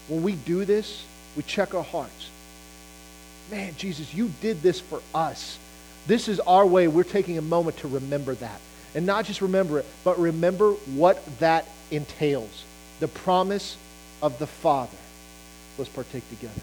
When 0.07 0.23
we 0.23 0.35
do 0.35 0.63
this, 0.63 1.05
we 1.35 1.43
check 1.43 1.73
our 1.73 1.83
hearts. 1.83 2.29
Man, 3.51 3.73
Jesus, 3.77 4.13
you 4.13 4.31
did 4.41 4.61
this 4.61 4.79
for 4.79 5.01
us. 5.13 5.57
This 6.07 6.27
is 6.27 6.39
our 6.41 6.65
way. 6.65 6.87
We're 6.87 7.03
taking 7.03 7.37
a 7.37 7.41
moment 7.41 7.77
to 7.77 7.87
remember 7.87 8.35
that. 8.35 8.59
And 8.95 9.05
not 9.05 9.25
just 9.25 9.41
remember 9.41 9.79
it, 9.79 9.85
but 10.03 10.19
remember 10.19 10.71
what 10.71 11.23
that 11.39 11.67
entails. 11.91 12.65
The 12.99 13.07
promise 13.07 13.77
of 14.21 14.37
the 14.39 14.47
Father. 14.47 14.97
Let's 15.77 15.89
partake 15.89 16.27
together. 16.29 16.61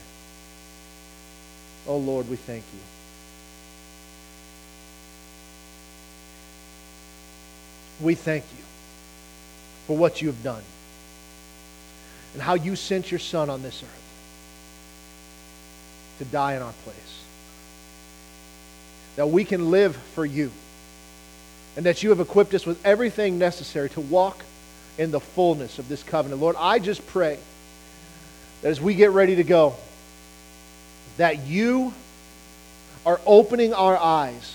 Oh, 1.87 1.97
Lord, 1.97 2.29
we 2.29 2.37
thank 2.37 2.65
you. 2.73 2.81
We 8.05 8.15
thank 8.15 8.45
you 8.57 8.65
for 9.87 9.97
what 9.97 10.23
you 10.23 10.29
have 10.29 10.43
done 10.43 10.63
and 12.33 12.43
how 12.43 12.55
you 12.55 12.77
sent 12.77 13.11
your 13.11 13.19
Son 13.19 13.51
on 13.51 13.63
this 13.63 13.83
earth 13.83 14.00
to 16.21 16.25
die 16.27 16.55
in 16.55 16.63
our 16.63 16.73
place. 16.85 17.23
That 19.17 19.29
we 19.29 19.45
can 19.45 19.71
live 19.71 19.97
for 20.15 20.25
you. 20.25 20.53
And 21.77 21.87
that 21.87 22.03
you 22.03 22.11
have 22.11 22.21
equipped 22.21 22.53
us 22.53 22.67
with 22.67 22.85
everything 22.85 23.39
necessary 23.39 23.89
to 23.91 24.03
walk 24.03 24.45
in 24.99 25.11
the 25.11 25.21
fullness 25.21 25.79
of 25.79 25.89
this 25.89 26.03
covenant. 26.03 26.41
Lord, 26.41 26.57
I 26.59 26.79
just 26.79 27.07
pray 27.07 27.39
that 28.61 28.69
as 28.69 28.81
we 28.83 28.95
get 28.95 29.13
ready 29.13 29.37
to 29.37 29.45
go, 29.45 29.75
that 31.17 31.47
you 31.47 31.95
are 33.07 33.19
opening 33.25 33.73
our 33.73 33.97
eyes 33.97 34.55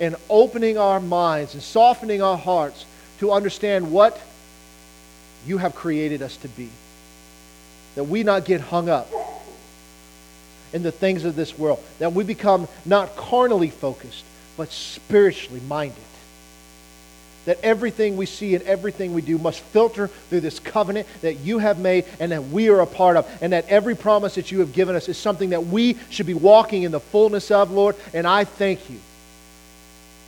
and 0.00 0.16
opening 0.30 0.78
our 0.78 1.00
minds 1.00 1.52
and 1.52 1.62
softening 1.62 2.22
our 2.22 2.38
hearts 2.38 2.86
to 3.18 3.30
understand 3.30 3.92
what 3.92 4.18
you 5.46 5.58
have 5.58 5.74
created 5.74 6.22
us 6.22 6.36
to 6.38 6.48
be. 6.48 6.70
That 7.94 8.04
we 8.04 8.22
not 8.22 8.46
get 8.46 8.62
hung 8.62 8.88
up 8.88 9.10
in 10.72 10.82
the 10.82 10.92
things 10.92 11.24
of 11.24 11.36
this 11.36 11.58
world. 11.58 11.82
That 11.98 12.12
we 12.12 12.24
become 12.24 12.68
not 12.84 13.16
carnally 13.16 13.70
focused, 13.70 14.24
but 14.56 14.70
spiritually 14.70 15.60
minded. 15.68 15.96
That 17.46 17.58
everything 17.62 18.16
we 18.16 18.26
see 18.26 18.54
and 18.54 18.64
everything 18.64 19.14
we 19.14 19.22
do 19.22 19.38
must 19.38 19.60
filter 19.60 20.08
through 20.08 20.40
this 20.40 20.60
covenant 20.60 21.06
that 21.22 21.36
you 21.36 21.58
have 21.58 21.78
made 21.78 22.04
and 22.20 22.32
that 22.32 22.44
we 22.48 22.68
are 22.68 22.80
a 22.80 22.86
part 22.86 23.16
of. 23.16 23.26
And 23.40 23.54
that 23.54 23.66
every 23.68 23.94
promise 23.94 24.34
that 24.34 24.52
you 24.52 24.60
have 24.60 24.72
given 24.72 24.94
us 24.94 25.08
is 25.08 25.16
something 25.16 25.50
that 25.50 25.64
we 25.64 25.96
should 26.10 26.26
be 26.26 26.34
walking 26.34 26.82
in 26.82 26.92
the 26.92 27.00
fullness 27.00 27.50
of, 27.50 27.70
Lord. 27.70 27.96
And 28.12 28.26
I 28.26 28.44
thank 28.44 28.90
you 28.90 28.98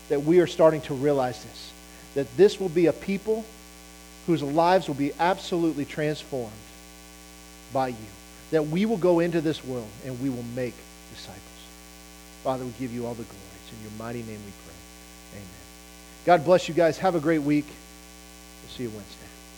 that 0.08 0.22
we 0.22 0.40
are 0.40 0.46
starting 0.46 0.80
to 0.82 0.94
realize 0.94 1.42
this. 1.44 1.72
That 2.14 2.36
this 2.36 2.58
will 2.58 2.70
be 2.70 2.86
a 2.86 2.92
people 2.92 3.44
whose 4.26 4.42
lives 4.42 4.88
will 4.88 4.94
be 4.94 5.12
absolutely 5.18 5.84
transformed 5.84 6.52
by 7.72 7.88
you 7.88 7.96
that 8.50 8.66
we 8.66 8.86
will 8.86 8.96
go 8.96 9.20
into 9.20 9.40
this 9.40 9.64
world 9.64 9.88
and 10.04 10.20
we 10.20 10.28
will 10.28 10.44
make 10.54 10.74
disciples. 11.12 11.42
Father, 12.42 12.64
we 12.64 12.72
give 12.78 12.92
you 12.92 13.06
all 13.06 13.14
the 13.14 13.22
glory. 13.22 13.38
It's 13.62 13.72
in 13.72 13.82
your 13.82 13.98
mighty 13.98 14.22
name 14.22 14.40
we 14.44 14.52
pray. 14.64 14.74
Amen. 15.34 15.46
God 16.24 16.44
bless 16.44 16.68
you 16.68 16.74
guys. 16.74 16.98
Have 16.98 17.14
a 17.14 17.20
great 17.20 17.42
week. 17.42 17.66
We'll 17.66 18.76
see 18.76 18.82
you 18.84 18.90
Wednesday. 18.90 19.19